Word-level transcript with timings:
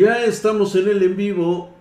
Ya 0.00 0.24
estamos 0.24 0.76
en 0.76 0.86
el 0.86 1.02
en 1.02 1.16
vivo. 1.16 1.74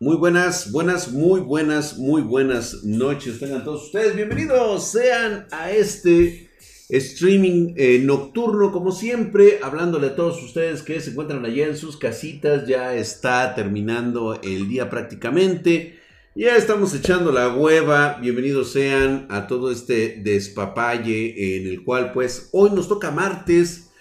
Muy 0.00 0.16
buenas, 0.16 0.72
buenas, 0.72 1.12
muy 1.12 1.40
buenas, 1.40 1.98
muy 1.98 2.20
buenas 2.20 2.82
noches. 2.82 3.38
Tengan 3.38 3.62
todos 3.62 3.84
ustedes 3.84 4.16
bienvenidos 4.16 4.90
sean 4.90 5.46
a 5.52 5.70
este 5.70 6.50
streaming 6.88 7.74
eh, 7.76 8.00
nocturno, 8.02 8.72
como 8.72 8.90
siempre, 8.90 9.60
hablándole 9.62 10.08
a 10.08 10.16
todos 10.16 10.42
ustedes 10.42 10.82
que 10.82 11.00
se 11.00 11.10
encuentran 11.10 11.44
allá 11.44 11.68
en 11.68 11.76
sus 11.76 11.96
casitas. 11.96 12.66
Ya 12.66 12.96
está 12.96 13.54
terminando 13.54 14.40
el 14.42 14.68
día 14.68 14.90
prácticamente. 14.90 15.96
Ya 16.34 16.56
estamos 16.56 16.92
echando 16.92 17.30
la 17.30 17.54
hueva. 17.54 18.18
Bienvenidos 18.20 18.72
sean 18.72 19.28
a 19.30 19.46
todo 19.46 19.70
este 19.70 20.20
despapalle 20.24 21.56
en 21.56 21.68
el 21.68 21.84
cual, 21.84 22.10
pues, 22.10 22.48
hoy 22.50 22.72
nos 22.72 22.88
toca 22.88 23.12
martes 23.12 23.91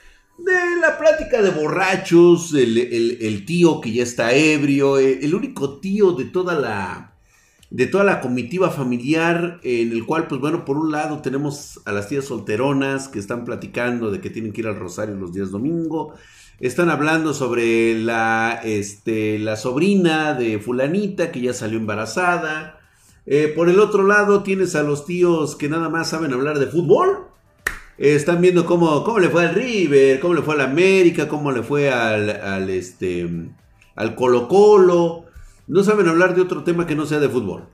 de 0.44 0.80
la 0.82 0.98
plática 0.98 1.42
de 1.42 1.52
borrachos, 1.52 2.54
el, 2.54 3.46
tío 3.46 3.82
que 3.82 3.92
ya 3.92 4.04
está 4.04 4.34
ebrio, 4.34 4.98
eh, 4.98 5.20
el, 5.22 5.36
único 5.36 5.80
tío 5.80 6.14
de 6.14 6.26
toda 6.26 6.56
la 6.56 7.08
de 7.70 7.88
toda 7.88 8.04
la 8.04 8.20
comitiva 8.20 8.70
familiar, 8.70 9.62
en 9.64 9.94
el 9.94 10.06
cual, 10.06 10.28
pues 10.28 10.42
bueno, 10.42 10.66
por 10.66 10.78
un 10.78 10.92
lado 10.92 11.22
tenemos 11.22 11.80
a 11.86 11.94
las 11.94 12.10
tías 12.10 12.26
solteronas 12.26 13.08
que 13.08 13.18
están 13.18 13.46
platicando 13.46 14.12
de 14.12 14.20
que 14.20 14.30
tienen 14.30 14.52
que 14.52 14.60
ir 14.60 14.68
al 14.68 14.78
Rosario 14.78 15.16
los 15.16 15.32
días 15.32 15.52
domingo, 15.52 16.14
están 16.60 16.90
hablando 16.90 17.34
sobre 17.34 17.98
la, 17.98 18.60
este, 18.66 19.40
la 19.40 19.56
sobrina 19.56 20.34
de 20.34 20.60
fulanita 20.60 21.32
que 21.32 21.40
ya 21.40 21.54
salió 21.54 21.80
embarazada, 21.80 22.78
eh, 23.26 23.54
por 23.56 23.70
el 23.70 23.80
otro 23.80 24.04
lado 24.04 24.44
tienes 24.44 24.76
a 24.76 24.84
los 24.84 25.06
tíos 25.06 25.56
que 25.56 25.70
nada 25.70 25.88
más 25.88 26.10
saben 26.10 26.34
hablar 26.34 26.60
de 26.60 26.68
fútbol, 26.68 27.31
están 28.02 28.42
viendo 28.42 28.66
cómo, 28.66 29.04
cómo 29.04 29.20
le 29.20 29.30
fue 29.30 29.46
al 29.46 29.54
River, 29.54 30.20
cómo 30.20 30.34
le 30.34 30.42
fue 30.42 30.56
al 30.56 30.62
América, 30.62 31.28
cómo 31.28 31.52
le 31.52 31.62
fue 31.62 31.92
al, 31.92 32.68
este, 32.70 33.30
al 33.96 34.16
Colo 34.16 34.48
Colo. 34.48 35.26
No 35.68 35.84
saben 35.84 36.08
hablar 36.08 36.34
de 36.34 36.42
otro 36.42 36.64
tema 36.64 36.88
que 36.88 36.96
no 36.96 37.06
sea 37.06 37.20
de 37.20 37.30
fútbol. 37.30 37.68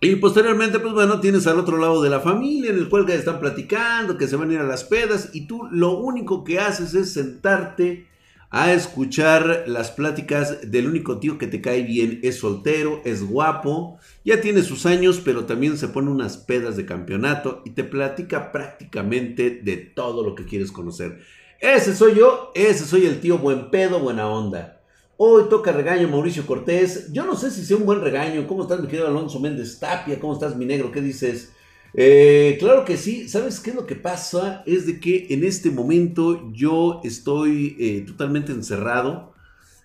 Y 0.00 0.16
posteriormente, 0.16 0.78
pues 0.78 0.94
bueno, 0.94 1.20
tienes 1.20 1.46
al 1.46 1.58
otro 1.58 1.76
lado 1.76 2.02
de 2.02 2.08
la 2.08 2.20
familia 2.20 2.70
en 2.70 2.78
el 2.78 2.88
cual 2.88 3.08
están 3.10 3.38
platicando, 3.38 4.16
que 4.16 4.28
se 4.28 4.36
van 4.36 4.48
a 4.48 4.54
ir 4.54 4.60
a 4.60 4.64
las 4.64 4.84
pedas 4.84 5.30
y 5.34 5.46
tú 5.46 5.68
lo 5.72 5.98
único 5.98 6.42
que 6.42 6.60
haces 6.60 6.94
es 6.94 7.12
sentarte 7.12 8.06
a 8.50 8.72
escuchar 8.72 9.64
las 9.66 9.90
pláticas 9.90 10.70
del 10.70 10.86
único 10.86 11.18
tío 11.18 11.36
que 11.36 11.46
te 11.46 11.60
cae 11.60 11.82
bien. 11.82 12.20
Es 12.22 12.36
soltero, 12.38 13.02
es 13.04 13.22
guapo, 13.22 13.98
ya 14.24 14.40
tiene 14.40 14.62
sus 14.62 14.86
años, 14.86 15.20
pero 15.24 15.44
también 15.44 15.76
se 15.76 15.88
pone 15.88 16.10
unas 16.10 16.38
pedas 16.38 16.76
de 16.76 16.86
campeonato 16.86 17.62
y 17.64 17.70
te 17.70 17.84
platica 17.84 18.52
prácticamente 18.52 19.60
de 19.62 19.76
todo 19.76 20.24
lo 20.24 20.34
que 20.34 20.46
quieres 20.46 20.72
conocer. 20.72 21.20
Ese 21.60 21.94
soy 21.94 22.14
yo, 22.14 22.52
ese 22.54 22.84
soy 22.84 23.06
el 23.06 23.20
tío 23.20 23.38
buen 23.38 23.70
pedo, 23.70 24.00
buena 24.00 24.28
onda. 24.28 24.80
Hoy 25.16 25.44
toca 25.50 25.72
regaño 25.72 26.08
Mauricio 26.08 26.46
Cortés. 26.46 27.12
Yo 27.12 27.26
no 27.26 27.34
sé 27.34 27.50
si 27.50 27.64
sea 27.64 27.76
un 27.76 27.84
buen 27.84 28.00
regaño. 28.00 28.46
¿Cómo 28.46 28.62
estás, 28.62 28.80
mi 28.80 28.86
querido 28.86 29.08
Alonso 29.08 29.40
Méndez 29.40 29.80
Tapia? 29.80 30.20
¿Cómo 30.20 30.34
estás, 30.34 30.54
mi 30.54 30.64
negro? 30.64 30.92
¿Qué 30.92 31.00
dices? 31.00 31.52
Eh, 31.94 32.56
claro 32.60 32.84
que 32.84 32.96
sí, 32.96 33.28
¿sabes 33.28 33.60
qué 33.60 33.70
es 33.70 33.76
lo 33.76 33.86
que 33.86 33.96
pasa? 33.96 34.62
Es 34.66 34.86
de 34.86 35.00
que 35.00 35.26
en 35.30 35.44
este 35.44 35.70
momento 35.70 36.50
yo 36.52 37.00
estoy 37.04 37.76
eh, 37.78 38.04
totalmente 38.06 38.52
encerrado, 38.52 39.32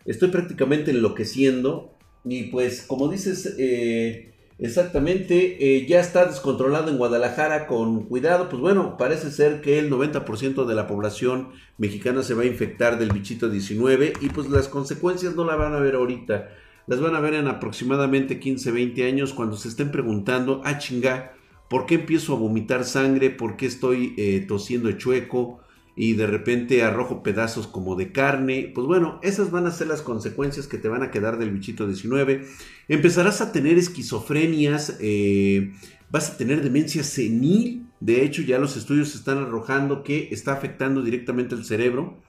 estoy 0.06 0.30
prácticamente 0.30 0.92
enloqueciendo. 0.92 1.92
Y 2.26 2.44
pues 2.44 2.84
como 2.84 3.10
dices 3.10 3.56
eh, 3.58 4.34
exactamente, 4.58 5.86
ya 5.88 6.00
está 6.00 6.26
descontrolado 6.26 6.90
en 6.90 6.98
Guadalajara 6.98 7.68
con 7.68 8.06
cuidado, 8.06 8.48
pues 8.48 8.62
bueno, 8.62 8.96
parece 8.98 9.30
ser 9.30 9.60
que 9.60 9.78
el 9.78 9.90
90% 9.90 10.66
de 10.66 10.76
la 10.76 10.88
población 10.88 11.50
mexicana 11.78 12.24
se 12.24 12.34
va 12.34 12.44
a 12.44 12.46
infectar 12.46 12.98
del 12.98 13.12
bichito 13.12 13.50
19 13.50 14.14
y 14.22 14.30
pues 14.30 14.50
las 14.50 14.70
consecuencias 14.70 15.36
no 15.36 15.44
la 15.44 15.58
van 15.58 15.74
a 15.74 15.80
ver 15.80 15.96
ahorita, 15.96 16.50
las 16.88 17.02
van 17.02 17.16
a 17.16 17.20
ver 17.20 17.34
en 17.34 17.50
aproximadamente 17.50 18.40
15, 18.40 18.72
20 18.72 19.06
años 19.06 19.34
cuando 19.34 19.58
se 19.58 19.68
estén 19.68 19.92
preguntando, 19.92 20.62
ah 20.64 20.78
chinga, 20.78 21.34
¿Por 21.74 21.88
qué 21.88 21.96
empiezo 21.96 22.36
a 22.36 22.38
vomitar 22.38 22.86
sangre? 22.86 23.32
¿Por 23.32 23.58
qué 23.58 23.66
estoy 23.66 24.14
eh, 24.16 24.46
tosiendo 24.48 24.92
chueco? 24.92 25.60
Y 25.96 26.14
de 26.14 26.28
repente 26.28 26.84
arrojo 26.84 27.24
pedazos 27.24 27.66
como 27.66 27.96
de 27.96 28.12
carne. 28.12 28.72
Pues 28.76 28.86
bueno, 28.86 29.20
esas 29.24 29.50
van 29.50 29.66
a 29.66 29.72
ser 29.72 29.88
las 29.88 30.04
consecuencias 30.04 30.68
que 30.68 30.78
te 30.78 30.88
van 30.88 31.02
a 31.02 31.10
quedar 31.10 31.40
del 31.40 31.50
bichito 31.50 31.88
19. 31.88 32.46
Empezarás 32.90 33.42
a 33.42 33.52
tener 33.52 33.80
esquizofrenias. 33.80 34.98
Eh, 35.02 35.74
vas 36.12 36.30
a 36.30 36.38
tener 36.38 36.62
demencia 36.62 37.04
senil. 37.04 37.88
De 38.00 38.24
hecho, 38.24 38.44
ya 38.44 38.60
los 38.60 38.78
estudios 38.78 39.16
están 39.16 39.40
arrojando 39.40 40.04
que 40.04 40.28
está 40.30 40.54
afectando 40.54 41.02
directamente 41.02 41.56
el 41.56 41.66
cerebro. 41.66 42.22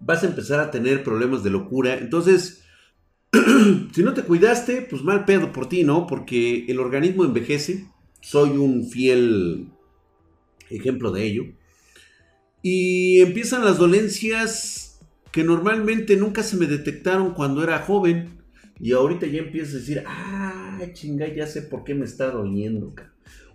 Vas 0.00 0.22
a 0.22 0.28
empezar 0.28 0.60
a 0.60 0.70
tener 0.70 1.04
problemas 1.04 1.44
de 1.44 1.50
locura. 1.50 1.98
Entonces, 1.98 2.64
si 3.92 4.02
no 4.02 4.14
te 4.14 4.22
cuidaste, 4.22 4.86
pues 4.88 5.02
mal 5.02 5.26
pedo 5.26 5.52
por 5.52 5.68
ti, 5.68 5.84
¿no? 5.84 6.06
Porque 6.06 6.64
el 6.68 6.80
organismo 6.80 7.22
envejece 7.26 7.94
soy 8.20 8.50
un 8.50 8.88
fiel 8.88 9.68
ejemplo 10.70 11.10
de 11.12 11.24
ello. 11.24 11.44
Y 12.62 13.20
empiezan 13.20 13.64
las 13.64 13.78
dolencias 13.78 14.98
que 15.30 15.44
normalmente 15.44 16.16
nunca 16.16 16.42
se 16.42 16.56
me 16.56 16.66
detectaron 16.66 17.34
cuando 17.34 17.62
era 17.62 17.78
joven. 17.80 18.40
Y 18.80 18.92
ahorita 18.92 19.26
ya 19.26 19.38
empiezo 19.38 19.76
a 19.76 19.80
decir, 19.80 20.02
ah, 20.06 20.80
chinga, 20.92 21.28
ya 21.28 21.46
sé 21.46 21.62
por 21.62 21.84
qué 21.84 21.94
me 21.94 22.04
está 22.04 22.30
doliendo. 22.30 22.94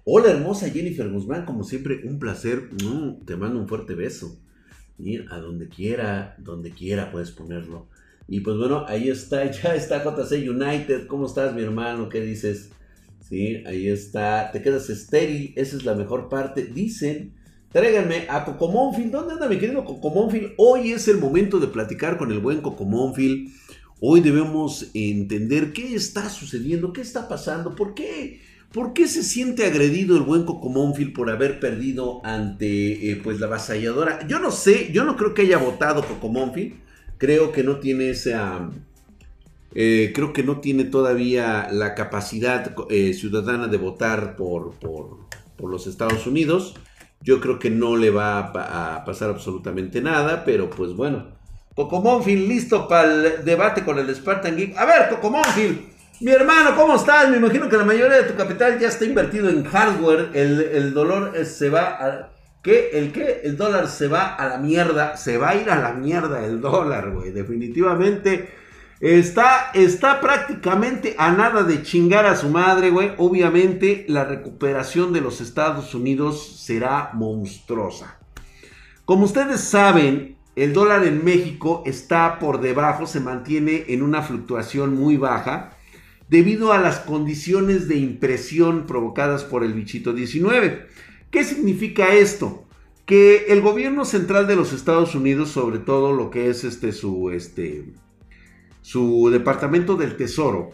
Hola 0.04 0.32
hermosa 0.32 0.70
Jennifer 0.70 1.08
Guzmán, 1.10 1.46
como 1.46 1.64
siempre, 1.64 2.02
un 2.06 2.20
placer. 2.20 2.70
Mm, 2.84 3.26
te 3.26 3.36
mando 3.36 3.60
un 3.60 3.68
fuerte 3.68 3.94
beso. 3.94 4.40
Y 4.98 5.18
a 5.30 5.38
donde 5.38 5.68
quiera, 5.68 6.36
donde 6.40 6.72
quiera 6.72 7.12
puedes 7.12 7.32
ponerlo. 7.32 7.88
Y 8.28 8.40
pues 8.40 8.58
bueno, 8.58 8.86
ahí 8.88 9.10
está, 9.10 9.50
ya 9.52 9.76
está 9.76 10.04
JC 10.04 10.50
United. 10.50 11.08
¿Cómo 11.08 11.26
estás, 11.26 11.54
mi 11.54 11.62
hermano? 11.62 12.10
¿Qué 12.10 12.22
dices? 12.22 12.72
Sí, 13.32 13.64
ahí 13.66 13.88
está. 13.88 14.52
Te 14.52 14.62
quedas 14.62 14.90
estéril. 14.90 15.54
Esa 15.56 15.78
es 15.78 15.86
la 15.86 15.96
mejor 15.96 16.28
parte. 16.28 16.66
Dicen, 16.66 17.32
tráiganme 17.72 18.26
a 18.28 18.44
Cocomónfil. 18.44 19.10
¿Dónde 19.10 19.36
anda 19.36 19.48
mi 19.48 19.58
querido 19.58 19.86
Cocomónfil? 19.86 20.52
Hoy 20.58 20.92
es 20.92 21.08
el 21.08 21.18
momento 21.18 21.58
de 21.58 21.68
platicar 21.68 22.18
con 22.18 22.34
el 22.34 22.40
buen 22.40 22.60
Cocomónfil. 22.60 23.54
Hoy 24.02 24.20
debemos 24.20 24.92
entender 24.94 25.72
qué 25.72 25.96
está 25.96 26.30
sucediendo, 26.30 26.92
qué 26.92 27.00
está 27.00 27.30
pasando, 27.30 27.74
por 27.74 27.94
qué, 27.94 28.42
por 28.74 28.92
qué 28.92 29.08
se 29.08 29.24
siente 29.24 29.66
agredido 29.66 30.18
el 30.18 30.24
buen 30.24 30.44
Cocomónfil 30.44 31.14
por 31.14 31.30
haber 31.30 31.62
perdido 31.62 32.20
ante 32.26 33.12
eh, 33.12 33.22
pues 33.24 33.40
la 33.40 33.46
avasalladora. 33.46 34.28
Yo 34.28 34.40
no 34.40 34.52
sé, 34.52 34.92
yo 34.92 35.06
no 35.06 35.16
creo 35.16 35.34
que 35.34 35.44
haya 35.44 35.58
votado 35.58 36.06
Cocomónfil. 36.06 36.82
Creo 37.18 37.54
que 37.54 37.64
no 37.64 37.80
tiene 37.80 38.10
esa 38.10 38.70
eh, 39.74 40.12
creo 40.14 40.34
que 40.34 40.44
no 40.44 40.60
tiene 40.60 40.84
todavía 40.84 41.70
la 41.72 41.96
capacidad 41.96 42.76
eh, 42.90 43.14
ciudadana 43.14 43.68
de 43.68 43.78
votar 43.78 44.36
por, 44.36 44.74
por, 44.80 45.30
los 45.70 45.88
Estados 45.88 46.26
Unidos. 46.26 46.76
Yo 47.22 47.40
creo 47.40 47.60
que 47.60 47.70
no 47.70 47.96
le 47.96 48.10
va 48.10 48.40
a, 48.40 49.06
pasar 49.06 49.30
absolutamente 49.30 50.02
nada, 50.02 50.44
pero 50.44 50.70
pues 50.70 50.94
bueno. 50.94 51.40
Cocomónfil, 51.76 52.50
listo 52.50 52.88
para 52.88 53.14
el 53.14 53.46
debate 53.46 53.86
con 53.86 53.98
el 54.00 54.14
Spartan 54.14 54.58
Geek. 54.58 54.76
A 54.76 54.86
ver, 54.86 55.10
Cocomónfil, 55.10 55.86
mi 56.20 56.32
hermano, 56.32 56.76
¿cómo 56.76 56.96
estás? 56.96 57.30
Me 57.30 57.38
imagino 57.38 57.70
que 57.70 57.78
la 57.78 57.86
mayoría 57.86 58.18
de 58.18 58.30
tu 58.30 58.36
capital 58.36 58.80
ya 58.80 58.88
está 58.88 59.06
invertido 59.06 59.50
en 59.50 59.64
hardware. 59.64 60.32
El, 60.34 60.62
el 60.62 60.94
dolor 60.94 61.34
se 61.46 61.70
va 61.70 61.90
a... 61.90 62.32
¿Qué? 62.64 62.90
¿El 62.94 63.12
qué? 63.12 63.42
El 63.44 63.56
dólar 63.56 63.88
se 63.88 64.08
va 64.08 64.36
a 64.36 64.48
la 64.50 64.58
mierda. 64.58 65.16
Se 65.16 65.38
va 65.38 65.50
a 65.50 65.56
ir 65.56 65.70
a 65.70 65.80
la 65.80 65.94
mierda 65.94 66.44
el 66.44 66.60
dólar, 66.60 67.12
güey. 67.12 67.32
Definitivamente 67.32 68.61
Está, 69.02 69.72
está 69.74 70.22
prácticamente 70.22 71.16
a 71.18 71.32
nada 71.32 71.64
de 71.64 71.82
chingar 71.82 72.28
a 72.28 72.36
su 72.36 72.50
madre, 72.50 72.92
güey. 72.92 73.14
Obviamente 73.18 74.06
la 74.08 74.26
recuperación 74.26 75.12
de 75.12 75.22
los 75.22 75.42
Estados 75.42 75.96
Unidos 75.96 76.62
será 76.64 77.10
monstruosa. 77.14 78.20
Como 79.06 79.26
ustedes 79.26 79.60
saben, 79.62 80.38
el 80.56 80.74
dólar 80.74 81.04
en 81.04 81.26
México 81.26 81.82
está 81.88 82.38
por 82.38 82.62
debajo, 82.62 83.08
se 83.08 83.20
mantiene 83.20 83.86
en 83.88 84.04
una 84.04 84.22
fluctuación 84.22 84.94
muy 84.94 85.18
baja 85.18 85.76
debido 86.30 86.72
a 86.72 86.78
las 86.78 87.00
condiciones 87.00 87.88
de 87.88 87.98
impresión 87.98 88.86
provocadas 88.86 89.44
por 89.44 89.64
el 89.64 89.74
bichito 89.74 90.14
19. 90.14 90.86
¿Qué 91.32 91.44
significa 91.44 92.14
esto? 92.14 92.66
Que 93.08 93.48
el 93.48 93.62
gobierno 93.62 94.06
central 94.06 94.46
de 94.46 94.56
los 94.56 94.74
Estados 94.74 95.16
Unidos, 95.16 95.50
sobre 95.50 95.80
todo 95.80 96.14
lo 96.14 96.30
que 96.30 96.52
es 96.52 96.64
este 96.64 96.92
su 96.92 97.32
este 97.32 97.96
su 98.92 99.30
Departamento 99.32 99.96
del 99.96 100.18
Tesoro, 100.18 100.72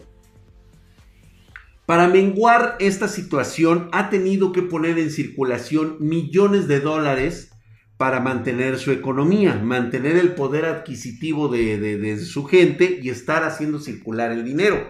para 1.86 2.08
menguar 2.08 2.76
esta 2.80 3.06
situación 3.06 3.88
ha 3.92 4.10
tenido 4.10 4.50
que 4.50 4.62
poner 4.62 4.98
en 4.98 5.12
circulación 5.12 5.98
millones 6.00 6.66
de 6.66 6.80
dólares 6.80 7.52
para 7.96 8.18
mantener 8.18 8.78
su 8.78 8.90
economía, 8.90 9.54
mantener 9.54 10.16
el 10.16 10.34
poder 10.34 10.64
adquisitivo 10.64 11.48
de, 11.48 12.18
su 12.18 12.44
gente 12.44 12.98
y 13.00 13.08
estar 13.08 13.44
haciendo 13.44 13.78
circular 13.78 14.32
el 14.32 14.44
dinero. 14.44 14.84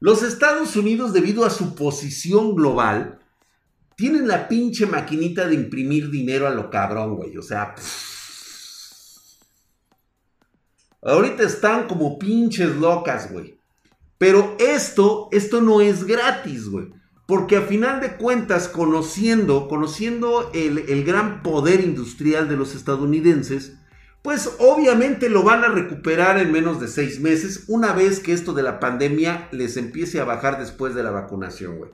Los 0.00 0.24
Estados 0.24 0.74
Unidos, 0.74 1.12
debido 1.12 1.44
a 1.44 1.50
su 1.50 1.76
posición 1.76 2.56
global, 2.56 3.20
tienen 3.96 4.26
la 4.26 4.48
pinche 4.48 4.84
maquinita 4.86 5.46
de 5.46 5.54
imprimir 5.54 6.10
dinero 6.10 6.48
a 6.48 6.50
lo 6.50 6.70
cabrón, 6.70 7.14
güey. 7.14 7.36
O 7.36 7.42
sea, 7.42 7.74
Ahorita 11.02 11.44
están 11.44 11.86
como 11.86 12.18
pinches 12.18 12.76
locas, 12.76 13.32
güey. 13.32 13.58
Pero 14.18 14.56
esto, 14.58 15.28
esto 15.30 15.60
no 15.60 15.80
es 15.80 16.04
gratis, 16.04 16.68
güey. 16.68 16.88
Porque 17.26 17.56
a 17.56 17.62
final 17.62 18.00
de 18.00 18.16
cuentas, 18.16 18.68
conociendo, 18.68 19.68
conociendo 19.68 20.50
el, 20.54 20.78
el 20.78 21.04
gran 21.04 21.42
poder 21.42 21.80
industrial 21.80 22.48
de 22.48 22.56
los 22.56 22.74
estadounidenses, 22.74 23.74
pues 24.22 24.56
obviamente 24.58 25.28
lo 25.28 25.42
van 25.42 25.62
a 25.62 25.68
recuperar 25.68 26.38
en 26.38 26.50
menos 26.50 26.80
de 26.80 26.88
seis 26.88 27.20
meses, 27.20 27.64
una 27.68 27.92
vez 27.92 28.20
que 28.20 28.32
esto 28.32 28.52
de 28.52 28.62
la 28.62 28.80
pandemia 28.80 29.48
les 29.52 29.76
empiece 29.76 30.20
a 30.20 30.24
bajar 30.24 30.58
después 30.58 30.94
de 30.94 31.02
la 31.02 31.10
vacunación, 31.10 31.78
güey. 31.78 31.90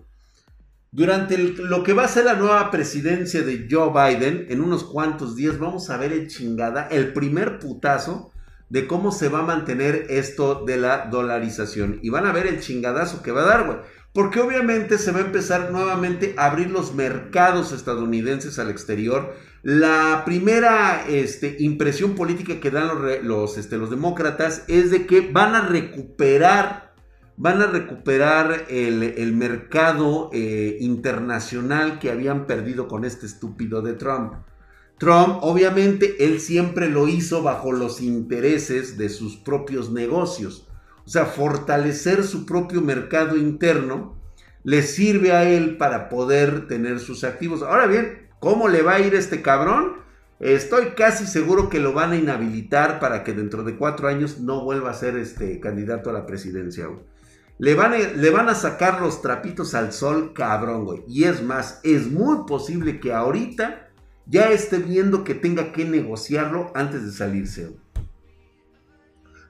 Durante 0.91 1.37
lo 1.37 1.83
que 1.83 1.93
va 1.93 2.05
a 2.05 2.09
ser 2.09 2.25
la 2.25 2.35
nueva 2.35 2.71
presidencia 2.71 3.43
de 3.43 3.67
Joe 3.69 3.91
Biden, 3.91 4.47
en 4.49 4.61
unos 4.61 4.85
cuantos 4.85 5.35
días 5.35 5.59
vamos 5.59 5.91
a 5.91 5.97
ver 5.97 6.13
el 6.13 6.29
chingada, 6.29 6.87
el 6.87 7.13
primer 7.13 7.59
putazo 7.59 8.31
de 8.69 8.87
cómo 8.87 9.13
se 9.13 9.29
va 9.29 9.41
a 9.41 9.47
mantener 9.47 10.07
esto 10.09 10.65
de 10.67 10.77
la 10.77 11.07
dolarización. 11.07 11.99
Y 12.03 12.11
van 12.11 12.27
a 12.27 12.33
ver 12.33 12.47
el 12.47 12.61
chingadazo 12.61 13.23
que 13.23 13.33
va 13.33 13.43
a 13.43 13.47
dar, 13.47 13.67
güey. 13.67 13.79
Porque 14.13 14.41
obviamente 14.41 14.99
se 14.99 15.11
va 15.11 15.19
a 15.19 15.25
empezar 15.25 15.73
nuevamente 15.73 16.35
a 16.37 16.47
abrir 16.47 16.71
los 16.71 16.95
mercados 16.95 17.73
estadounidenses 17.73 18.59
al 18.59 18.71
exterior. 18.71 19.35
La 19.63 20.23
primera 20.25 21.05
este, 21.09 21.57
impresión 21.59 22.15
política 22.15 22.61
que 22.61 22.71
dan 22.71 22.91
los, 23.23 23.59
este, 23.59 23.77
los 23.77 23.91
demócratas 23.91 24.65
es 24.69 24.91
de 24.91 25.07
que 25.07 25.21
van 25.33 25.55
a 25.55 25.63
recuperar 25.63 26.85
van 27.37 27.61
a 27.63 27.67
recuperar 27.67 28.67
el, 28.69 29.33
mercado 29.35 30.31
eh, 30.33 30.77
internacional 30.81 31.99
que 31.99 32.11
habían 32.11 32.47
perdido 32.47 32.87
con 32.87 33.05
este 33.05 33.27
estúpido 33.27 33.83
de 33.83 33.95
Trump. 33.95 34.35
Trump, 34.99 35.39
obviamente, 35.43 36.25
él 36.25 36.41
siempre 36.41 36.89
lo 36.89 37.09
hizo 37.09 37.43
bajo 37.43 37.73
los 37.73 38.01
intereses 38.01 38.97
de 38.97 39.09
sus 39.09 39.37
propios 39.37 39.91
negocios. 39.91 40.69
O 41.05 41.09
sea, 41.09 41.27
fortalecer 41.27 42.25
su 42.25 42.47
propio 42.47 42.81
mercado 42.81 43.37
interno 43.37 44.17
le 44.63 44.83
sirve 44.83 45.33
a 45.33 45.45
él 45.49 45.77
para 45.77 46.09
poder 46.09 46.67
tener 46.69 47.01
sus 47.01 47.25
activos. 47.25 47.63
Ahora 47.63 47.87
bien, 47.87 48.29
¿cómo 48.39 48.69
le 48.69 48.83
va 48.83 48.95
a 48.95 49.01
ir 49.01 49.15
este 49.15 49.43
cabrón? 49.43 50.05
Estoy 50.41 50.91
casi 50.97 51.27
seguro 51.27 51.69
que 51.69 51.81
lo 51.81 51.93
van 51.93 52.13
a 52.13 52.17
inhabilitar 52.17 52.99
para 52.99 53.25
que 53.25 53.33
dentro 53.33 53.63
de 53.63 53.77
cuatro 53.77 54.09
años 54.09 54.41
no 54.41 54.65
vuelva 54.65 54.91
a 54.91 54.95
ser 54.95 55.17
este 55.17 55.61
candidato 55.61 56.11
a 56.11 56.15
la 56.15 56.27
presidencia. 56.27 56.89
Le 57.59 57.75
van, 57.75 57.93
a, 57.93 57.99
le 57.99 58.31
van 58.31 58.49
a 58.49 58.55
sacar 58.55 59.01
los 59.01 59.23
trapitos 59.23 59.75
al 59.75 59.93
sol, 59.93 60.33
cabrón, 60.35 60.85
güey. 60.85 61.05
Y 61.07 61.25
es 61.25 61.43
más, 61.43 61.81
es 61.85 62.11
muy 62.11 62.47
posible 62.47 62.99
que 62.99 63.13
ahorita 63.13 63.84
ya 64.27 64.51
esté 64.51 64.79
viendo 64.79 65.25
que 65.25 65.35
tenga 65.35 65.73
que 65.73 65.85
negociarlo 65.85 66.73
antes 66.75 67.05
de 67.05 67.13
salirse. 67.13 67.77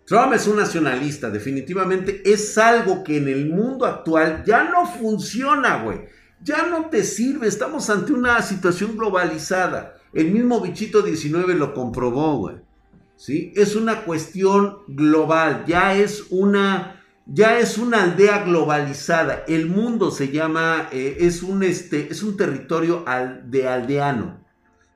Trump 0.07 0.35
es 0.35 0.47
un 0.47 0.57
nacionalista, 0.57 1.31
definitivamente 1.31 2.23
es 2.31 2.59
algo 2.59 3.03
que 3.05 3.17
en 3.17 3.29
el 3.29 3.49
mundo 3.49 3.87
actual 3.87 4.45
ya 4.45 4.65
no 4.65 4.87
funciona, 4.87 5.83
güey. 5.83 6.03
Ya 6.43 6.67
no 6.67 6.91
te 6.91 7.05
sirve, 7.05 7.47
estamos 7.47 7.89
ante 7.89 8.13
una 8.13 8.43
situación 8.43 8.99
globalizada. 8.99 9.97
El 10.13 10.31
mismo 10.31 10.61
bichito 10.61 11.01
19 11.01 11.55
lo 11.55 11.73
comprobó, 11.73 12.37
güey. 12.37 12.57
¿Sí? 13.17 13.53
Es 13.57 13.77
una 13.77 14.05
cuestión 14.05 14.81
global, 14.89 15.65
ya 15.67 15.97
es 15.97 16.27
una 16.31 17.01
ya 17.27 17.59
es 17.59 17.79
una 17.79 18.03
aldea 18.03 18.45
globalizada. 18.45 19.45
El 19.49 19.67
mundo 19.67 20.11
se 20.11 20.31
llama, 20.31 20.89
eh, 20.93 21.17
es, 21.21 21.43
un, 21.43 21.63
este, 21.63 22.09
es 22.11 22.23
un 22.23 22.37
territorio 22.37 23.05
de 23.45 23.69
aldeano, 23.69 24.44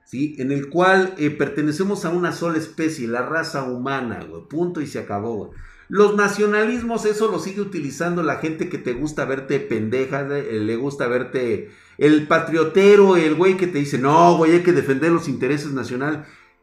¿sí? 0.08 0.34
En 0.38 0.50
el 0.50 0.68
cual 0.68 1.14
eh, 1.18 1.30
pertenecemos 1.30 2.04
a 2.04 2.10
una 2.10 2.32
sola 2.32 2.58
especie, 2.58 3.06
la 3.06 3.22
raza 3.22 3.64
humana, 3.64 4.26
punto 4.48 4.80
y 4.80 4.86
se 4.86 4.98
acabó, 4.98 5.52
Los 5.88 6.16
nacionalismos, 6.16 7.04
eso 7.06 7.30
lo 7.30 7.38
sigue 7.38 7.60
utilizando 7.60 8.22
la 8.22 8.36
gente 8.36 8.68
que 8.68 8.78
te 8.78 8.94
gusta 8.94 9.24
verte 9.24 9.60
pendeja, 9.60 10.26
eh, 10.36 10.60
le 10.60 10.76
gusta 10.76 11.06
verte 11.06 11.70
el 11.98 12.26
patriotero, 12.26 13.16
el 13.16 13.34
güey 13.34 13.56
que 13.56 13.66
te 13.66 13.78
dice, 13.78 13.98
no, 13.98 14.36
güey, 14.36 14.52
hay 14.52 14.62
que 14.62 14.72
defender 14.72 15.12
los 15.12 15.28
intereses 15.28 15.72
nacionales. 15.72 16.20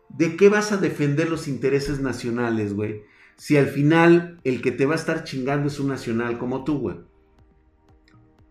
¿De 0.10 0.36
qué 0.36 0.50
vas 0.50 0.72
a 0.72 0.78
defender 0.78 1.30
los 1.30 1.48
intereses 1.48 2.00
nacionales, 2.00 2.74
güey? 2.74 3.04
si 3.38 3.58
al 3.58 3.68
final 3.68 4.40
el 4.44 4.62
que 4.62 4.72
te 4.72 4.86
va 4.86 4.94
a 4.94 4.98
estar 4.98 5.24
chingando 5.24 5.68
es 5.68 5.80
un 5.80 5.90
nacional 5.90 6.38
como 6.38 6.64
tú, 6.64 6.80
güey? 6.80 6.98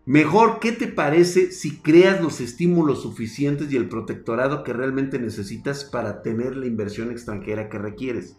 Mejor, 0.05 0.59
¿qué 0.59 0.71
te 0.71 0.87
parece 0.87 1.51
si 1.51 1.79
creas 1.79 2.21
los 2.21 2.39
estímulos 2.39 3.01
suficientes 3.01 3.71
y 3.71 3.75
el 3.75 3.89
protectorado 3.89 4.63
que 4.63 4.71
realmente 4.71 5.17
necesitas 5.17 5.83
para 5.83 6.21
tener 6.21 6.55
la 6.55 6.67
inversión 6.67 7.09
extranjera 7.09 7.69
que 7.69 7.79
requieres? 7.79 8.37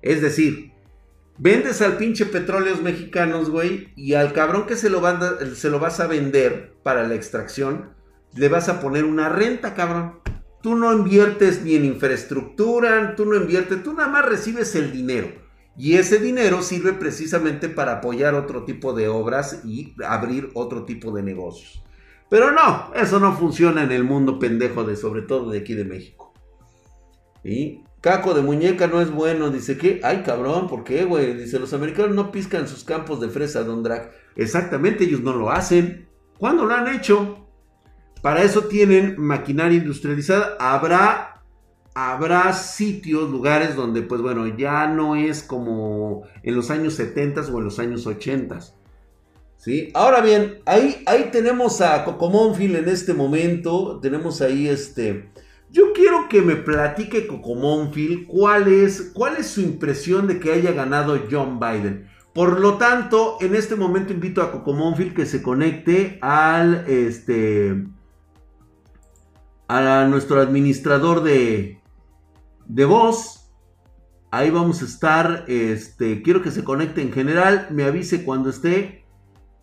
Es 0.00 0.22
decir, 0.22 0.70
vendes 1.38 1.82
al 1.82 1.96
pinche 1.96 2.24
petróleos 2.24 2.82
mexicanos, 2.82 3.50
güey, 3.50 3.92
y 3.96 4.14
al 4.14 4.32
cabrón 4.32 4.64
que 4.66 4.76
se 4.76 4.90
lo, 4.90 5.02
se 5.56 5.70
lo 5.70 5.80
vas 5.80 5.98
a 5.98 6.06
vender 6.06 6.76
para 6.84 7.08
la 7.08 7.16
extracción, 7.16 7.90
le 8.36 8.48
vas 8.48 8.68
a 8.68 8.80
poner 8.80 9.04
una 9.04 9.28
renta, 9.28 9.74
cabrón. 9.74 10.20
Tú 10.62 10.76
no 10.76 10.92
inviertes 10.92 11.64
ni 11.64 11.74
en 11.74 11.84
infraestructura, 11.84 13.16
tú 13.16 13.26
no 13.26 13.34
inviertes, 13.34 13.82
tú 13.82 13.92
nada 13.92 14.08
más 14.08 14.24
recibes 14.24 14.76
el 14.76 14.92
dinero. 14.92 15.41
Y 15.76 15.94
ese 15.94 16.18
dinero 16.18 16.62
sirve 16.62 16.92
precisamente 16.92 17.68
para 17.68 17.94
apoyar 17.94 18.34
otro 18.34 18.64
tipo 18.64 18.92
de 18.92 19.08
obras 19.08 19.62
y 19.64 19.94
abrir 20.04 20.50
otro 20.54 20.84
tipo 20.84 21.12
de 21.12 21.22
negocios. 21.22 21.82
Pero 22.28 22.52
no, 22.52 22.92
eso 22.94 23.20
no 23.20 23.34
funciona 23.34 23.82
en 23.82 23.92
el 23.92 24.04
mundo 24.04 24.38
pendejo 24.38 24.84
de 24.84 24.96
sobre 24.96 25.22
todo 25.22 25.50
de 25.50 25.58
aquí 25.58 25.74
de 25.74 25.84
México. 25.84 26.32
Y 27.44 27.84
caco 28.00 28.34
de 28.34 28.42
muñeca 28.42 28.86
no 28.86 29.00
es 29.00 29.10
bueno, 29.10 29.50
dice 29.50 29.78
que, 29.78 30.00
ay 30.02 30.22
cabrón, 30.22 30.66
¿por 30.66 30.84
qué, 30.84 31.04
güey? 31.04 31.34
Dice, 31.34 31.58
los 31.58 31.72
americanos 31.72 32.14
no 32.14 32.32
piscan 32.32 32.68
sus 32.68 32.84
campos 32.84 33.20
de 33.20 33.28
fresa, 33.28 33.64
Don 33.64 33.82
Drag. 33.82 34.12
Exactamente, 34.36 35.04
ellos 35.04 35.20
no 35.20 35.32
lo 35.32 35.50
hacen. 35.50 36.08
¿Cuándo 36.38 36.66
lo 36.66 36.74
han 36.74 36.88
hecho? 36.94 37.46
Para 38.22 38.42
eso 38.42 38.62
tienen 38.64 39.16
maquinaria 39.18 39.78
industrializada. 39.78 40.56
Habrá 40.58 41.31
habrá 41.94 42.52
sitios, 42.52 43.30
lugares 43.30 43.76
donde, 43.76 44.02
pues 44.02 44.20
bueno, 44.20 44.46
ya 44.56 44.86
no 44.86 45.16
es 45.16 45.42
como 45.42 46.22
en 46.42 46.54
los 46.54 46.70
años 46.70 46.94
70 46.94 47.42
o 47.52 47.58
en 47.58 47.64
los 47.64 47.78
años 47.78 48.06
80. 48.06 48.60
¿Sí? 49.58 49.90
Ahora 49.94 50.20
bien, 50.20 50.60
ahí, 50.66 51.02
ahí 51.06 51.28
tenemos 51.30 51.80
a 51.80 52.04
Cocomonfil 52.04 52.74
en 52.76 52.88
este 52.88 53.14
momento. 53.14 54.00
Tenemos 54.00 54.40
ahí 54.40 54.68
este. 54.68 55.30
Yo 55.70 55.92
quiero 55.92 56.28
que 56.28 56.42
me 56.42 56.56
platique 56.56 57.26
Cocomonfil 57.26 58.26
cuál 58.26 58.66
es, 58.66 59.12
cuál 59.14 59.36
es 59.36 59.46
su 59.46 59.60
impresión 59.60 60.26
de 60.26 60.40
que 60.40 60.52
haya 60.52 60.72
ganado 60.72 61.18
John 61.30 61.60
Biden. 61.60 62.08
Por 62.34 62.60
lo 62.60 62.78
tanto, 62.78 63.36
en 63.40 63.54
este 63.54 63.76
momento 63.76 64.12
invito 64.12 64.42
a 64.42 64.50
Cocomonfil 64.50 65.14
que 65.14 65.26
se 65.26 65.42
conecte 65.42 66.18
al 66.22 66.84
este 66.88 67.84
a 69.68 70.06
nuestro 70.06 70.40
administrador 70.40 71.22
de, 71.22 71.81
de 72.66 72.84
voz. 72.84 73.50
Ahí 74.30 74.50
vamos 74.50 74.82
a 74.82 74.86
estar. 74.86 75.44
Este, 75.46 76.22
quiero 76.22 76.42
que 76.42 76.50
se 76.50 76.64
conecte 76.64 77.02
en 77.02 77.12
general. 77.12 77.68
Me 77.70 77.84
avise 77.84 78.24
cuando 78.24 78.48
esté 78.50 79.04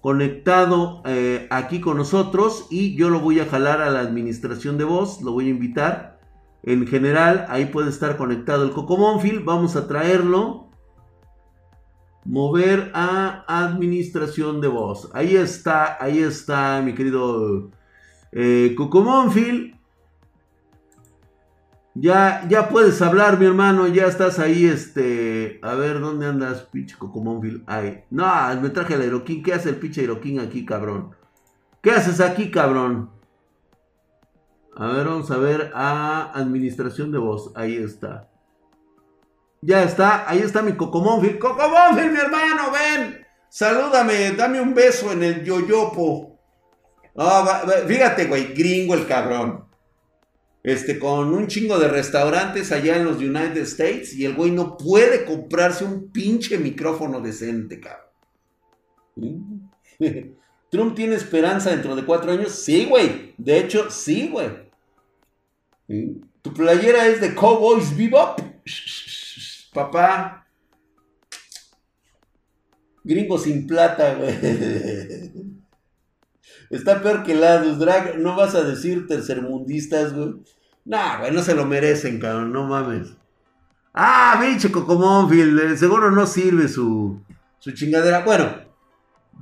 conectado 0.02 1.02
eh, 1.06 1.48
aquí 1.50 1.82
con 1.82 1.98
nosotros. 1.98 2.68
Y 2.70 2.96
yo 2.96 3.10
lo 3.10 3.20
voy 3.20 3.40
a 3.40 3.46
jalar 3.46 3.82
a 3.82 3.90
la 3.90 4.02
administración 4.02 4.78
de 4.78 4.84
voz. 4.84 5.22
Lo 5.22 5.32
voy 5.32 5.48
a 5.48 5.50
invitar. 5.50 6.20
En 6.62 6.86
general, 6.86 7.46
ahí 7.50 7.66
puede 7.66 7.90
estar 7.90 8.18
conectado 8.18 8.64
el 8.64 8.72
Cocomónfil. 8.72 9.40
Vamos 9.40 9.76
a 9.76 9.88
traerlo. 9.88 10.70
Mover 12.26 12.92
a 12.94 13.46
administración 13.48 14.62
de 14.62 14.68
voz. 14.68 15.10
Ahí 15.14 15.36
está, 15.36 15.98
ahí 16.00 16.20
está, 16.20 16.82
mi 16.84 16.94
querido 16.94 17.72
eh, 18.32 18.76
Cocomónfil. 18.78 19.79
Ya, 22.02 22.46
ya 22.48 22.70
puedes 22.70 23.02
hablar, 23.02 23.38
mi 23.38 23.46
hermano. 23.46 23.88
Ya 23.88 24.06
estás 24.06 24.40
ahí, 24.40 24.66
este. 24.66 25.60
A 25.62 25.76
ver, 25.76 26.00
¿dónde 26.00 26.28
andas, 26.28 26.62
pinche 26.72 26.98
Cocomónfil? 26.98 27.64
Ay. 27.68 28.06
No, 28.10 28.26
me 28.62 28.70
traje 28.70 28.94
el 28.94 29.02
Aeroquín. 29.02 29.44
¿Qué 29.44 29.54
hace 29.54 29.70
el 29.70 29.76
pinche 29.76 30.02
Aeroquín 30.02 30.40
aquí, 30.40 30.66
cabrón? 30.66 31.14
¿Qué 31.82 31.92
haces 31.92 32.22
aquí, 32.22 32.52
cabrón? 32.52 33.10
A 34.78 34.88
ver, 34.88 35.08
vamos 35.08 35.30
a 35.30 35.38
ver 35.38 35.72
a 35.76 36.32
administración 36.34 37.12
de 37.12 37.18
voz. 37.18 37.52
Ahí 37.56 37.76
está. 37.76 38.30
Ya 39.62 39.84
está, 39.84 40.30
ahí 40.30 40.40
está 40.40 40.62
mi 40.62 40.74
Cocomónfil. 40.74 41.38
Cocomónfil, 41.38 42.12
mi 42.12 42.18
hermano, 42.18 42.72
ven. 42.72 43.28
Salúdame, 43.50 44.32
dame 44.32 44.62
un 44.62 44.74
beso 44.74 45.12
en 45.12 45.24
el 45.24 45.44
yoyopo. 45.44 46.40
Ah, 47.18 47.62
fíjate, 47.86 48.26
güey, 48.28 48.54
gringo 48.54 48.94
el 48.94 49.06
cabrón 49.06 49.69
este, 50.64 51.00
con 51.00 51.34
un 51.34 51.48
chingo 51.48 51.80
de 51.80 51.88
restaurantes 51.88 52.72
allá 52.72 52.98
en 52.98 53.06
los 53.06 53.18
United 53.18 53.62
States 53.62 54.14
y 54.14 54.26
el 54.26 54.36
güey 54.36 54.52
no 54.52 54.78
puede 54.78 55.26
comprarse 55.26 55.86
un 55.86 56.12
pinche 56.12 56.58
micrófono 56.58 57.22
decente, 57.22 57.80
cabrón. 57.80 59.70
¿Trump 60.70 60.96
tiene 60.96 61.16
esperanza 61.16 61.72
dentro 61.72 61.96
de 61.96 62.06
cuatro 62.06 62.32
años? 62.32 62.52
Sí, 62.52 62.86
güey. 62.86 63.34
De 63.38 63.58
hecho, 63.58 63.90
sí, 63.90 64.30
güey. 64.30 64.50
¿Tu 66.42 66.54
playera 66.54 67.08
es 67.08 67.20
de 67.20 67.34
Cowboys 67.34 67.98
Bebop? 67.98 68.40
Papá, 69.74 70.40
Gringo 73.04 73.38
sin 73.40 73.66
plata, 73.66 74.16
güey. 74.16 74.36
Está 76.70 77.02
peor 77.02 77.24
que 77.24 77.36
Ladus, 77.36 77.80
Drag. 77.80 78.20
No 78.20 78.36
vas 78.36 78.56
a 78.56 78.64
decir 78.64 79.08
tercermundistas, 79.08 80.14
güey. 80.14 80.36
Nah, 80.86 81.20
güey, 81.20 81.32
no 81.32 81.42
se 81.42 81.56
lo 81.56 81.66
merecen, 81.66 82.20
cabrón. 82.20 82.54
No 82.54 82.68
mames. 82.68 83.14
Ah, 83.94 84.40
pinche 84.42 84.72
Cocomónfield. 84.72 85.60
Eh, 85.60 85.78
seguro 85.78 86.12
no 86.12 86.28
sirve 86.28 86.68
su, 86.68 87.22
su 87.60 87.72
chingadera. 87.72 88.24
Bueno, 88.24 88.50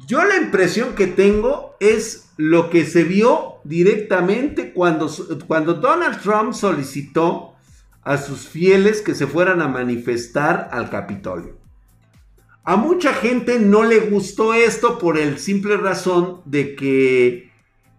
yo 0.06 0.24
la 0.24 0.38
impresión 0.38 0.96
que 0.96 1.08
tengo 1.08 1.76
es 1.80 2.32
lo 2.38 2.70
que 2.70 2.86
se 2.86 3.04
vio 3.04 3.56
directamente 3.64 4.74
cuando, 4.74 5.10
cuando 5.48 5.74
Donald 5.76 6.22
Trump 6.22 6.54
solicitó 6.54 7.56
a 8.04 8.18
sus 8.18 8.48
fieles 8.48 9.02
que 9.02 9.16
se 9.16 9.28
fueran 9.28 9.62
a 9.62 9.68
manifestar 9.68 10.70
al 10.72 10.90
Capitolio. 10.90 11.57
A 12.68 12.76
mucha 12.76 13.14
gente 13.14 13.60
no 13.60 13.84
le 13.84 13.98
gustó 13.98 14.54
esto 14.54 15.00
por 15.00 15.18
el 15.18 15.40
simple 15.40 15.78
razón 15.78 16.42
de 16.44 16.76
que 16.76 17.50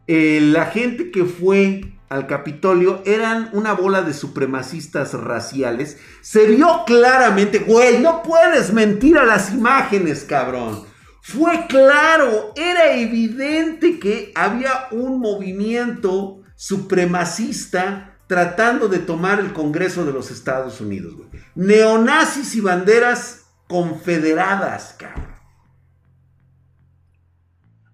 eh, 0.06 0.40
la 0.42 0.66
gente 0.66 1.10
que 1.10 1.24
fue 1.24 1.90
al 2.10 2.26
Capitolio 2.26 3.00
eran 3.06 3.48
una 3.54 3.72
bola 3.72 4.02
de 4.02 4.12
supremacistas 4.12 5.14
raciales. 5.14 5.96
Se 6.20 6.46
vio 6.48 6.84
claramente, 6.84 7.60
güey, 7.60 8.00
no 8.00 8.22
puedes 8.22 8.74
mentir 8.74 9.16
a 9.16 9.24
las 9.24 9.54
imágenes, 9.54 10.26
cabrón. 10.28 10.84
Fue 11.22 11.66
claro, 11.66 12.52
era 12.54 12.92
evidente 12.92 13.98
que 13.98 14.32
había 14.34 14.88
un 14.90 15.18
movimiento 15.18 16.42
supremacista 16.56 18.18
tratando 18.26 18.88
de 18.88 18.98
tomar 18.98 19.40
el 19.40 19.54
Congreso 19.54 20.04
de 20.04 20.12
los 20.12 20.30
Estados 20.30 20.82
Unidos. 20.82 21.14
Neonazis 21.54 22.54
y 22.54 22.60
banderas 22.60 23.47
confederadas. 23.68 24.96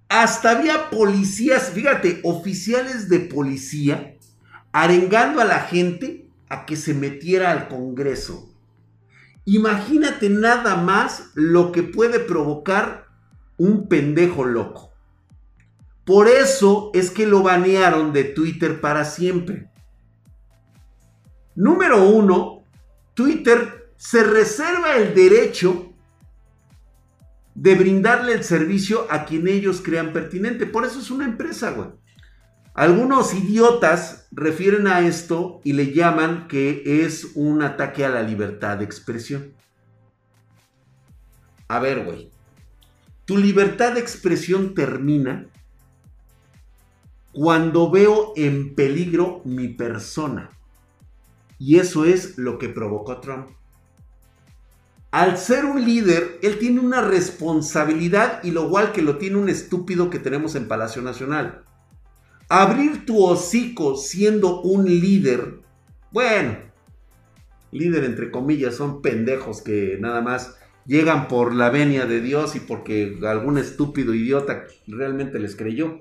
Hasta 0.08 0.50
había 0.50 0.90
policías, 0.90 1.70
fíjate, 1.70 2.20
oficiales 2.22 3.08
de 3.08 3.20
policía 3.20 4.16
arengando 4.72 5.40
a 5.40 5.44
la 5.44 5.60
gente 5.60 6.28
a 6.48 6.66
que 6.66 6.76
se 6.76 6.94
metiera 6.94 7.52
al 7.52 7.68
Congreso. 7.68 8.50
Imagínate 9.44 10.30
nada 10.30 10.76
más 10.76 11.30
lo 11.34 11.70
que 11.70 11.82
puede 11.82 12.18
provocar 12.18 13.06
un 13.56 13.88
pendejo 13.88 14.44
loco. 14.44 14.92
Por 16.04 16.28
eso 16.28 16.90
es 16.92 17.10
que 17.10 17.26
lo 17.26 17.42
banearon 17.42 18.12
de 18.12 18.24
Twitter 18.24 18.80
para 18.80 19.04
siempre. 19.04 19.70
Número 21.54 22.08
uno, 22.08 22.64
Twitter 23.14 23.83
se 23.96 24.22
reserva 24.22 24.96
el 24.96 25.14
derecho 25.14 25.92
de 27.54 27.74
brindarle 27.74 28.32
el 28.32 28.44
servicio 28.44 29.06
a 29.10 29.24
quien 29.24 29.48
ellos 29.48 29.80
crean 29.82 30.12
pertinente. 30.12 30.66
Por 30.66 30.84
eso 30.84 30.98
es 30.98 31.10
una 31.10 31.24
empresa, 31.24 31.70
güey. 31.70 31.90
Algunos 32.74 33.32
idiotas 33.32 34.26
refieren 34.32 34.88
a 34.88 35.06
esto 35.06 35.60
y 35.62 35.74
le 35.74 35.92
llaman 35.92 36.48
que 36.48 37.04
es 37.04 37.32
un 37.36 37.62
ataque 37.62 38.04
a 38.04 38.08
la 38.08 38.22
libertad 38.22 38.78
de 38.78 38.84
expresión. 38.84 39.54
A 41.68 41.78
ver, 41.78 42.04
güey. 42.04 42.30
Tu 43.24 43.38
libertad 43.38 43.94
de 43.94 44.00
expresión 44.00 44.74
termina 44.74 45.46
cuando 47.32 47.90
veo 47.90 48.32
en 48.36 48.74
peligro 48.74 49.40
mi 49.44 49.68
persona. 49.68 50.50
Y 51.58 51.78
eso 51.78 52.04
es 52.04 52.36
lo 52.38 52.58
que 52.58 52.68
provocó 52.68 53.20
Trump. 53.20 53.50
Al 55.14 55.38
ser 55.38 55.64
un 55.64 55.84
líder, 55.84 56.40
él 56.42 56.58
tiene 56.58 56.80
una 56.80 57.00
responsabilidad 57.00 58.42
y 58.42 58.50
lo 58.50 58.64
igual 58.64 58.90
que 58.90 59.00
lo 59.00 59.16
tiene 59.16 59.36
un 59.36 59.48
estúpido 59.48 60.10
que 60.10 60.18
tenemos 60.18 60.56
en 60.56 60.66
Palacio 60.66 61.02
Nacional. 61.02 61.62
Abrir 62.48 63.06
tu 63.06 63.24
hocico 63.24 63.96
siendo 63.96 64.60
un 64.62 64.86
líder, 64.86 65.60
bueno, 66.10 66.56
líder 67.70 68.02
entre 68.02 68.32
comillas, 68.32 68.74
son 68.74 69.02
pendejos 69.02 69.62
que 69.62 69.98
nada 70.00 70.20
más 70.20 70.58
llegan 70.84 71.28
por 71.28 71.54
la 71.54 71.70
venia 71.70 72.06
de 72.06 72.20
Dios 72.20 72.56
y 72.56 72.58
porque 72.58 73.16
algún 73.24 73.56
estúpido 73.56 74.14
idiota 74.14 74.64
realmente 74.88 75.38
les 75.38 75.54
creyó. 75.54 76.00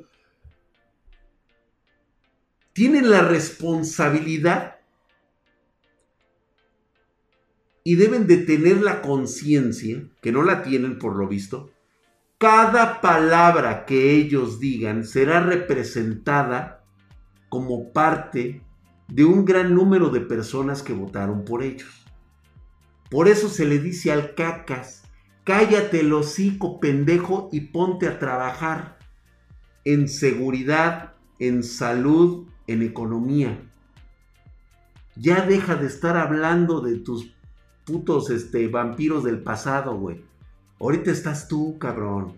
Tienen 2.74 3.12
la 3.12 3.22
responsabilidad 3.22 4.72
y 7.83 7.95
deben 7.95 8.27
de 8.27 8.37
tener 8.37 8.81
la 8.81 9.01
conciencia, 9.01 10.03
que 10.21 10.31
no 10.31 10.43
la 10.43 10.63
tienen 10.63 10.97
por 10.99 11.15
lo 11.15 11.27
visto, 11.27 11.71
cada 12.37 13.01
palabra 13.01 13.85
que 13.85 14.11
ellos 14.11 14.59
digan 14.59 15.05
será 15.05 15.41
representada 15.41 16.83
como 17.49 17.91
parte 17.91 18.61
de 19.07 19.25
un 19.25 19.45
gran 19.45 19.75
número 19.75 20.09
de 20.09 20.21
personas 20.21 20.81
que 20.81 20.93
votaron 20.93 21.45
por 21.45 21.63
ellos. 21.63 22.05
Por 23.09 23.27
eso 23.27 23.47
se 23.47 23.65
le 23.65 23.79
dice 23.79 24.11
al 24.11 24.33
cacas, 24.33 25.03
cállate 25.43 25.99
el 25.99 26.13
hocico 26.13 26.79
pendejo 26.79 27.49
y 27.51 27.61
ponte 27.61 28.07
a 28.07 28.17
trabajar 28.17 28.97
en 29.85 30.07
seguridad, 30.07 31.13
en 31.39 31.63
salud, 31.63 32.47
en 32.67 32.81
economía. 32.81 33.69
Ya 35.15 35.45
deja 35.45 35.75
de 35.75 35.87
estar 35.87 36.17
hablando 36.17 36.81
de 36.81 36.97
tus 36.97 37.35
putos 37.85 38.29
este, 38.29 38.67
vampiros 38.67 39.23
del 39.23 39.41
pasado, 39.41 39.97
güey. 39.97 40.21
Ahorita 40.79 41.11
estás 41.11 41.47
tú, 41.47 41.77
cabrón. 41.79 42.33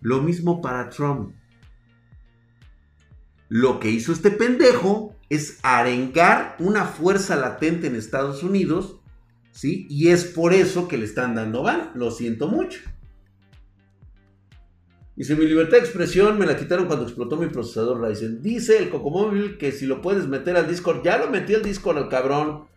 Lo 0.00 0.22
mismo 0.22 0.60
para 0.60 0.90
Trump. 0.90 1.34
Lo 3.48 3.80
que 3.80 3.90
hizo 3.90 4.12
este 4.12 4.30
pendejo 4.30 5.16
es 5.30 5.58
arengar 5.62 6.56
una 6.58 6.84
fuerza 6.84 7.36
latente 7.36 7.86
en 7.86 7.96
Estados 7.96 8.42
Unidos 8.42 8.98
y 9.62 10.08
es 10.08 10.24
por 10.24 10.52
eso 10.52 10.86
que 10.86 10.98
le 10.98 11.04
están 11.04 11.34
dando 11.34 11.62
van. 11.62 11.90
Lo 11.94 12.10
siento 12.10 12.48
mucho. 12.48 12.80
Dice, 15.16 15.34
mi 15.34 15.46
libertad 15.46 15.78
de 15.78 15.84
expresión 15.84 16.38
me 16.38 16.46
la 16.46 16.56
quitaron 16.56 16.86
cuando 16.86 17.04
explotó 17.04 17.36
mi 17.36 17.48
procesador 17.48 18.00
Ryzen. 18.00 18.40
Dice 18.40 18.78
el 18.78 18.88
Cocomóvil 18.88 19.58
que 19.58 19.72
si 19.72 19.84
lo 19.84 20.00
puedes 20.00 20.28
meter 20.28 20.56
al 20.56 20.68
Discord. 20.68 21.02
Ya 21.02 21.18
lo 21.18 21.28
metí 21.28 21.54
al 21.54 21.62
Discord 21.62 21.98
al 21.98 22.08
cabrón. 22.08 22.68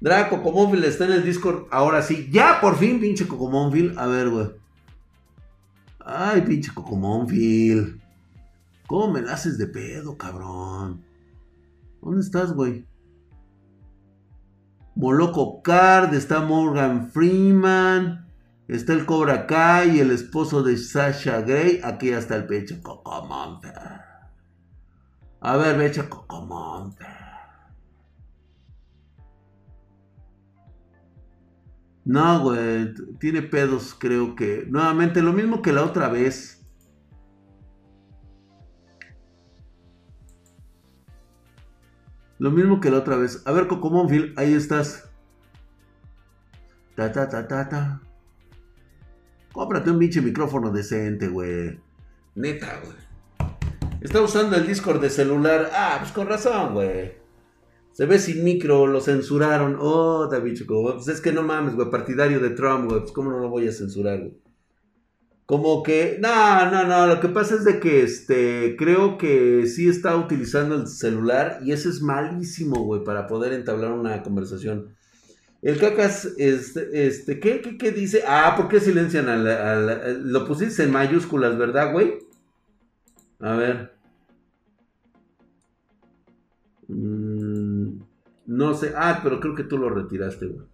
Draco 0.00 0.42
Cocomóvil 0.42 0.84
está 0.84 1.04
en 1.06 1.12
el 1.12 1.24
Discord. 1.24 1.66
Ahora 1.70 2.02
sí. 2.02 2.28
Ya 2.30 2.60
por 2.60 2.76
fin, 2.76 3.00
pinche 3.00 3.26
Cocomóvil. 3.26 3.98
A 3.98 4.06
ver, 4.06 4.30
güey. 4.30 4.48
Ay, 6.04 6.42
pinche 6.42 6.72
Cocomóvil. 6.72 8.00
¿Cómo 8.86 9.12
me 9.12 9.22
la 9.22 9.32
haces 9.32 9.58
de 9.58 9.66
pedo, 9.66 10.16
cabrón? 10.16 11.04
¿Dónde 12.00 12.20
estás, 12.20 12.52
güey? 12.52 12.86
Moloco 14.94 15.60
Card, 15.62 16.14
está 16.14 16.40
Morgan 16.40 17.10
Freeman, 17.10 18.26
está 18.66 18.94
el 18.94 19.04
Cobra 19.04 19.46
Kai, 19.46 20.00
el 20.00 20.10
esposo 20.10 20.62
de 20.62 20.78
Sasha 20.78 21.42
Gray, 21.42 21.80
aquí 21.84 22.12
hasta 22.12 22.36
el 22.36 22.46
pecho, 22.46 22.76
Cocomonte. 22.82 23.72
A 25.40 25.56
ver, 25.56 25.76
becha 25.76 26.08
Cocomonte. 26.08 27.25
No, 32.06 32.38
güey, 32.40 32.94
tiene 33.18 33.42
pedos, 33.42 33.96
creo 33.98 34.36
que. 34.36 34.64
Nuevamente, 34.68 35.20
lo 35.22 35.32
mismo 35.32 35.60
que 35.60 35.72
la 35.72 35.82
otra 35.82 36.08
vez. 36.08 36.64
Lo 42.38 42.52
mismo 42.52 42.80
que 42.80 42.92
la 42.92 42.98
otra 42.98 43.16
vez. 43.16 43.42
A 43.44 43.50
ver, 43.50 43.66
Coco 43.66 43.90
Monfield, 43.90 44.38
ahí 44.38 44.54
estás. 44.54 45.10
Ta 46.94 47.10
ta 47.10 47.28
ta 47.28 47.48
ta 47.48 47.68
ta. 47.68 48.00
Cómprate 49.52 49.90
un 49.90 49.98
pinche 49.98 50.20
micrófono 50.20 50.70
decente, 50.70 51.26
güey. 51.26 51.80
Neta, 52.36 52.80
güey. 52.84 52.96
Está 54.00 54.20
usando 54.20 54.54
el 54.54 54.64
Discord 54.64 55.00
de 55.00 55.10
celular. 55.10 55.70
Ah, 55.74 55.96
pues 55.98 56.12
con 56.12 56.28
razón, 56.28 56.72
güey. 56.72 57.25
Se 57.96 58.04
ve 58.04 58.18
sin 58.18 58.44
micro, 58.44 58.86
lo 58.86 59.00
censuraron. 59.00 59.78
Oh, 59.80 60.28
David 60.30 60.60
Pues 60.66 61.08
es 61.08 61.22
que 61.22 61.32
no 61.32 61.42
mames, 61.42 61.76
güey. 61.76 61.90
Partidario 61.90 62.40
de 62.40 62.50
Trump, 62.50 62.90
güey. 62.90 63.00
Pues 63.00 63.12
cómo 63.12 63.30
no 63.30 63.38
lo 63.38 63.48
voy 63.48 63.66
a 63.66 63.72
censurar, 63.72 64.18
güey. 64.18 64.34
Como 65.46 65.82
que, 65.82 66.18
no, 66.20 66.70
no, 66.70 66.84
no, 66.84 67.06
lo 67.06 67.20
que 67.20 67.28
pasa 67.28 67.54
es 67.54 67.64
de 67.64 67.80
que, 67.80 68.02
este, 68.02 68.76
creo 68.76 69.16
que 69.16 69.66
sí 69.66 69.88
está 69.88 70.14
utilizando 70.14 70.74
el 70.74 70.88
celular 70.88 71.60
y 71.64 71.72
eso 71.72 71.88
es 71.88 72.02
malísimo, 72.02 72.84
güey, 72.84 73.02
para 73.02 73.26
poder 73.26 73.54
entablar 73.54 73.92
una 73.92 74.22
conversación. 74.22 74.94
El 75.62 75.78
cacas, 75.78 76.34
este, 76.36 77.06
este, 77.06 77.40
¿qué, 77.40 77.62
qué, 77.62 77.78
qué 77.78 77.92
dice? 77.92 78.24
Ah, 78.26 78.56
¿por 78.58 78.68
qué 78.68 78.78
silencian 78.78 79.30
al, 79.30 80.30
lo 80.30 80.46
pusiste 80.46 80.82
en 80.82 80.90
mayúsculas, 80.90 81.56
¿verdad, 81.56 81.92
güey? 81.92 82.18
A 83.40 83.56
ver. 83.56 83.95
No 88.46 88.74
sé, 88.74 88.92
ah, 88.96 89.20
pero 89.22 89.40
creo 89.40 89.54
que 89.54 89.64
tú 89.64 89.78
lo 89.78 89.90
retiraste, 89.90 90.46
güey. 90.46 90.66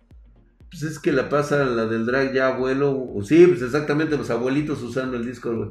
Pues 0.71 0.83
es 0.85 0.99
que 0.99 1.13
la 1.13 1.29
pasa 1.29 1.65
la 1.65 1.87
del 1.87 2.07
drag 2.07 2.33
ya 2.33 2.49
abuelo. 2.49 3.15
Sí, 3.23 3.47
pues 3.47 3.61
exactamente 3.61 4.17
los 4.17 4.31
abuelitos 4.31 4.83
usando 4.83 5.17
el 5.17 5.27
disco, 5.27 5.55
güey. 5.55 5.71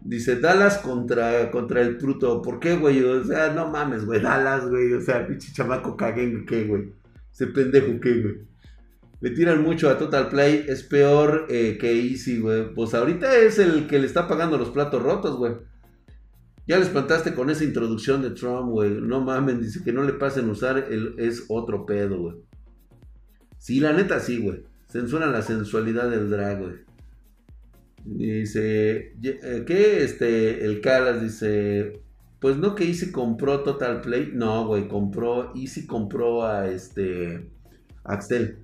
Dice 0.00 0.36
Dallas 0.36 0.78
contra, 0.78 1.50
contra 1.50 1.80
el 1.80 1.96
Pruto. 1.96 2.40
¿Por 2.40 2.60
qué, 2.60 2.76
güey? 2.76 3.02
O 3.02 3.24
sea, 3.24 3.52
no 3.52 3.68
mames, 3.68 4.04
güey. 4.04 4.20
Dallas, 4.20 4.68
güey. 4.68 4.92
O 4.92 5.00
sea, 5.00 5.26
pinche 5.26 5.52
chamaco 5.52 5.96
caguen, 5.96 6.46
¿qué, 6.46 6.64
güey? 6.64 6.92
Ese 7.32 7.48
pendejo, 7.48 7.98
¿qué, 8.00 8.20
güey? 8.20 8.34
Le 9.20 9.30
tiran 9.30 9.60
mucho 9.60 9.90
a 9.90 9.98
Total 9.98 10.28
Play. 10.28 10.66
Es 10.68 10.84
peor 10.84 11.46
eh, 11.48 11.76
que 11.80 11.90
Easy, 11.90 12.38
güey. 12.38 12.72
Pues 12.74 12.94
ahorita 12.94 13.36
es 13.38 13.58
el 13.58 13.88
que 13.88 13.98
le 13.98 14.06
está 14.06 14.28
pagando 14.28 14.56
los 14.56 14.70
platos 14.70 15.02
rotos, 15.02 15.36
güey. 15.36 15.54
Ya 16.68 16.78
les 16.78 16.90
plantaste 16.90 17.34
con 17.34 17.48
esa 17.48 17.64
introducción 17.64 18.20
de 18.20 18.30
Trump, 18.30 18.68
güey. 18.68 18.90
No 19.00 19.22
mames, 19.22 19.58
dice 19.58 19.82
que 19.82 19.90
no 19.90 20.02
le 20.02 20.12
pasen 20.12 20.50
a 20.50 20.52
usar 20.52 20.76
el, 20.90 21.14
es 21.18 21.46
otro 21.48 21.86
pedo, 21.86 22.18
güey. 22.20 22.36
Sí, 23.56 23.80
la 23.80 23.94
neta 23.94 24.20
sí, 24.20 24.38
güey. 24.38 24.64
Censuran 24.86 25.32
la 25.32 25.40
sensualidad 25.40 26.10
del 26.10 26.28
drag, 26.28 26.60
güey. 26.60 26.74
Dice, 28.04 29.14
eh, 29.22 29.64
¿qué? 29.66 30.04
Este, 30.04 30.66
el 30.66 30.82
Calas 30.82 31.22
dice, 31.22 32.02
pues 32.38 32.58
no 32.58 32.74
que 32.74 32.84
Easy 32.84 33.12
compró 33.12 33.62
Total 33.62 34.02
Play. 34.02 34.32
No, 34.34 34.66
güey, 34.66 34.88
compró, 34.88 35.54
Easy 35.54 35.86
compró 35.86 36.44
a 36.44 36.68
este, 36.68 37.50
Axel. 38.04 38.58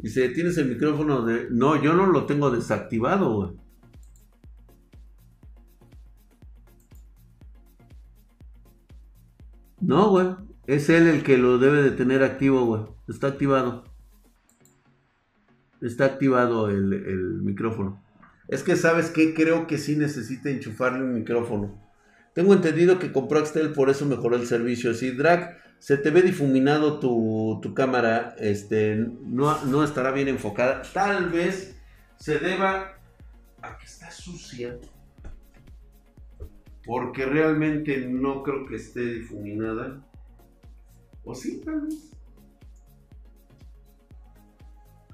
Dice, 0.00 0.28
¿tienes 0.30 0.58
el 0.58 0.70
micrófono 0.70 1.24
de...? 1.24 1.46
No, 1.50 1.80
yo 1.80 1.94
no 1.94 2.06
lo 2.06 2.26
tengo 2.26 2.50
desactivado, 2.50 3.32
güey. 3.32 3.57
No, 9.80 10.10
güey. 10.10 10.28
Es 10.66 10.90
él 10.90 11.06
el 11.06 11.22
que 11.22 11.38
lo 11.38 11.58
debe 11.58 11.82
de 11.82 11.92
tener 11.92 12.22
activo, 12.22 12.64
güey. 12.64 12.82
Está 13.08 13.28
activado. 13.28 13.84
Está 15.80 16.04
activado 16.04 16.68
el, 16.68 17.40
micrófono. 17.42 18.02
Es 18.48 18.62
que, 18.62 18.76
¿sabes 18.76 19.10
qué? 19.10 19.34
Creo 19.34 19.66
que 19.66 19.78
sí 19.78 19.96
necesita 19.96 20.50
enchufarle 20.50 21.02
un 21.02 21.14
micrófono. 21.14 21.80
Tengo 22.34 22.54
entendido 22.54 22.98
que 22.98 23.12
compró 23.12 23.38
Axtel, 23.38 23.72
por 23.72 23.90
eso 23.90 24.04
mejoró 24.06 24.36
el 24.36 24.46
servicio. 24.46 24.94
Si 24.94 25.10
Drag, 25.12 25.56
se 25.78 25.96
te 25.96 26.10
ve 26.10 26.22
difuminado 26.22 26.98
tu, 26.98 27.72
cámara, 27.74 28.34
este, 28.38 29.06
no, 29.24 29.64
no 29.64 29.84
estará 29.84 30.10
bien 30.10 30.28
enfocada. 30.28 30.82
Tal 30.92 31.30
vez 31.30 31.76
se 32.16 32.38
deba 32.38 32.94
a 33.62 33.78
que 33.78 33.86
está 33.86 34.10
sucia. 34.10 34.76
Porque 36.88 37.26
realmente 37.26 37.98
no 37.98 38.42
creo 38.42 38.64
que 38.64 38.76
esté 38.76 39.04
difuminada. 39.04 40.02
¿O 41.22 41.34
sí, 41.34 41.60
tal 41.62 41.82
vez? 41.82 42.16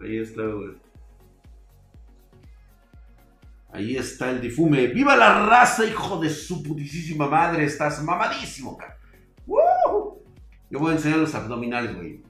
Ahí 0.00 0.18
está, 0.18 0.42
güey. 0.46 0.76
Ahí 3.72 3.96
está 3.96 4.30
el 4.30 4.40
difume. 4.40 4.86
¡Viva 4.86 5.16
la 5.16 5.48
raza, 5.48 5.84
hijo 5.84 6.20
de 6.20 6.30
su 6.30 6.62
putísima 6.62 7.28
madre! 7.28 7.64
Estás 7.64 8.00
mamadísimo, 8.04 8.76
cara. 8.76 8.96
Yo 10.70 10.78
voy 10.78 10.92
a 10.92 10.94
enseñar 10.94 11.18
los 11.18 11.34
abdominales, 11.34 11.96
güey. 11.96 12.22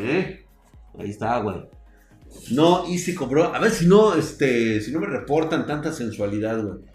¿Eh? 0.00 0.44
Ahí 0.98 1.08
está, 1.08 1.38
güey. 1.38 1.66
No, 2.50 2.86
y 2.86 2.98
si 2.98 3.14
cobró. 3.14 3.54
A 3.54 3.58
ver 3.58 3.70
si 3.70 3.86
no, 3.86 4.14
este, 4.16 4.82
si 4.82 4.92
no 4.92 5.00
me 5.00 5.06
reportan 5.06 5.66
tanta 5.66 5.92
sensualidad, 5.92 6.62
güey. 6.62 6.93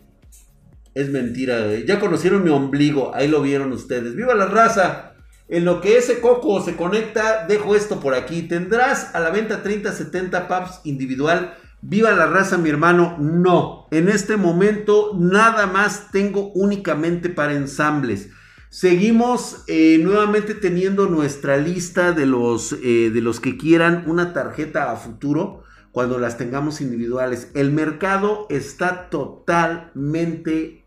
Es 1.00 1.10
mentira. 1.10 1.76
Ya 1.88 1.98
conocieron 1.98 2.44
mi 2.44 2.50
ombligo. 2.50 3.16
Ahí 3.16 3.30
lo 3.30 3.42
vieron 3.42 3.72
ustedes. 3.72 4.18
¡Viva 4.18 4.36
la 4.36 4.48
raza! 4.48 5.14
En 5.48 5.64
lo 5.64 5.80
que 5.80 5.98
ese 5.98 6.20
coco 6.20 6.62
se 6.62 6.76
conecta, 6.76 7.46
dejo 7.48 7.74
esto 7.74 8.02
por 8.02 8.14
aquí. 8.14 8.42
Tendrás 8.42 9.16
a 9.16 9.22
la 9.22 9.30
venta 9.30 9.64
30-70 9.64 10.48
pubs 10.48 10.82
individual. 10.84 11.54
Viva 11.82 12.12
la 12.12 12.26
raza, 12.26 12.58
mi 12.58 12.68
hermano. 12.68 13.16
No, 13.18 13.88
en 13.92 14.10
este 14.10 14.36
momento 14.36 15.14
nada 15.18 15.68
más 15.68 16.12
tengo 16.12 16.52
únicamente 16.52 17.30
para 17.30 17.54
ensambles. 17.54 18.32
Seguimos 18.70 19.64
eh, 19.68 20.00
nuevamente 20.04 20.54
teniendo 20.54 21.08
nuestra 21.08 21.56
lista 21.56 22.12
de 22.12 22.26
los, 22.26 22.74
eh, 22.84 23.10
de 23.10 23.22
los 23.22 23.40
que 23.40 23.56
quieran 23.56 24.04
una 24.06 24.34
tarjeta 24.34 24.92
a 24.92 24.98
futuro 24.98 25.64
cuando 25.92 26.20
las 26.20 26.38
tengamos 26.38 26.82
individuales. 26.82 27.52
El 27.56 27.72
mercado 27.72 28.46
está 28.50 29.10
totalmente 29.10 30.79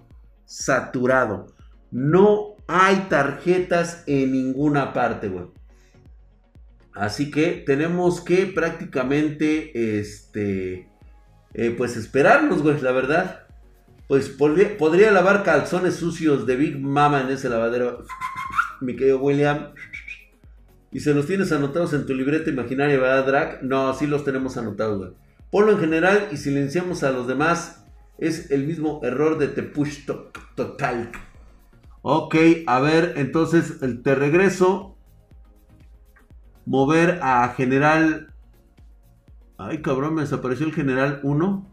saturado. 0.53 1.47
No 1.91 2.57
hay 2.67 3.07
tarjetas 3.09 4.05
en 4.07 4.33
ninguna 4.33 4.93
parte, 4.93 5.29
güey. 5.29 5.47
Así 6.95 7.31
que 7.31 7.63
tenemos 7.67 8.21
que 8.21 8.47
prácticamente, 8.47 9.99
este, 9.99 10.91
eh, 11.55 11.75
pues 11.77 11.97
esperarnos, 11.97 12.63
güey, 12.63 12.81
la 12.83 12.93
verdad. 12.93 13.47
Pues 14.09 14.29
podría, 14.29 15.11
lavar 15.11 15.43
calzones 15.43 15.97
sucios 15.97 16.47
de 16.47 16.57
Big 16.57 16.79
Mama 16.79 17.23
en 17.23 17.31
ese 17.31 17.49
lavadero, 17.49 18.05
mi 18.83 18.95
querido 18.95 19.21
William. 19.21 19.73
Y 20.91 21.01
se 21.01 21.15
los 21.15 21.27
tienes 21.27 21.51
anotados 21.51 21.95
en 21.95 22.05
tu 22.05 22.13
libreta 22.13 22.51
imaginaria, 22.51 22.99
¿verdad, 22.99 23.25
Drac? 23.25 23.63
No, 23.63 23.95
sí 23.95 24.07
los 24.07 24.23
tenemos 24.27 24.59
anotados, 24.59 24.99
güey. 24.99 25.11
Ponlo 25.51 25.73
en 25.73 25.79
general 25.79 26.29
y 26.31 26.37
silenciamos 26.37 27.03
a 27.05 27.11
los 27.11 27.27
demás. 27.27 27.82
Es 28.19 28.51
el 28.51 28.67
mismo 28.67 29.01
error 29.03 29.39
de 29.39 29.49
te 29.49 29.63
push 29.63 30.07
total. 30.55 31.11
Ok, 32.03 32.35
a 32.67 32.81
ver, 32.81 33.15
entonces 33.17 33.79
te 34.03 34.15
regreso. 34.15 34.97
Mover 36.67 37.21
a 37.23 37.49
general. 37.51 38.33
Ay, 39.57 39.83
cabrón, 39.83 40.15
me 40.15 40.23
desapareció 40.23 40.67
el 40.67 40.73
general 40.73 41.21
1. 41.23 41.67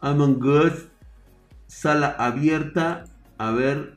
Among 0.00 0.42
Us. 0.44 0.88
Sala 1.66 2.08
abierta. 2.18 3.04
A 3.38 3.50
ver. 3.52 3.96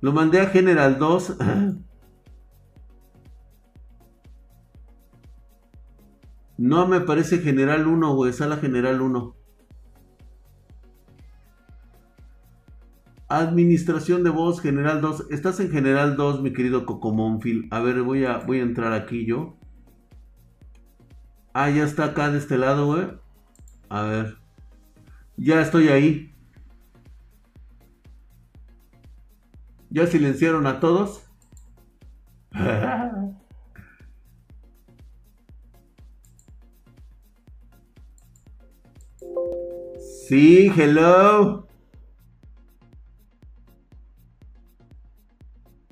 Lo 0.00 0.12
mandé 0.12 0.40
a 0.40 0.46
general 0.46 0.98
2. 0.98 1.36
No 6.62 6.86
me 6.86 7.00
parece 7.00 7.38
general 7.38 7.88
1, 7.88 8.14
güey. 8.14 8.32
Sala 8.32 8.56
general 8.58 9.00
1. 9.00 9.34
Administración 13.28 14.22
de 14.22 14.30
voz, 14.30 14.60
general 14.60 15.00
2. 15.00 15.26
Estás 15.32 15.58
en 15.58 15.72
general 15.72 16.16
2, 16.16 16.40
mi 16.40 16.52
querido 16.52 16.86
Cocomonfil. 16.86 17.66
A 17.72 17.80
ver, 17.80 18.02
voy 18.02 18.26
a, 18.26 18.38
voy 18.38 18.60
a 18.60 18.62
entrar 18.62 18.92
aquí 18.92 19.26
yo. 19.26 19.56
Ah, 21.52 21.68
ya 21.68 21.82
está 21.82 22.04
acá 22.04 22.30
de 22.30 22.38
este 22.38 22.56
lado, 22.56 22.86
güey. 22.86 23.08
A 23.88 24.02
ver. 24.02 24.38
Ya 25.36 25.60
estoy 25.62 25.88
ahí. 25.88 26.32
¿Ya 29.90 30.06
silenciaron 30.06 30.68
a 30.68 30.78
todos? 30.78 31.24
sí, 40.32 40.72
hello. 40.74 41.66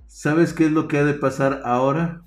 ¿Sabes 0.06 0.54
qué 0.54 0.64
es 0.64 0.72
lo 0.72 0.88
que 0.88 0.96
ha 0.96 1.04
de 1.04 1.12
pasar 1.12 1.60
ahora? 1.66 2.22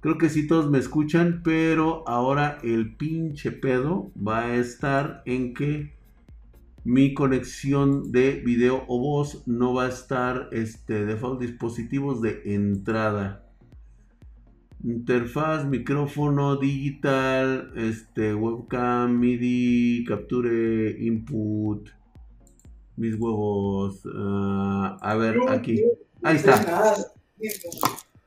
Creo 0.00 0.16
que 0.16 0.30
sí 0.30 0.46
todos 0.46 0.70
me 0.70 0.78
escuchan, 0.78 1.42
pero 1.44 2.02
ahora 2.08 2.56
el 2.62 2.96
pinche 2.96 3.52
pedo 3.52 4.10
va 4.16 4.44
a 4.44 4.54
estar 4.56 5.22
en 5.26 5.52
que 5.52 5.98
mi 6.84 7.12
conexión 7.12 8.10
de 8.10 8.40
video 8.42 8.84
o 8.88 8.98
voz 8.98 9.46
no 9.46 9.74
va 9.74 9.84
a 9.84 9.88
estar 9.90 10.48
este 10.52 11.04
default 11.04 11.42
dispositivos 11.42 12.22
de 12.22 12.40
entrada. 12.46 13.47
Interfaz, 14.84 15.64
micrófono 15.64 16.56
digital, 16.56 17.72
este 17.76 18.32
webcam, 18.32 19.18
MIDI, 19.18 20.04
capture 20.06 20.90
input, 21.00 21.88
mis 22.96 23.14
huevos. 23.18 24.02
Ah, 24.16 24.96
a 25.00 25.16
ver, 25.16 25.36
aquí. 25.48 25.82
Ahí 26.22 26.36
está. 26.36 26.94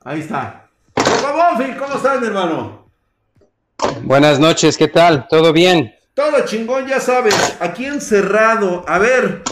Ahí 0.04 0.20
está. 0.20 0.68
¿Cómo 1.78 1.94
estás, 1.94 2.20
mi 2.20 2.26
hermano? 2.26 2.86
Buenas 4.02 4.38
noches, 4.38 4.76
¿qué 4.76 4.88
tal? 4.88 5.26
¿Todo 5.28 5.54
bien? 5.54 5.94
Todo 6.12 6.44
chingón, 6.44 6.86
ya 6.86 7.00
sabes. 7.00 7.34
Aquí 7.60 7.86
encerrado. 7.86 8.84
A 8.86 8.98
ver, 8.98 9.42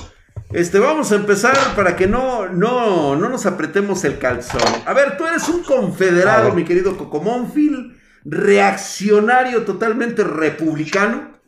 este, 0.53 0.79
vamos 0.79 1.13
a 1.13 1.17
empezar 1.17 1.57
para 1.77 1.97
que 1.97 2.07
no, 2.07 2.49
no, 2.49 3.17
no 3.17 3.29
nos 3.29 3.47
apretemos 3.47 4.05
el 4.05 4.19
calzón. 4.19 4.61
A 4.85 4.93
ver, 4.93 5.17
tú 5.17 5.27
eres 5.27 5.49
un 5.49 5.63
confederado, 5.63 6.53
mi 6.53 6.65
querido 6.65 6.97
Cocomónfil, 6.97 7.97
reaccionario 8.25 9.65
totalmente 9.65 10.25
republicano. 10.25 11.39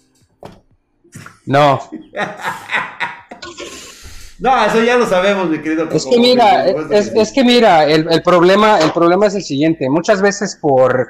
No. 1.47 1.81
No, 4.43 4.65
eso 4.65 4.83
ya 4.83 4.97
lo 4.97 5.07
sabemos, 5.07 5.49
mi 5.49 5.61
querido. 5.61 5.89
Es 5.93 6.05
que 6.05 6.19
mira, 6.19 6.67
es, 6.67 7.33
que 7.33 7.45
mira, 7.45 7.85
el, 7.85 8.23
problema, 8.25 8.81
el 8.81 8.91
problema 8.91 9.29
es 9.29 9.37
el 9.37 9.45
siguiente. 9.45 9.89
Muchas 9.89 10.21
veces 10.21 10.59
por 10.61 11.07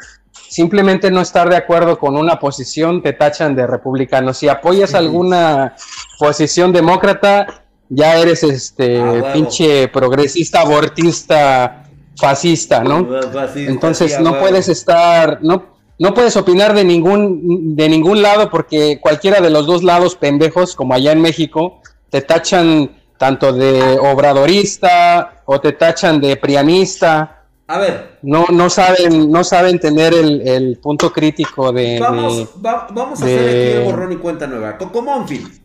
simplemente 0.51 1.11
no 1.11 1.23
estar 1.23 1.49
de 1.49 1.57
acuerdo 1.57 1.99
con 1.99 2.15
una 2.19 2.39
posición 2.39 3.03
te 3.03 3.15
tachan 3.15 3.57
de 3.57 3.67
republicano. 3.67 4.35
Si 4.35 4.49
apoyas 4.49 4.93
alguna 4.93 5.77
posición 6.19 6.75
demócrata, 6.75 7.62
ya 7.95 8.17
eres 8.19 8.43
este 8.43 8.99
ah, 9.01 9.33
pinche 9.33 9.89
progresista, 9.89 10.63
abortista, 10.63 11.85
fascista, 12.17 12.83
¿no? 12.83 13.07
Entonces 13.55 14.19
no 14.21 14.39
puedes 14.39 14.69
estar, 14.69 15.39
no, 15.43 15.65
no 15.99 16.15
puedes 16.15 16.37
opinar 16.37 16.75
de 16.75 16.85
ningún, 16.85 17.77
de 17.77 17.89
ningún 17.89 18.23
lado 18.23 18.51
porque 18.51 18.99
cualquiera 19.01 19.41
de 19.41 19.51
los 19.51 19.67
dos 19.67 19.83
lados 19.83 20.17
pendejos, 20.17 20.75
como 20.75 20.95
allá 20.95 21.13
en 21.13 21.21
México, 21.21 21.81
te 22.11 22.23
tachan 22.23 22.91
tanto 23.19 23.53
de 23.53 23.99
obradorista 24.01 25.43
o 25.45 25.61
te 25.61 25.73
tachan 25.73 26.21
de 26.21 26.37
prianista. 26.37 27.45
A 27.69 27.79
ver. 27.79 28.19
No, 28.23 28.47
no 28.51 28.69
saben, 28.69 29.31
no 29.31 29.45
saben 29.45 29.79
tener 29.79 30.13
el, 30.15 30.79
punto 30.83 31.13
crítico 31.13 31.73
de. 31.73 32.01
Vamos, 32.01 32.51
vamos 32.57 33.23
a 33.23 33.25
hacer 33.25 33.49
aquí 33.49 33.79
el 33.79 33.85
borrón 33.85 34.13
y 34.13 34.17
cuenta 34.17 34.47
nueva. 34.47 34.77
Cocomonfil, 34.77 35.62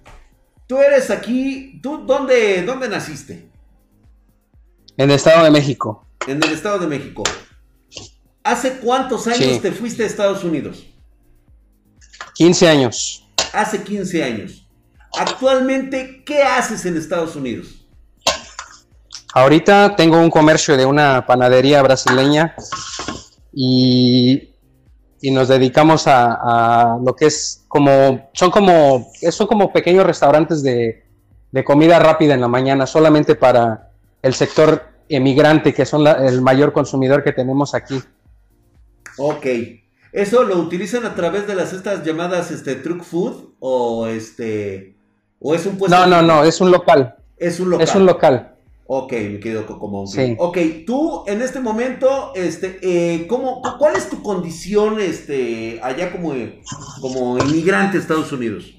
tú 0.68 0.78
eres 0.78 1.10
aquí. 1.10 1.80
¿Tú 1.82 2.06
dónde, 2.06 2.62
dónde 2.64 2.88
naciste? 2.90 3.50
En 4.98 5.10
el 5.10 5.16
Estado 5.16 5.44
de 5.44 5.52
México. 5.52 6.08
En 6.28 6.44
el 6.44 6.52
Estado 6.52 6.80
de 6.80 6.88
México. 6.88 7.24
¿Hace 8.44 8.78
cuántos 8.78 9.28
años 9.28 9.62
te 9.62 9.72
fuiste 9.72 10.04
a 10.04 10.06
Estados 10.06 10.44
Unidos? 10.44 10.86
15 12.36 12.68
años. 12.68 13.28
Hace 13.54 13.84
15 13.84 14.24
años. 14.24 14.68
Actualmente, 15.18 16.24
¿qué 16.26 16.44
haces 16.44 16.86
en 16.86 16.96
Estados 16.98 17.36
Unidos? 17.36 17.88
Ahorita 19.34 19.96
tengo 19.96 20.20
un 20.20 20.30
comercio 20.30 20.78
de 20.78 20.86
una 20.86 21.26
panadería 21.26 21.82
brasileña 21.82 22.56
y, 23.54 24.50
nos 25.24 25.48
dedicamos 25.48 26.04
a, 26.08 26.98
lo 27.04 27.16
que 27.16 27.26
es 27.26 27.66
como, 27.68 28.30
son 28.34 28.52
como, 28.52 29.12
son 29.30 29.48
como 29.48 29.72
pequeños 29.74 30.06
restaurantes 30.06 30.64
de, 30.64 31.04
comida 31.66 31.98
rápida 31.98 32.36
en 32.36 32.42
la 32.42 32.48
mañana, 32.48 32.86
solamente 32.86 33.36
para 33.36 33.92
el 34.22 34.34
sector 34.36 34.84
emigrante, 35.10 35.74
que 35.74 35.86
son 35.86 36.06
el 36.06 36.42
mayor 36.42 36.72
consumidor 36.72 37.24
que 37.24 37.34
tenemos 37.34 37.74
aquí. 37.74 38.00
Ok. 39.18 39.46
¿Eso 40.12 40.44
lo 40.44 40.58
utilizan 40.58 41.06
a 41.06 41.16
través 41.16 41.48
de 41.48 41.56
las 41.56 41.74
estas 41.74 42.04
llamadas 42.04 42.52
este, 42.52 42.76
truck 42.76 43.04
food 43.04 43.54
o 43.60 44.08
este 44.08 44.98
¿O 45.40 45.54
es 45.54 45.66
un 45.66 45.78
puesto? 45.78 45.98
No, 45.98 46.08
no, 46.08 46.22
no, 46.22 46.44
es 46.44 46.60
un 46.62 46.72
local. 46.72 47.16
Es 47.38 47.60
un 47.60 47.72
local. 47.72 47.88
Es 47.88 47.96
un 47.96 48.06
local. 48.06 48.57
Ok, 48.90 49.12
me 49.12 49.40
quedo 49.42 49.66
como 49.66 50.08
sí. 50.08 50.36
Ok, 50.40 50.58
tú 50.86 51.26
en 51.28 51.42
este 51.42 51.60
momento, 51.60 52.32
este, 52.36 52.80
eh, 52.82 53.28
¿cómo, 53.28 53.62
¿cuál 53.78 53.98
es 53.98 54.10
tu 54.10 54.24
condición 54.24 55.02
este, 55.02 55.82
allá 55.84 56.10
como, 56.14 56.34
como 57.02 57.38
inmigrante 57.38 57.98
a 57.98 58.00
Estados 58.00 58.32
Unidos? 58.32 58.74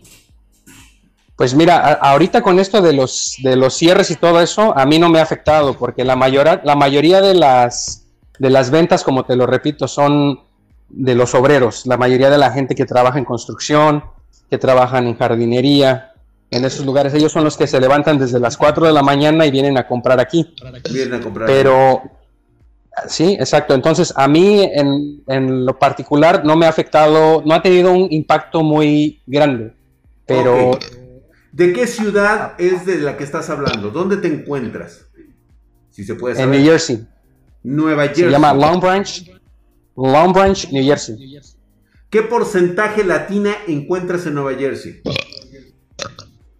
Pues 1.36 1.54
mira, 1.54 1.92
ahorita 1.92 2.40
con 2.40 2.58
esto 2.58 2.80
de 2.80 2.94
los, 2.94 3.36
de 3.42 3.54
los 3.54 3.74
cierres 3.74 4.10
y 4.10 4.16
todo 4.16 4.40
eso, 4.40 4.76
a 4.76 4.86
mí 4.86 4.98
no 4.98 5.10
me 5.10 5.20
ha 5.20 5.22
afectado, 5.22 5.74
porque 5.74 6.04
la, 6.04 6.16
mayoría, 6.16 6.62
la 6.64 6.74
mayoría 6.74 7.20
de 7.20 7.34
las, 7.34 8.06
de 8.38 8.48
las 8.48 8.70
ventas, 8.70 9.04
como 9.04 9.24
te 9.24 9.36
lo 9.36 9.46
repito, 9.46 9.86
son 9.86 10.40
de 10.88 11.14
los 11.14 11.34
obreros. 11.34 11.86
La 11.86 11.98
mayoría 11.98 12.30
de 12.30 12.38
la 12.38 12.50
gente 12.50 12.74
que 12.74 12.86
trabaja 12.86 13.18
en 13.18 13.26
construcción, 13.26 14.04
que 14.48 14.56
trabajan 14.56 15.06
en 15.06 15.16
jardinería, 15.16 16.12
en 16.50 16.64
esos 16.64 16.84
lugares. 16.84 17.14
Ellos 17.14 17.32
son 17.32 17.44
los 17.44 17.56
que 17.56 17.66
se 17.66 17.80
levantan 17.80 18.18
desde 18.18 18.40
las 18.40 18.56
4 18.56 18.86
de 18.86 18.92
la 18.92 19.02
mañana 19.02 19.46
y 19.46 19.50
vienen 19.50 19.76
a 19.78 19.86
comprar 19.86 20.20
aquí. 20.20 20.54
Vienen 20.90 21.14
a 21.14 21.20
comprar. 21.20 21.46
Pero, 21.46 22.02
sí, 23.06 23.36
exacto. 23.38 23.74
Entonces, 23.74 24.12
a 24.16 24.28
mí 24.28 24.68
en, 24.72 25.66
lo 25.66 25.78
particular 25.78 26.44
no 26.44 26.56
me 26.56 26.66
ha 26.66 26.68
afectado, 26.68 27.42
no 27.44 27.54
ha 27.54 27.62
tenido 27.62 27.92
un 27.92 28.08
impacto 28.10 28.62
muy 28.62 29.22
grande. 29.26 29.74
Pero... 30.26 30.78
¿De 31.52 31.72
qué 31.72 31.86
ciudad 31.86 32.52
es 32.58 32.86
de 32.86 32.98
la 32.98 33.16
que 33.16 33.24
estás 33.24 33.50
hablando? 33.50 33.90
¿Dónde 33.90 34.18
te 34.18 34.28
encuentras? 34.28 35.06
Si 35.90 36.04
se 36.04 36.14
puede 36.14 36.36
saber. 36.36 36.54
En 36.54 36.62
New 36.62 36.70
Jersey. 36.70 37.06
Nueva 37.64 38.06
Jersey. 38.06 38.24
Se 38.26 38.30
llama 38.30 38.54
Long 38.54 38.80
Branch. 38.80 39.30
Long 39.96 40.32
Branch, 40.32 40.70
New 40.70 40.84
Jersey. 40.84 41.40
¿Qué 42.10 42.22
porcentaje 42.22 43.02
latina 43.02 43.54
encuentras 43.66 44.24
en 44.26 44.34
Nueva 44.34 44.54
Jersey? 44.54 45.02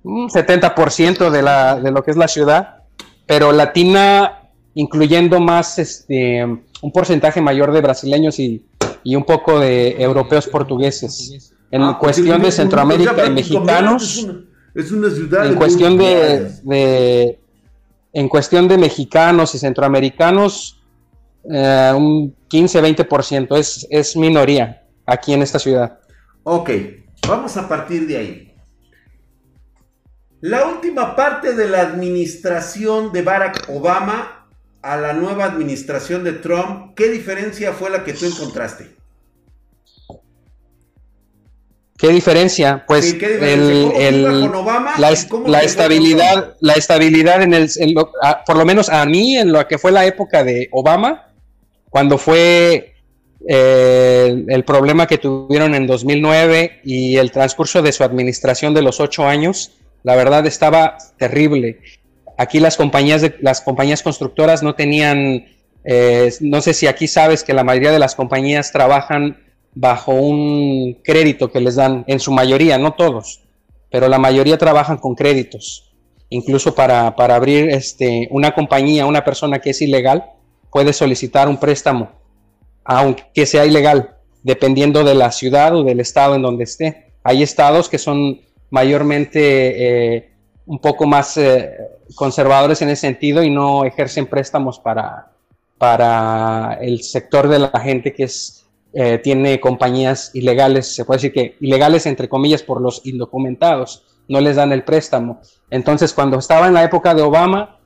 Un 0.03 0.29
70% 0.29 1.31
de, 1.31 1.43
la, 1.43 1.81
de 1.81 1.91
lo 1.91 2.03
que 2.03 2.11
es 2.11 2.17
la 2.17 2.29
ciudad, 2.29 2.85
pero 3.27 3.53
latina 3.53 4.51
incluyendo 4.75 5.41
más 5.41 5.79
este 5.79 6.45
un 6.81 6.93
porcentaje 6.93 7.41
mayor 7.41 7.73
de 7.73 7.81
brasileños 7.81 8.39
y, 8.39 8.65
un 9.05 9.25
poco 9.25 9.59
de 9.59 9.97
europeos 10.03 10.47
portugueses. 10.47 11.53
En 11.71 11.83
ah, 11.83 11.97
cuestión 11.99 12.43
de 12.43 12.53
Centroamérica 12.53 13.27
y 13.27 13.31
mexicanos. 13.31 14.27
Es 14.75 14.93
una, 14.93 15.11
ciudad. 15.11 15.47
En 15.47 15.55
cuestión 15.55 15.97
de, 15.97 17.39
en 18.13 18.29
cuestión 18.29 18.69
de 18.69 18.77
mexicanos 18.77 19.55
y 19.55 19.59
centroamericanos, 19.59 20.83
eh, 21.51 21.93
un 21.97 22.35
15-20% 22.51 23.57
es, 23.57 23.87
es 23.91 24.17
minoría 24.17 24.83
aquí 25.07 25.33
en 25.33 25.43
esta 25.43 25.59
ciudad. 25.59 25.99
Ok, 26.43 26.71
vamos 27.27 27.57
a 27.57 27.67
partir 27.67 28.07
de 28.07 28.17
ahí. 28.19 28.48
La 30.41 30.67
última 30.67 31.17
parte 31.17 31.55
de 31.55 31.69
la 31.69 31.81
administración 31.81 33.13
de 33.13 33.23
Barack 33.23 33.69
Obama 33.69 34.47
a 34.83 34.97
la 34.97 35.13
nueva 35.13 35.45
administración 35.47 36.23
de 36.23 36.35
Trump, 36.35 36.95
¿qué 36.95 37.09
diferencia 37.09 37.73
fue 37.73 37.91
la 37.91 38.05
que 38.05 38.13
tú 38.13 38.27
encontraste? 38.27 38.99
¿Qué 41.97 42.09
diferencia? 42.11 42.85
Pues 42.87 43.17
la, 44.99 45.11
estabilidad, 45.63 46.57
la 46.61 46.75
estabilidad 46.75 47.43
en 47.43 47.55
el, 47.55 47.69
por 48.47 48.57
lo 48.57 48.65
menos 48.65 48.89
a 48.89 49.05
mí, 49.05 49.37
en 49.37 49.51
lo 49.51 49.67
que 49.67 49.79
fue 49.79 49.91
la 49.91 50.07
época 50.07 50.45
de 50.45 50.69
Obama, 50.71 51.33
cuando 51.91 52.17
fue 52.17 52.95
eh, 53.49 54.45
el 54.47 54.65
problema 54.65 55.09
que 55.09 55.19
tuvieron 55.19 55.75
en 55.75 55.89
2009 55.89 56.83
y 56.85 57.17
el 57.17 57.33
transcurso 57.33 57.83
de 57.83 57.91
su 57.91 58.05
administración 58.05 58.75
de 58.75 58.83
los 58.83 59.01
ocho 59.01 59.27
años, 59.27 59.78
la 60.03 60.17
verdad 60.17 60.47
estaba 60.47 60.99
terrible. 61.17 61.81
Aquí 62.37 62.61
las 62.61 62.77
compañías, 62.77 63.25
las 63.41 63.61
compañías 63.61 64.03
constructoras 64.03 64.63
no 64.63 64.75
tenían, 64.75 65.47
eh, 65.85 66.33
no 66.41 66.61
sé 66.61 66.75
si 66.75 66.87
aquí 66.87 67.09
sabes 67.09 67.43
que 67.43 67.53
la 67.53 67.65
mayoría 67.65 67.93
de 67.93 67.99
las 67.99 68.15
compañías 68.15 68.71
trabajan 68.73 69.39
bajo 69.75 70.13
un 70.13 70.99
crédito 71.05 71.51
que 71.51 71.61
les 71.61 71.77
dan, 71.77 72.05
en 72.07 72.21
su 72.21 72.33
mayoría, 72.33 72.79
no 72.79 72.95
todos, 72.95 73.43
pero 73.91 74.09
la 74.09 74.19
mayoría 74.19 74.59
trabajan 74.59 74.99
con 74.99 75.15
créditos. 75.15 75.93
Incluso 76.31 76.75
para, 76.75 77.17
para 77.17 77.37
abrir 77.37 77.71
este, 77.71 78.29
una 78.31 78.55
compañía, 78.55 79.07
una 79.07 79.25
persona 79.25 79.61
que 79.61 79.71
es 79.71 79.81
ilegal 79.81 80.25
puede 80.71 80.93
solicitar 80.93 81.49
un 81.49 81.59
préstamo, 81.59 82.11
aunque 82.85 83.47
sea 83.47 83.65
ilegal, 83.65 84.17
dependiendo 84.43 85.05
de 85.05 85.15
la 85.15 85.33
ciudad 85.33 85.75
o 85.75 85.85
del 85.85 86.01
estado 86.01 86.35
en 86.35 86.43
donde 86.43 86.65
esté. 86.65 87.13
Hay 87.23 87.43
estados 87.43 87.89
que 87.89 87.99
son 87.99 88.41
mayormente 88.71 90.17
eh, 90.17 90.31
un 90.67 90.79
poco 90.79 91.07
más 91.07 91.37
eh, 91.37 91.77
conservadores 92.15 92.83
en 92.83 92.91
ese 92.91 93.03
sentido 93.03 93.43
y 93.43 93.51
no 93.51 93.85
ejercen 93.85 94.27
préstamos 94.27 94.79
para, 94.79 95.33
para 95.79 96.79
el 96.81 97.03
sector 97.03 97.49
de 97.49 97.59
la 97.59 97.81
gente 97.81 98.13
que 98.13 98.29
eh, 98.93 99.19
tiene 99.19 99.61
compañías 99.61 100.31
ilegales, 100.35 100.95
se 100.95 101.05
puede 101.05 101.19
decir 101.19 101.33
que 101.33 101.57
ilegales 101.61 102.07
entre 102.07 102.29
comillas 102.29 102.63
por 102.63 102.81
los 102.81 103.05
indocumentados, 103.07 104.05
no 104.29 104.41
les 104.41 104.57
dan 104.57 104.73
el 104.73 104.85
préstamo. 104.85 105.41
Entonces 105.71 106.13
cuando 106.13 106.39
estaba 106.39 106.67
en 106.67 106.75
la 106.75 106.85
época 106.85 107.15
de 107.15 107.23
Obama, 107.23 107.79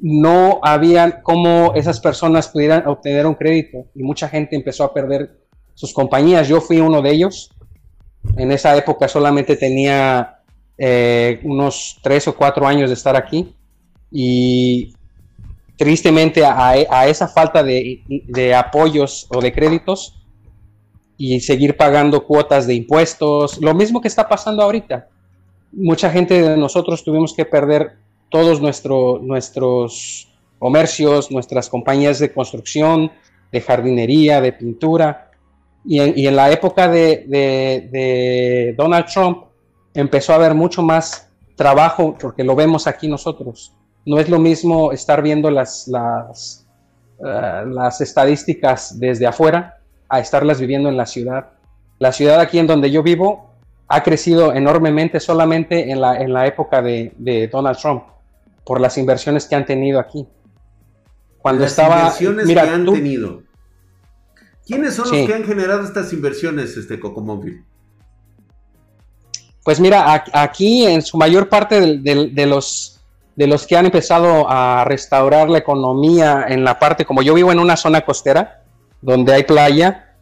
no 0.00 0.60
había 0.62 1.22
cómo 1.22 1.72
esas 1.74 2.00
personas 2.00 2.48
pudieran 2.48 2.86
obtener 2.86 3.26
un 3.26 3.34
crédito 3.34 3.86
y 3.94 4.02
mucha 4.02 4.28
gente 4.28 4.56
empezó 4.56 4.84
a 4.84 4.94
perder 4.94 5.40
sus 5.74 5.92
compañías. 5.92 6.48
Yo 6.48 6.60
fui 6.60 6.80
uno 6.80 7.02
de 7.02 7.10
ellos 7.10 7.50
en 8.36 8.52
esa 8.52 8.76
época 8.76 9.08
solamente 9.08 9.56
tenía 9.56 10.40
eh, 10.78 11.40
unos 11.42 11.98
tres 12.02 12.26
o 12.28 12.34
cuatro 12.36 12.66
años 12.66 12.90
de 12.90 12.94
estar 12.94 13.16
aquí 13.16 13.54
y 14.10 14.94
tristemente 15.76 16.44
a, 16.44 17.06
esa 17.06 17.28
falta 17.28 17.62
de, 17.62 18.54
apoyos 18.54 19.26
o 19.30 19.40
de 19.40 19.52
créditos 19.52 20.22
y 21.16 21.40
seguir 21.40 21.76
pagando 21.76 22.26
cuotas 22.26 22.66
de 22.66 22.74
impuestos, 22.74 23.58
lo 23.60 23.74
mismo 23.74 24.00
que 24.00 24.08
está 24.08 24.28
pasando 24.28 24.62
ahorita. 24.62 25.08
Mucha 25.72 26.10
gente 26.10 26.42
de 26.42 26.56
nosotros 26.56 27.04
tuvimos 27.04 27.32
que 27.32 27.44
perder 27.44 27.96
todos 28.28 28.60
nuestros 28.60 30.28
comercios, 30.58 31.30
nuestras 31.30 31.68
compañías 31.68 32.18
de 32.18 32.32
construcción, 32.32 33.10
de 33.50 33.60
jardinería, 33.60 34.40
de 34.40 34.52
pintura, 34.52 35.29
y 35.84 36.26
en, 36.26 36.36
la 36.36 36.50
época 36.50 36.88
de, 36.88 38.74
Donald 38.76 39.06
Trump 39.06 39.44
empezó 39.94 40.32
a 40.32 40.36
haber 40.36 40.54
mucho 40.54 40.82
más 40.82 41.30
trabajo, 41.56 42.16
porque 42.20 42.44
lo 42.44 42.54
vemos 42.54 42.86
aquí 42.86 43.08
nosotros. 43.08 43.74
no 44.06 44.18
es 44.18 44.28
lo 44.28 44.38
mismo 44.38 44.92
estar 44.92 45.22
viendo 45.22 45.50
las, 45.50 45.86
las, 45.88 46.66
eh, 47.18 47.64
las 47.66 48.00
estadísticas 48.00 48.98
desde 48.98 49.26
afuera 49.26 49.78
a 50.08 50.20
estarlas 50.20 50.60
viviendo 50.60 50.88
en 50.88 50.96
la 50.96 51.06
ciudad. 51.06 51.50
La 51.98 52.12
ciudad 52.12 52.40
aquí 52.40 52.58
en 52.58 52.66
donde 52.66 52.90
yo 52.90 53.02
vivo 53.02 53.50
ha 53.88 54.02
crecido 54.02 54.54
enormemente 54.54 55.20
solamente 55.20 55.90
en 55.90 56.00
la, 56.00 56.16
en 56.16 56.32
la 56.32 56.46
época 56.46 56.80
de, 56.80 57.12
de 57.18 57.48
Donald 57.48 57.76
Trump, 57.78 58.04
por 58.64 58.80
las 58.80 58.96
inversiones 58.96 59.46
que 59.46 59.54
han 59.54 59.66
tenido 59.66 60.00
aquí. 60.00 60.26
Cuando 61.38 61.62
las 61.62 61.72
estaba, 61.72 61.98
inversiones 61.98 62.46
que 62.46 62.60
han 62.60 62.86
tenido. 62.86 63.42
¿Quiénes 64.70 64.94
son 64.94 65.10
los 65.10 65.26
que 65.26 65.34
han 65.34 65.42
generado 65.42 65.82
estas 65.82 66.12
inversiones, 66.12 66.76
este 66.76 67.00
Cocomóvil? 67.00 67.64
Pues 69.64 69.80
mira, 69.80 70.24
aquí 70.32 70.86
en 70.86 71.02
su 71.02 71.16
mayor 71.16 71.48
parte 71.48 71.98
de, 71.98 72.46
los, 72.46 73.00
de 73.34 73.48
los 73.48 73.66
que 73.66 73.76
han 73.76 73.86
empezado 73.86 74.48
a 74.48 74.84
restaurar 74.84 75.50
la 75.50 75.58
economía 75.58 76.46
en 76.48 76.62
la 76.62 76.78
parte, 76.78 77.04
como 77.04 77.20
yo 77.20 77.34
vivo 77.34 77.50
en 77.50 77.58
una 77.58 77.76
zona 77.76 78.02
costera, 78.02 78.62
donde 79.02 79.32
hay 79.32 79.42
playa, 79.42 80.14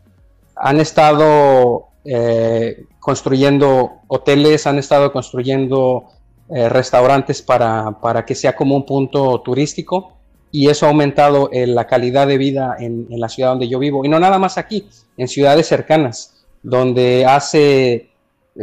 han 0.57 0.81
estado 0.81 1.89
eh, 2.07 2.87
construyendo 2.99 4.01
hoteles, 4.09 4.67
han 4.67 4.79
estado 4.79 5.13
construyendo 5.13 6.07
eh, 6.49 6.71
restaurantes 6.71 7.43
para, 7.43 8.01
para, 8.01 8.25
que 8.25 8.35
sea 8.35 8.57
como 8.57 8.75
un 8.75 8.87
punto 8.87 9.43
turístico 9.43 10.18
y 10.51 10.69
eso 10.69 10.87
ha 10.87 10.91
aumentado 10.91 11.51
eh, 11.53 11.67
la 11.67 11.87
calidad 11.87 12.27
de 12.27 12.39
vida 12.39 12.77
en, 12.79 13.07
la 13.11 13.29
ciudad 13.29 13.51
donde 13.51 13.69
yo 13.69 13.79
vivo. 13.79 14.05
Y 14.05 14.09
no 14.09 14.19
nada 14.19 14.39
más 14.39 14.59
aquí, 14.59 14.89
en 15.17 15.29
ciudades 15.29 15.67
cercanas, 15.67 16.45
donde 16.63 17.27
hace 17.27 18.11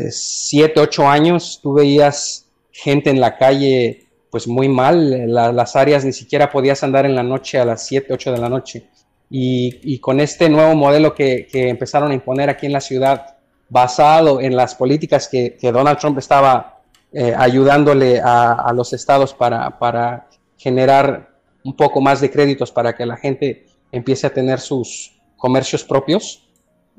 siete, 0.10 0.80
ocho 0.80 1.08
años 1.08 1.60
tú 1.62 1.74
veías 1.74 2.48
gente 2.71 3.10
en 3.10 3.21
la 3.21 3.38
calle 3.38 4.06
pues 4.30 4.50
muy 4.50 4.67
mal, 4.67 5.34
las 5.34 5.78
áreas 5.78 6.04
ni 6.04 6.12
siquiera 6.12 6.52
podías 6.52 6.84
andar 6.84 7.06
en 7.06 7.15
la 7.15 7.24
noche 7.24 7.58
a 7.58 7.63
las 7.63 7.86
7, 7.86 8.13
8 8.13 8.34
de 8.34 8.38
la 8.38 8.50
noche. 8.50 8.89
Y, 9.30 9.98
con 10.00 10.19
este 10.19 10.50
nuevo 10.50 10.76
modelo 10.76 11.15
que, 11.15 11.48
empezaron 11.54 12.12
a 12.12 12.13
imponer 12.13 12.50
aquí 12.50 12.65
en 12.65 12.74
la 12.74 12.82
ciudad, 12.82 13.38
basado 13.69 14.41
en 14.41 14.58
las 14.58 14.76
políticas 14.76 15.30
que, 15.30 15.58
Donald 15.62 15.98
Trump 16.00 16.17
estaba 16.17 16.82
eh, 17.13 17.34
ayudándole 17.38 18.19
a, 18.21 18.74
los 18.76 18.91
estados 18.91 19.34
para, 19.34 19.80
para 19.80 20.28
generar 20.58 21.35
un 21.65 21.75
poco 21.75 21.99
más 21.99 22.21
de 22.21 22.30
créditos 22.30 22.71
para 22.71 22.95
que 22.95 23.06
la 23.06 23.17
gente 23.17 23.65
empiece 23.91 24.28
a 24.28 24.34
tener 24.34 24.60
sus 24.60 25.19
comercios 25.36 25.84
propios, 25.84 26.47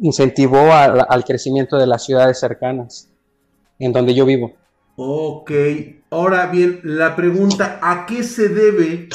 incentivó 0.00 0.72
al 0.72 1.24
crecimiento 1.24 1.79
de 1.79 1.87
las 1.87 2.05
ciudades 2.05 2.40
cercanas, 2.40 3.09
en 3.79 3.92
donde 3.92 4.12
yo 4.12 4.26
vivo. 4.26 4.55
Ok, 4.96 5.52
ahora 6.11 6.46
bien, 6.46 6.81
la 6.83 7.14
pregunta, 7.14 7.79
¿a 7.81 8.07
qué 8.07 8.24
se 8.24 8.48
debe 8.48 9.09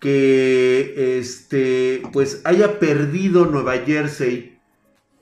que 0.00 1.18
este, 1.18 2.02
pues 2.12 2.42
haya 2.44 2.78
perdido 2.80 3.46
Nueva 3.46 3.78
Jersey 3.78 4.58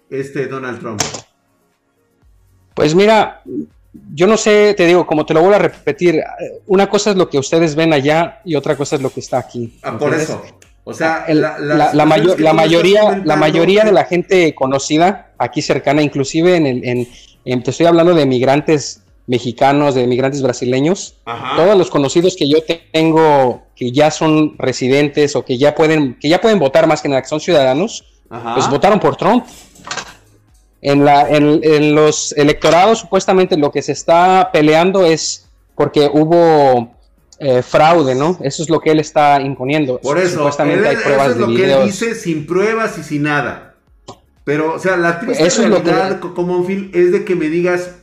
este 0.09 0.47
Donald 0.47 0.81
Trump? 0.81 1.03
Pues 2.75 2.95
mira, 2.95 3.43
yo 4.13 4.27
no 4.27 4.37
sé, 4.37 4.75
te 4.75 4.87
digo, 4.87 5.07
como 5.07 5.27
te 5.27 5.35
lo 5.35 5.41
vuelvo 5.41 5.57
a 5.57 5.61
repetir, 5.61 6.23
una 6.67 6.89
cosa 6.89 7.11
es 7.11 7.17
lo 7.17 7.29
que 7.29 7.39
ustedes 7.39 7.75
ven 7.75 7.93
allá 7.93 8.41
y 8.45 8.55
otra 8.55 8.77
cosa 8.77 8.97
es 8.97 9.03
lo 9.03 9.11
que 9.11 9.21
está 9.21 9.39
aquí. 9.39 9.79
Ah, 9.83 9.97
por 9.99 10.15
eso. 10.15 10.43
O 10.85 10.93
sea, 10.93 11.25
la, 11.29 11.59
la, 11.95 12.05
mayoría, 12.05 13.23
la 13.25 13.37
mayoría 13.37 13.85
de 13.85 13.93
la 13.93 14.05
gente 14.05 14.55
conocida 14.55 15.33
aquí 15.39 15.63
cercana, 15.63 16.03
inclusive 16.03 16.57
en, 16.57 16.67
el, 16.67 17.09
en, 17.45 17.63
te 17.63 17.71
estoy 17.71 17.87
hablando 17.87 18.15
de 18.15 18.27
migrantes 18.27 19.03
mexicanos, 19.27 19.95
de 19.95 20.07
migrantes 20.07 20.43
brasileños, 20.43 21.17
todos 21.57 21.79
los 21.79 21.89
conocidos 21.89 22.37
que 22.37 22.49
yo 22.49 22.59
tengo 22.93 23.63
que 23.75 23.93
ya 23.93 24.11
son 24.11 24.59
residentes 24.59 25.35
o 25.37 25.45
que 25.45 25.57
ya 25.57 25.75
pueden, 25.75 26.19
que 26.21 26.29
ya 26.29 26.43
pueden 26.43 26.59
votar 26.59 26.87
más 26.87 27.01
que 27.01 27.09
nada, 27.09 27.23
que 27.23 27.29
son 27.29 27.41
ciudadanos, 27.41 28.05
pues 28.29 28.69
votaron 28.69 29.01
por 29.01 29.17
Trump. 29.17 29.47
En, 30.85 31.05
la, 31.05 31.29
en, 31.29 31.61
en 31.63 31.95
los 31.95 32.33
electorados, 32.37 33.01
supuestamente 33.01 33.57
lo 33.57 33.73
que 33.73 33.81
se 33.83 33.93
está 33.93 34.51
peleando 34.53 35.05
es 35.05 35.49
porque 35.75 36.09
hubo 36.13 36.95
eh, 37.39 37.63
fraude, 37.63 38.15
¿no? 38.15 38.39
Eso 38.43 38.63
es 38.63 38.71
lo 38.71 38.81
que 38.81 38.91
él 38.91 39.01
está 39.01 39.41
imponiendo. 39.41 39.99
Por 39.99 40.19
eso, 40.19 40.37
Supuestamente 40.37 40.89
hay 40.89 40.97
pruebas 40.97 41.31
eso 41.31 41.41
es 41.41 41.49
lo 41.49 41.57
que 41.57 41.73
él 41.73 41.85
dice 41.87 42.15
sin 42.15 42.47
pruebas 42.47 42.97
y 42.99 43.03
sin 43.03 43.23
nada. 43.23 43.75
Pero, 44.45 44.75
o 44.75 44.79
sea, 44.79 44.97
la 44.97 45.21
triste 45.21 45.49
realidad, 45.49 46.21
como 46.21 46.67
es 46.69 47.13
de 47.13 47.25
que 47.25 47.35
me 47.35 47.49
digas 47.49 47.97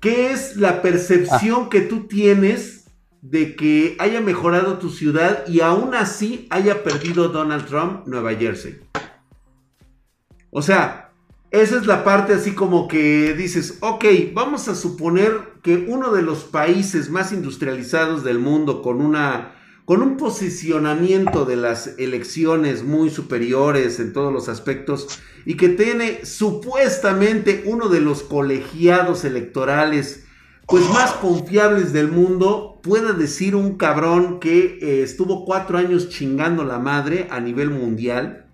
qué 0.00 0.30
es 0.30 0.56
la 0.56 0.80
percepción 0.80 1.64
ah. 1.64 1.68
que 1.70 1.80
tú 1.80 2.06
tienes 2.06 2.84
de 3.20 3.56
que 3.56 3.96
haya 3.98 4.20
mejorado 4.20 4.78
tu 4.78 4.90
ciudad 4.90 5.46
y 5.46 5.60
aún 5.60 5.94
así 5.94 6.46
haya 6.50 6.82
perdido 6.82 7.28
Donald 7.28 7.66
Trump 7.66 8.06
Nueva 8.06 8.34
Jersey. 8.34 8.80
O 10.50 10.62
sea, 10.62 11.01
esa 11.52 11.76
es 11.76 11.86
la 11.86 12.02
parte 12.02 12.32
así 12.32 12.52
como 12.52 12.88
que 12.88 13.34
dices, 13.34 13.76
ok, 13.80 14.04
vamos 14.32 14.68
a 14.68 14.74
suponer 14.74 15.32
que 15.62 15.84
uno 15.86 16.10
de 16.10 16.22
los 16.22 16.44
países 16.44 17.10
más 17.10 17.30
industrializados 17.30 18.24
del 18.24 18.38
mundo 18.38 18.80
con 18.80 19.02
una 19.02 19.52
con 19.84 20.00
un 20.00 20.16
posicionamiento 20.16 21.44
de 21.44 21.56
las 21.56 21.98
elecciones 21.98 22.84
muy 22.84 23.10
superiores 23.10 24.00
en 24.00 24.14
todos 24.14 24.32
los 24.32 24.48
aspectos 24.48 25.20
y 25.44 25.56
que 25.58 25.68
tiene 25.68 26.24
supuestamente 26.24 27.64
uno 27.66 27.88
de 27.88 28.00
los 28.00 28.22
colegiados 28.22 29.24
electorales 29.24 30.24
pues 30.66 30.88
más 30.88 31.12
confiables 31.12 31.92
del 31.92 32.10
mundo, 32.10 32.80
pueda 32.82 33.12
decir 33.12 33.54
un 33.56 33.76
cabrón 33.76 34.40
que 34.40 34.78
eh, 34.80 35.02
estuvo 35.02 35.44
cuatro 35.44 35.76
años 35.76 36.08
chingando 36.08 36.64
la 36.64 36.78
madre 36.78 37.26
a 37.30 37.40
nivel 37.40 37.68
mundial, 37.68 38.46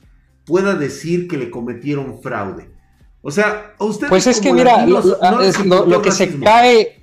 pueda 0.45 0.75
decir 0.75 1.29
que 1.29 1.37
le 1.37 1.51
cometieron 1.51 2.21
fraude. 2.21 2.78
O 3.23 3.31
sea, 3.31 3.75
a 3.79 3.85
usted. 3.85 4.09
Pues 4.09 4.27
es 4.27 4.41
que 4.41 4.53
mira, 4.53 4.87
lo, 4.87 6.03
que 6.03 6.13
se 6.13 6.39
cae. 6.41 7.01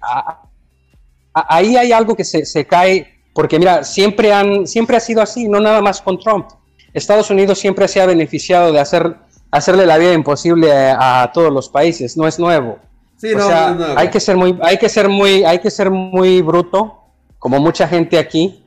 ahí 1.34 1.76
hay 1.76 1.92
algo 1.92 2.16
que 2.16 2.24
se, 2.24 2.66
cae. 2.66 3.14
Porque 3.34 3.60
mira, 3.60 3.84
siempre, 3.84 4.32
han, 4.32 4.66
siempre 4.66 4.96
ha 4.96 5.00
sido 5.00 5.22
así, 5.22 5.48
no 5.48 5.60
nada 5.60 5.82
más 5.82 6.02
con 6.02 6.18
Trump. 6.18 6.48
Estados 6.94 7.30
Unidos 7.30 7.60
siempre 7.60 7.88
se 7.90 8.00
ha 8.00 8.06
beneficiado 8.06 8.72
de 8.72 8.80
hacer, 8.80 9.18
hacerle 9.52 9.86
la 9.86 9.98
vida 9.98 10.14
imposible 10.14 10.72
a, 10.72 11.30
todos 11.34 11.52
los 11.52 11.68
países, 11.68 12.16
no 12.16 12.26
es 12.26 12.40
nuevo. 12.40 12.80
Sí, 13.18 13.34
o 13.34 13.42
sea, 13.42 13.96
hay 13.98 14.10
que 14.10 14.22
ser 14.22 14.38
muy, 14.38 14.58
hay 14.62 14.78
que 14.78 14.88
ser 14.88 15.10
muy, 15.10 15.44
hay 15.44 15.60
que 15.60 15.70
ser 15.70 15.92
muy 15.92 16.42
bruto, 16.42 17.02
como 17.38 17.60
mucha 17.60 17.86
gente 17.88 18.18
aquí, 18.18 18.65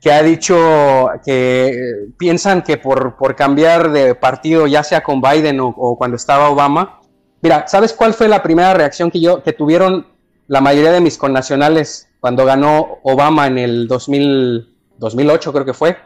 que 0.00 0.10
ha 0.10 0.22
dicho 0.22 1.10
que 1.24 2.08
piensan 2.16 2.62
que 2.62 2.78
por, 2.78 3.16
por, 3.16 3.36
cambiar 3.36 3.90
de 3.90 4.14
partido, 4.14 4.66
ya 4.66 4.82
sea 4.82 5.02
con 5.02 5.20
Biden 5.20 5.60
o, 5.60 5.96
cuando 5.98 6.16
estaba 6.16 6.48
Obama, 6.48 7.00
mira, 7.42 7.68
¿sabes 7.68 7.92
cuál 7.92 8.14
fue 8.14 8.26
la 8.26 8.42
primera 8.42 8.72
reacción 8.72 9.10
que 9.10 9.20
yo 9.20 9.42
que 9.42 9.52
tuvieron 9.52 10.06
la 10.48 10.62
mayoría 10.62 10.90
de 10.90 11.02
mis 11.02 11.18
connacionales 11.18 12.08
cuando 12.18 12.46
ganó 12.46 12.98
Obama 13.02 13.46
en 13.46 13.58
el 13.58 13.88
2000, 13.88 14.74
2008 14.96 15.52
creo 15.52 15.64
que 15.66 15.74
fue? 15.74 15.98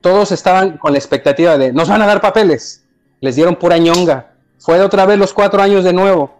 Todos 0.00 0.30
estaban 0.30 0.78
con 0.78 0.92
la 0.92 0.98
expectativa 0.98 1.58
de 1.58 1.72
nos 1.72 1.88
van 1.88 2.02
a 2.02 2.06
dar 2.06 2.20
papeles, 2.20 2.86
les 3.20 3.34
dieron 3.34 3.56
pura 3.56 3.76
ñonga, 3.76 4.34
fue 4.58 4.80
otra 4.80 5.04
vez 5.04 5.18
los 5.18 5.34
cuatro 5.34 5.60
años 5.60 5.82
de 5.82 5.92
nuevo. 5.92 6.38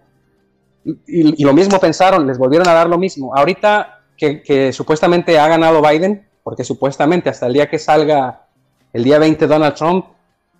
Y, 1.06 1.42
lo 1.42 1.54
mismo 1.54 1.80
pensaron, 1.80 2.26
les 2.26 2.38
volvieron 2.38 2.68
a 2.68 2.74
dar 2.74 2.88
lo 2.90 2.98
mismo. 2.98 3.34
Ahorita 3.34 4.02
que, 4.18 4.42
que 4.42 4.70
supuestamente 4.70 5.38
ha 5.38 5.48
ganado 5.48 5.80
Biden, 5.80 6.28
porque 6.44 6.62
supuestamente 6.62 7.28
hasta 7.28 7.46
el 7.46 7.54
día 7.54 7.68
que 7.68 7.80
salga 7.80 8.42
el 8.92 9.02
día 9.02 9.18
20 9.18 9.48
Donald 9.48 9.74
Trump 9.74 10.06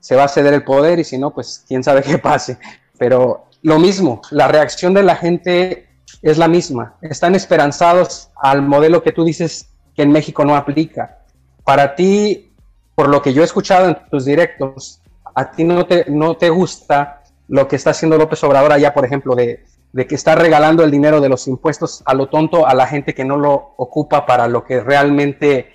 se 0.01 0.16
va 0.16 0.25
a 0.25 0.29
ceder 0.29 0.53
el 0.53 0.64
poder 0.64 0.99
y 0.99 1.05
si 1.05 1.16
no, 1.16 1.33
pues 1.33 1.64
quién 1.68 1.85
sabe 1.85 2.03
qué 2.03 2.18
pase. 2.18 2.59
Pero 2.99 3.47
lo 3.62 3.79
mismo, 3.79 4.20
la 4.31 4.49
reacción 4.49 4.92
de 4.92 5.03
la 5.03 5.14
gente 5.14 5.88
es 6.20 6.37
la 6.37 6.49
misma. 6.49 6.97
Están 7.01 7.35
esperanzados 7.35 8.31
al 8.37 8.62
modelo 8.62 9.03
que 9.03 9.12
tú 9.12 9.25
dices 9.25 9.70
que 9.94 10.03
en 10.03 10.11
México 10.11 10.44
no 10.44 10.57
aplica. 10.57 11.20
Para 11.64 11.94
ti, 11.94 12.53
por 12.94 13.09
lo 13.09 13.23
que 13.23 13.33
yo 13.33 13.42
he 13.42 13.44
escuchado 13.44 13.88
en 13.88 13.97
tus 14.11 14.25
directos, 14.25 15.01
a 15.35 15.51
ti 15.53 15.64
no 15.64 15.87
te, 15.87 16.07
no 16.11 16.37
te 16.37 16.51
gusta 16.51 17.23
lo 17.49 17.68
que 17.68 17.77
está 17.77 17.90
haciendo 17.90 18.18
López 18.18 18.42
Obrador 18.44 18.73
allá, 18.73 18.92
por 18.92 19.05
ejemplo, 19.05 19.35
de 19.35 19.64
de 19.94 20.09
que 20.09 20.16
está 20.16 20.35
regalando 20.35 20.83
el 20.83 20.90
dinero 20.90 21.20
de 21.20 21.29
los 21.29 21.47
impuestos 21.47 22.03
a 22.05 22.14
lo 22.14 22.27
tonto 22.27 22.66
a 22.66 22.75
la 22.75 22.88
gente 22.88 23.14
que 23.14 23.25
no 23.25 23.37
lo 23.37 23.75
ocupa 23.77 24.27
para 24.27 24.49
lo 24.49 24.64
que 24.64 24.81
realmente 24.81 25.70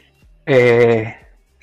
eh, 0.51 1.15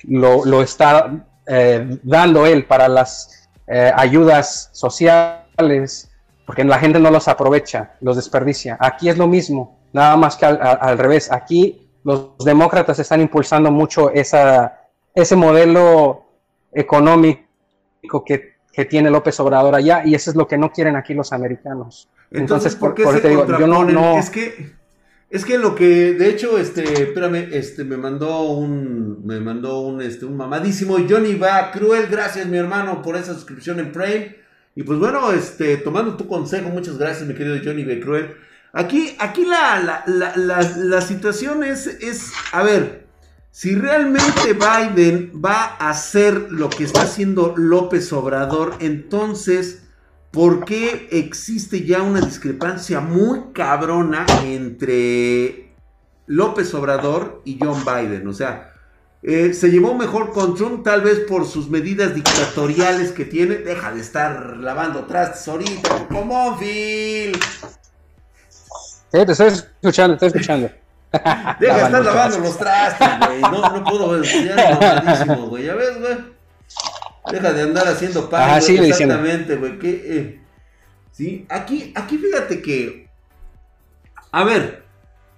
lo, 0.03 0.61
está 0.61 1.27
eh, 1.45 1.99
dando 2.03 2.45
él 2.45 2.65
para 2.65 2.87
las 2.87 3.49
eh, 3.67 3.91
ayudas 3.93 4.69
sociales, 4.71 6.09
porque 6.45 6.63
la 6.63 6.79
gente 6.79 6.97
no 6.97 7.11
los 7.11 7.27
aprovecha, 7.27 7.95
los 7.99 8.15
desperdicia. 8.15 8.77
Aquí 8.79 9.09
es 9.09 9.17
lo 9.17 9.27
mismo, 9.27 9.77
nada 9.91 10.15
más 10.15 10.37
que 10.37 10.45
al, 10.45 10.97
revés. 10.97 11.29
Aquí 11.29 11.89
los 12.05 12.37
demócratas 12.39 12.97
están 12.99 13.19
impulsando 13.19 13.71
mucho 13.71 14.09
esa, 14.11 14.87
ese 15.13 15.35
modelo 15.35 16.23
económico 16.71 18.23
que, 18.25 18.53
que 18.71 18.85
tiene 18.85 19.09
López 19.09 19.37
Obrador 19.41 19.75
allá 19.75 20.03
y 20.05 20.15
eso 20.15 20.29
es 20.29 20.37
lo 20.37 20.47
que 20.47 20.57
no 20.57 20.71
quieren 20.71 20.95
aquí 20.95 21.13
los 21.13 21.33
americanos. 21.33 22.07
Entonces, 22.31 22.73
¿por, 22.77 22.93
qué 22.93 23.05
se 23.05 23.19
te 23.19 23.29
digo, 23.29 23.45
yo 23.45 23.67
no, 23.67 23.83
no, 23.83 24.17
Es 24.17 24.29
que 24.29 24.76
Es 25.29 25.43
que 25.43 25.57
lo 25.57 25.75
que, 25.75 26.13
de 26.13 26.29
hecho, 26.29 26.57
este, 26.57 27.03
espérame, 27.03 27.49
este, 27.51 27.83
me 27.83 27.97
mandó 27.97 28.43
un, 28.43 29.25
me 29.25 29.41
mandó 29.41 29.81
un, 29.81 30.01
este, 30.01 30.25
un 30.25 30.37
mamadísimo 30.37 30.97
Johnny 31.07 31.35
va 31.35 31.71
cruel, 31.71 32.07
gracias 32.09 32.47
mi 32.47 32.57
hermano 32.57 33.01
por 33.01 33.17
esa 33.17 33.33
suscripción 33.33 33.79
en 33.79 33.91
Prime. 33.91 34.37
Y 34.73 34.83
pues 34.83 34.99
bueno, 34.99 35.33
este, 35.33 35.77
tomando 35.77 36.15
tu 36.15 36.27
consejo, 36.27 36.69
muchas 36.69 36.97
gracias 36.97 37.27
mi 37.27 37.33
querido 37.33 37.57
Johnny 37.61 37.83
B. 37.83 37.99
Cruel. 37.99 38.35
Aquí, 38.71 39.15
aquí 39.19 39.43
la, 39.43 40.03
la, 40.05 40.35
la, 40.35 41.01
situación 41.01 41.63
es, 41.63 41.87
es, 41.87 42.31
a 42.51 42.63
ver, 42.63 43.07
si 43.51 43.75
realmente 43.75 44.53
Biden 44.53 45.41
va 45.43 45.75
a 45.79 45.89
hacer 45.89 46.51
lo 46.51 46.69
que 46.69 46.83
está 46.83 47.01
haciendo 47.01 47.55
López 47.57 48.13
Obrador, 48.13 48.75
entonces 48.79 49.86
¿Por 50.37 50.65
qué 50.65 51.07
existe 51.09 51.83
ya 51.83 52.03
una 52.03 52.21
discrepancia 52.21 52.99
muy 52.99 53.53
cabrona 53.53 54.23
entre 54.43 55.71
López 56.27 56.71
Obrador 56.75 57.41
y 57.43 57.57
John 57.59 57.83
Biden? 57.83 58.27
O 58.27 58.33
sea, 58.33 58.71
eh, 59.23 59.55
se 59.55 59.71
llevó 59.71 59.95
mejor 59.95 60.29
con 60.33 60.53
Trump 60.53 60.83
tal 60.83 61.01
vez 61.01 61.21
por 61.21 61.47
sus 61.47 61.71
medidas 61.71 62.13
dictatoriales 62.13 63.13
que 63.13 63.25
tiene. 63.25 63.55
Deja 63.55 63.91
de 63.91 63.99
estar 63.99 64.57
lavando 64.57 65.05
trastes 65.05 65.47
ahorita, 65.47 66.07
como 66.07 66.55
Phil. 66.59 67.35
Sí, 69.11 69.25
te 69.25 69.31
estoy 69.31 69.47
escuchando, 69.47 70.17
te 70.17 70.27
estoy 70.27 70.39
escuchando. 70.39 70.69
Deja 71.59 71.77
de 71.77 71.83
estar 71.83 72.05
lavando 72.05 72.37
los 72.41 72.57
trastes, 72.59 73.09
güey. 73.25 73.41
No, 73.41 73.71
no 73.71 73.83
puedo 73.83 74.15
enseñar 74.15 75.25
güey. 75.49 75.63
Ya 75.63 75.73
ves, 75.73 75.99
güey. 75.99 76.36
Deja 77.31 77.53
de 77.53 77.61
andar 77.63 77.87
haciendo 77.87 78.29
pan. 78.29 78.57
exactamente, 78.57 79.55
güey. 79.55 79.77
Eh, 79.83 80.41
sí, 81.11 81.45
aquí, 81.49 81.91
aquí 81.95 82.17
fíjate 82.17 82.61
que. 82.61 83.07
A 84.31 84.43
ver, 84.43 84.83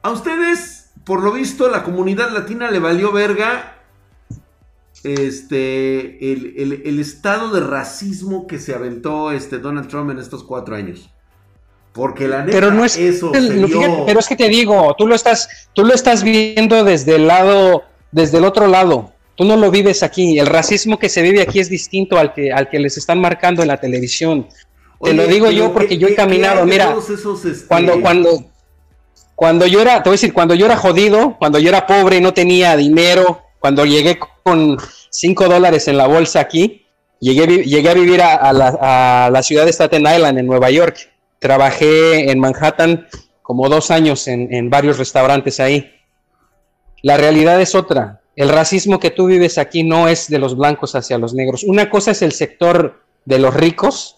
a 0.02 0.12
ustedes, 0.12 0.92
por 1.04 1.24
lo 1.24 1.32
visto, 1.32 1.70
la 1.70 1.84
comunidad 1.84 2.32
latina 2.32 2.70
le 2.72 2.80
valió 2.80 3.12
verga. 3.12 3.76
Este. 5.04 6.32
El, 6.32 7.00
estado 7.00 7.52
de 7.52 7.62
racismo 7.62 8.48
que 8.48 8.60
se 8.60 8.76
aventó 8.76 9.32
este 9.32 9.60
Donald 9.60 9.88
Trump 9.88 10.12
en 10.12 10.20
estos 10.20 10.44
cuatro 10.44 10.76
años. 10.76 11.10
Porque 11.94 12.28
la 12.28 12.42
neta, 12.42 12.52
pero 12.52 12.72
no 12.72 12.86
es 12.86 12.98
eso. 12.98 13.32
pero 13.32 14.20
es 14.20 14.28
que 14.28 14.36
te 14.36 14.48
digo, 14.48 14.96
tú 14.98 15.08
lo 15.08 15.16
estás, 15.16 15.70
tú 15.74 15.84
lo 15.84 15.94
estás 15.94 16.24
viendo 16.24 16.84
desde 16.84 17.16
el 17.16 17.28
lado, 17.28 17.84
desde 18.12 18.38
el 18.38 18.46
otro 18.46 18.68
lado. 18.68 19.14
Tú 19.40 19.46
no 19.46 19.56
lo 19.56 19.72
vives 19.72 20.04
aquí. 20.04 20.38
El 20.38 20.48
racismo 20.48 21.00
que 21.00 21.08
se 21.08 21.22
vive 21.22 21.42
aquí 21.42 21.62
es 21.62 21.70
distinto 21.70 22.20
al 22.20 22.34
que, 22.34 22.52
al 22.52 22.70
que 22.70 22.78
les 22.78 22.98
están 22.98 23.22
marcando 23.22 23.62
en 23.62 23.70
la 23.70 23.78
televisión. 23.78 24.50
te 25.02 25.14
lo 25.14 25.26
digo 25.28 25.50
yo 25.50 25.72
porque 25.72 25.98
yo 25.98 26.10
he 26.10 26.14
caminado. 26.14 26.66
Mira, 26.66 26.94
este, 26.94 27.66
cuando, 27.66 28.02
cuando, 28.02 28.44
cuando 29.36 29.66
yo 29.66 29.80
era, 29.80 30.04
te 30.04 30.10
voy 30.10 30.16
a 30.16 30.20
decir, 30.20 30.34
cuando 30.34 30.56
yo 30.56 30.66
era 30.66 30.76
jodido, 30.76 31.38
cuando 31.40 31.58
yo 31.58 31.70
era 31.70 31.88
pobre 31.88 32.18
y 32.18 32.22
no 32.22 32.34
tenía 32.34 32.76
dinero, 32.76 33.40
cuando 33.60 33.86
llegué 33.86 34.20
con 34.44 34.78
5 35.10 35.48
dólares 35.48 35.88
en 35.88 35.96
la 35.96 36.08
bolsa 36.08 36.42
aquí, 36.42 36.86
llegué, 37.22 37.64
llegué 37.64 37.90
a 37.90 37.94
vivir 37.94 38.22
a, 38.22 38.52
la, 39.32 39.42
ciudad 39.42 39.64
de 39.64 39.72
Staten 39.72 40.02
Island, 40.02 40.38
en 40.38 40.48
Nueva 40.48 40.70
York. 40.70 41.14
Trabajé 41.40 42.30
en 42.30 42.40
Manhattan 42.40 43.08
como 43.42 43.70
dos 43.70 43.90
años 43.90 44.28
en, 44.28 44.54
en 44.54 44.70
varios 44.70 44.98
restaurantes 44.98 45.62
ahí. 45.62 45.94
La 47.04 47.16
realidad 47.16 47.62
es 47.62 47.74
otra 47.74 48.19
el 48.40 48.48
racismo 48.48 49.02
que 49.02 49.12
tú 49.12 49.26
vives 49.26 49.58
aquí 49.58 49.84
no 49.84 50.08
es 50.08 50.30
de 50.30 50.40
los 50.40 50.56
blancos 50.56 50.96
hacia 50.96 51.18
los 51.18 51.34
negros. 51.34 51.66
Una 51.66 51.90
cosa 51.90 52.12
es 52.12 52.22
el 52.22 52.32
sector 52.32 53.04
de 53.26 53.38
los 53.38 53.54
ricos, 53.54 54.16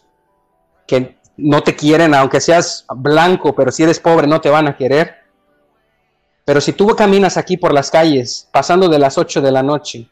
que 0.86 1.18
no 1.38 1.64
te 1.64 1.76
quieren, 1.76 2.14
aunque 2.14 2.40
seas 2.40 2.86
blanco, 2.96 3.56
pero 3.56 3.72
si 3.72 3.82
eres 3.82 4.00
pobre 4.00 4.28
no 4.28 4.40
te 4.40 4.52
van 4.52 4.68
a 4.68 4.78
querer. 4.78 5.16
Pero 6.46 6.62
si 6.62 6.72
tú 6.74 6.86
caminas 6.90 7.36
aquí 7.36 7.58
por 7.58 7.74
las 7.74 7.90
calles, 7.90 8.48
pasando 8.52 8.90
de 8.90 9.00
las 9.00 9.18
8 9.18 9.42
de 9.42 9.52
la 9.52 9.64
noche, 9.64 10.08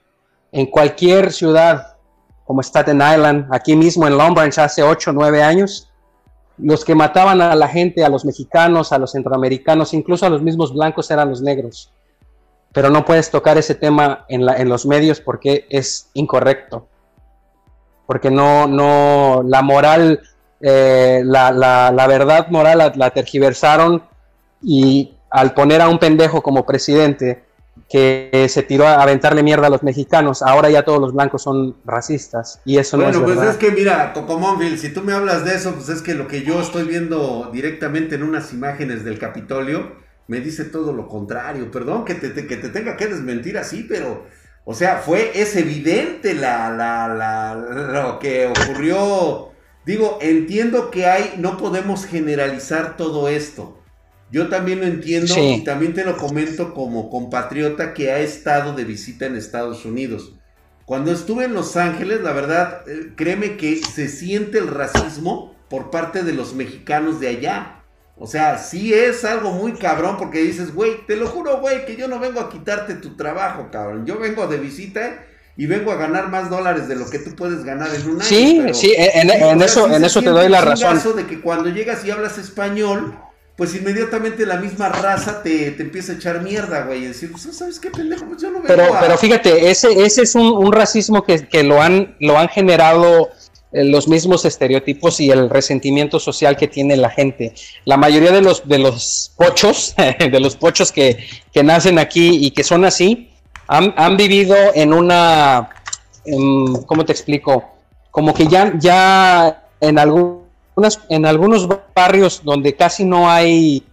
en 0.51 0.65
cualquier 0.65 1.31
ciudad 1.31 1.97
como 2.45 2.63
Staten 2.63 2.97
Island, 2.97 3.47
aquí 3.51 3.75
mismo 3.75 4.07
en 4.07 4.17
Long 4.17 4.33
Branch 4.33 4.57
hace 4.57 4.81
8 4.81 5.11
o 5.11 5.13
9 5.13 5.43
años, 5.43 5.87
los 6.57 6.83
que 6.83 6.95
mataban 6.95 7.41
a 7.41 7.53
la 7.53 7.67
gente, 7.67 8.03
a 8.03 8.09
los 8.09 8.25
mexicanos, 8.25 8.91
a 8.91 8.97
los 8.97 9.11
centroamericanos, 9.11 9.93
incluso 9.93 10.25
a 10.25 10.29
los 10.29 10.41
mismos 10.41 10.73
blancos 10.73 11.11
eran 11.11 11.29
los 11.29 11.43
negros 11.43 11.93
pero 12.73 12.89
no 12.89 13.05
puedes 13.05 13.32
tocar 13.32 13.58
ese 13.58 13.75
tema 13.75 14.25
en, 14.29 14.45
la, 14.45 14.58
en 14.58 14.69
los 14.69 14.86
medios 14.86 15.19
porque 15.21 15.65
es 15.69 16.10
incorrecto. 16.13 16.88
Porque 18.05 18.32
no, 18.32 18.67
no, 18.67 19.43
la 19.45 19.62
moral, 19.62 20.21
eh, 20.62 21.21
la, 21.23 21.51
la, 21.51 21.91
la, 21.91 22.08
verdad 22.08 22.47
moral 22.49 22.93
la, 22.95 23.10
tergiversaron 23.12 24.03
y 24.62 25.15
al 25.29 25.53
poner 25.53 25.82
a 25.82 25.89
un 25.89 25.99
pendejo 25.99 26.41
como 26.41 26.65
presidente 26.65 27.43
que 27.88 28.47
se 28.49 28.62
tiró 28.62 28.88
a 28.88 29.01
aventarle 29.01 29.41
mierda 29.41 29.67
a 29.67 29.69
los 29.69 29.84
mexicanos, 29.84 30.43
ahora 30.43 30.69
ya 30.69 30.84
todos 30.84 30.99
los 30.99 31.13
blancos 31.13 31.41
son 31.43 31.75
racistas 31.86 32.62
y 32.65 32.77
eso 32.77 32.97
no 32.97 33.10
es 33.10 33.17
pues 33.17 33.41
es 33.41 33.55
que 33.55 33.71
mira, 33.71 34.13
Tocomónville, 34.13 34.77
si 34.77 34.93
tú 34.93 35.01
me 35.01 35.13
hablas 35.13 35.43
de 35.43 35.55
eso, 35.55 35.73
pues 35.73 35.89
es 35.89 36.01
que 36.01 36.13
lo 36.13 36.27
que 36.27 36.43
yo 36.43 36.62
estoy 36.62 36.84
viendo 36.84 37.49
directamente 37.51 38.15
en 38.15 38.23
unas 38.23 38.53
imágenes 38.53 39.03
del 39.03 39.17
Capitolio, 39.17 39.91
me 40.29 40.39
dice 40.39 40.63
todo 40.63 40.93
lo 40.93 41.07
contrario. 41.07 41.71
Perdón 41.71 42.05
que 42.05 42.13
te, 42.13 42.31
que 42.47 42.55
te 42.55 42.69
tenga 42.69 42.95
que 42.95 43.07
desmentir 43.07 43.57
así, 43.57 43.85
pero, 43.89 44.27
o 44.63 44.75
sea, 44.75 44.97
fue, 44.97 45.31
es 45.33 45.55
evidente 45.55 46.35
la, 46.35 46.69
la, 46.69 47.07
la, 47.07 47.55
lo 47.55 48.19
que 48.19 48.45
ocurrió. 48.47 49.49
Digo, 49.85 50.19
entiendo 50.21 50.91
que 50.91 51.07
hay, 51.07 51.33
no 51.39 51.57
podemos 51.57 52.05
generalizar 52.05 52.95
todo 52.95 53.27
esto. 53.27 53.81
Yo 54.31 54.49
también 54.49 54.81
lo 54.81 54.85
entiendo 54.85 55.33
y 55.35 55.63
también 55.63 55.95
te 55.95 56.05
lo 56.05 56.15
comento 56.15 56.75
como 56.75 57.09
compatriota 57.09 57.95
que 57.95 58.11
ha 58.11 58.19
estado 58.19 58.75
de 58.75 58.83
visita 58.83 59.25
en 59.25 59.35
Estados 59.35 59.83
Unidos. 59.83 60.35
Cuando 60.85 61.11
estuve 61.11 61.45
en 61.45 61.55
Los 61.55 61.75
Ángeles, 61.75 62.21
la 62.21 62.33
verdad, 62.33 62.87
eh, 62.87 63.13
créeme 63.15 63.57
que 63.57 63.77
se 63.77 64.07
siente 64.07 64.59
el 64.59 64.67
racismo 64.67 65.55
por 65.69 65.89
parte 65.89 66.21
de 66.21 66.33
los 66.33 66.53
mexicanos 66.53 67.19
de 67.19 67.29
allá. 67.29 67.78
O 68.21 68.27
sea, 68.27 68.58
sí 68.58 68.93
es 68.93 69.23
algo 69.23 69.51
muy 69.51 69.73
cabrón 69.73 70.17
porque 70.17 70.41
dices, 70.41 70.73
güey, 70.73 71.05
te 71.08 71.15
lo 71.15 71.27
juro, 71.27 71.62
güey, 71.62 71.86
que 71.86 71.95
yo 71.95 72.10
no 72.10 72.19
vengo 72.19 72.41
a 72.41 72.49
quitarte 72.49 72.95
tu 72.95 73.15
trabajo, 73.15 73.69
cabrón. 73.71 74.05
Yo 74.05 74.19
vengo 74.19 74.45
de 74.47 74.58
visita 74.58 75.23
y 75.55 75.67
vengo 75.67 75.93
a 75.93 75.95
ganar 75.95 76.29
más 76.29 76.49
dólares 76.49 76.89
de 76.89 76.95
lo 76.95 77.10
que 77.10 77.19
tú 77.19 77.34
puedes 77.36 77.63
ganar 77.63 77.89
en 77.95 78.01
un 78.10 78.15
año. 78.15 78.21
Sí, 78.21 78.62
sí, 78.73 78.93
en, 78.97 79.62
eso, 79.62 79.93
en 79.93 80.03
eso 80.03 80.21
te 80.21 80.29
doy 80.29 80.49
la 80.49 80.60
razón. 80.60 81.15
de 81.15 81.27
que 81.27 81.39
cuando 81.39 81.69
llegas 81.69 82.03
y 82.03 82.12
hablas 82.12 82.38
español, 82.38 83.17
pues 83.55 83.73
inmediatamente 83.73 84.45
la 84.45 84.58
misma 84.58 84.89
raza 84.89 85.41
te, 85.41 85.71
te 85.71 85.84
empieza 85.84 86.12
a 86.12 86.15
echar 86.15 86.41
mierda, 86.41 86.84
güey. 86.84 87.03
Y 87.03 87.08
decir, 87.08 87.32
pues, 87.32 87.43
¿sabes 87.55 87.79
qué 87.79 87.89
pendejo? 87.89 88.25
Pues 88.25 88.41
yo 88.41 88.51
no 88.51 88.62
vengo 88.62 88.67
pero, 88.67 88.84
pero 88.99 89.17
fíjate, 89.17 89.69
ese, 89.69 90.03
ese 90.03 90.23
es 90.23 90.36
un, 90.36 90.47
un 90.47 90.73
racismo 90.73 91.23
que, 91.23 91.47
que, 91.47 91.63
lo, 91.63 91.82
han, 91.82 92.17
lo 92.19 92.38
han 92.38 92.49
generado 92.49 93.29
los 93.71 94.08
mismos 94.08 94.45
estereotipos 94.45 95.19
y 95.19 95.29
el 95.29 95.49
resentimiento 95.49 96.19
social 96.19 96.58
que 96.58 96.67
tiene 96.67 96.97
la 96.97 97.10
gente. 97.10 97.53
La 97.86 97.97
mayoría 97.97 98.32
de 98.32 98.41
los, 98.41 98.67
de 98.67 98.79
los 98.79 99.32
pochos, 99.38 99.95
de 100.19 100.39
los 100.39 100.55
pochos 100.55 100.91
que, 100.91 101.17
nacen 101.63 101.99
aquí 101.99 102.45
y 102.45 102.51
que 102.51 102.63
son 102.63 102.86
así, 102.86 103.29
han, 103.67 104.17
vivido 104.17 104.55
en 104.73 104.93
una, 104.93 105.69
¿cómo 106.88 107.05
te 107.05 107.12
explico? 107.12 107.63
Como 108.10 108.34
que 108.34 108.47
ya, 108.47 108.73
ya 108.79 109.67
en, 109.79 109.99
algunas, 109.99 111.01
en 111.10 111.27
algunos 111.27 111.67
barrios 111.93 112.41
donde 112.43 112.75
casi 112.75 113.05
no 113.05 113.29
hay 113.29 113.84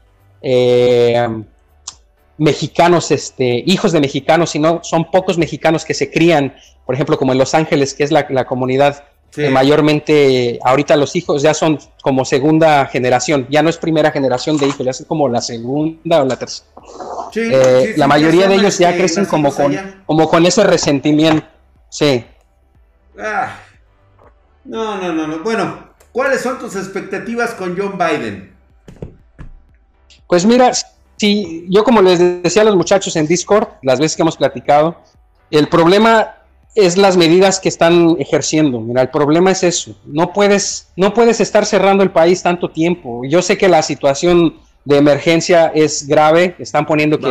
eh, 0.41 1.29
mexicanos, 2.39 3.11
este, 3.11 3.62
hijos 3.67 3.93
de 3.93 4.01
mexicanos, 4.01 4.49
sino 4.49 4.83
son 4.83 5.11
pocos 5.11 5.37
mexicanos 5.37 5.85
que 5.85 5.93
se 5.93 6.11
crían, 6.11 6.57
por 6.87 6.95
ejemplo, 6.95 7.19
como 7.19 7.33
en 7.33 7.39
Los 7.39 7.53
Ángeles, 7.53 7.93
que 7.93 8.05
es 8.05 8.11
la 8.11 8.47
comunidad 8.47 9.05
mayormente 9.51 10.59
ahorita 10.65 10.97
los 10.97 11.15
hijos 11.17 11.43
ya 11.43 11.53
son 11.53 11.79
como 12.03 12.25
segunda 12.25 12.87
generación, 12.87 13.47
ya 13.51 13.62
no 13.62 13.69
es 13.69 13.77
primera 13.77 14.11
generación 14.11 14.57
de 14.57 14.67
hijos, 14.67 14.85
ya 14.85 14.91
es 14.91 15.05
como 15.07 15.29
la 15.29 15.40
segunda 15.40 16.23
o 16.23 16.25
la 16.25 16.37
tercera. 16.37 16.69
Eh, 17.35 17.94
la 17.96 18.07
mayoría 18.07 18.48
de 18.48 18.55
ellos 18.55 18.79
ya 18.79 18.96
crecen 18.96 19.27
como 19.27 19.55
con, 19.55 19.77
como 20.07 20.29
con 20.29 20.46
ese 20.46 20.65
resentimiento. 20.65 21.46
Sí. 21.88 22.25
Ah. 23.19 23.59
No, 24.65 25.00
no, 25.00 25.13
no, 25.13 25.27
no. 25.27 25.38
Bueno, 25.40 25.90
¿cuáles 26.13 26.40
son 26.40 26.59
tus 26.59 26.77
expectativas 26.77 27.55
con 27.55 27.77
John 27.79 27.96
Biden? 27.98 28.55
Pues 30.27 30.44
mira, 30.44 30.73
si 31.17 31.67
yo 31.69 31.85
como 31.85 32.03
les 32.03 32.42
decía 32.42 32.63
a 32.63 32.65
los 32.65 32.77
muchachos 32.77 33.15
en 33.17 33.27
Discord, 33.27 33.69
las 33.83 33.98
veces 33.98 34.17
que 34.17 34.23
hemos 34.23 34.37
platicado, 34.37 34.96
el 35.50 35.69
problema 35.69 36.36
es 36.77 36.98
las 36.98 37.16
medidas 37.16 37.58
que 37.58 37.68
están 37.68 38.16
ejerciendo. 38.18 38.81
Mira, 38.81 39.00
el 39.02 39.08
problema 39.08 39.50
es 39.50 39.64
eso. 39.64 39.96
No 40.04 40.33
puedes, 40.33 40.92
no 40.94 41.14
puedes 41.14 41.40
estar 41.40 41.64
cerrando 41.64 42.04
el 42.04 42.10
país 42.10 42.42
tanto 42.42 42.70
tiempo. 42.70 43.22
Yo 43.27 43.40
sé 43.40 43.56
que 43.56 43.68
la 43.68 43.83
situación 43.83 44.54
de 44.85 44.98
emergencia 44.98 45.72
es 45.74 46.06
grave, 46.06 46.54
están 46.58 46.87
poniendo 46.87 47.18
que, 47.18 47.27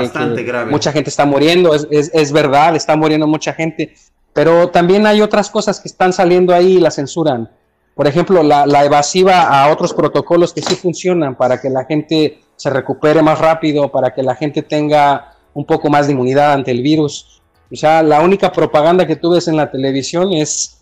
mucha 0.69 0.91
gente 0.91 1.09
está 1.09 1.25
muriendo, 1.25 1.73
es, 1.73 1.87
es, 1.89 2.31
verdad, 2.33 2.75
está 2.75 2.97
muriendo 2.97 3.27
mucha 3.27 3.53
gente, 3.53 3.93
pero 4.33 4.69
también 4.69 5.07
hay 5.07 5.21
otras 5.21 5.49
cosas 5.49 5.79
que 5.79 5.87
están 5.87 6.11
saliendo 6.11 6.53
ahí 6.53 6.73
y 6.73 6.79
la 6.79 6.91
censuran. 6.91 7.49
Por 7.93 8.07
ejemplo, 8.07 8.43
la, 8.43 8.65
la 8.65 8.83
evasiva 8.83 9.43
a 9.43 9.71
otros 9.71 9.93
protocolos 9.93 10.51
que 10.51 10.61
sí 10.61 10.75
funcionan 10.75 11.35
para 11.35 11.61
que 11.61 11.69
la 11.69 11.85
gente 11.85 12.41
se 12.57 12.69
recupere 12.69 13.21
más 13.21 13.39
rápido, 13.39 13.89
para 13.89 14.13
que 14.13 14.21
la 14.21 14.35
gente 14.35 14.61
tenga 14.61 15.35
un 15.53 15.65
poco 15.65 15.89
más 15.89 16.07
de 16.07 16.13
inmunidad 16.13 16.51
ante 16.51 16.71
el 16.71 16.81
virus. 16.81 17.34
O 17.75 17.77
sea, 17.77 18.01
la 18.01 18.21
única 18.21 18.53
propaganda 18.53 19.05
que 19.05 19.17
tú 19.17 19.31
ves 19.31 19.49
en 19.49 19.57
la 19.57 19.69
televisión 19.69 20.31
es 20.31 20.77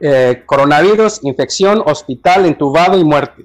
eh, 0.00 0.44
coronavirus, 0.46 1.20
infección, 1.24 1.82
hospital, 1.84 2.46
entubado 2.46 2.98
y 2.98 3.04
muerte. 3.04 3.44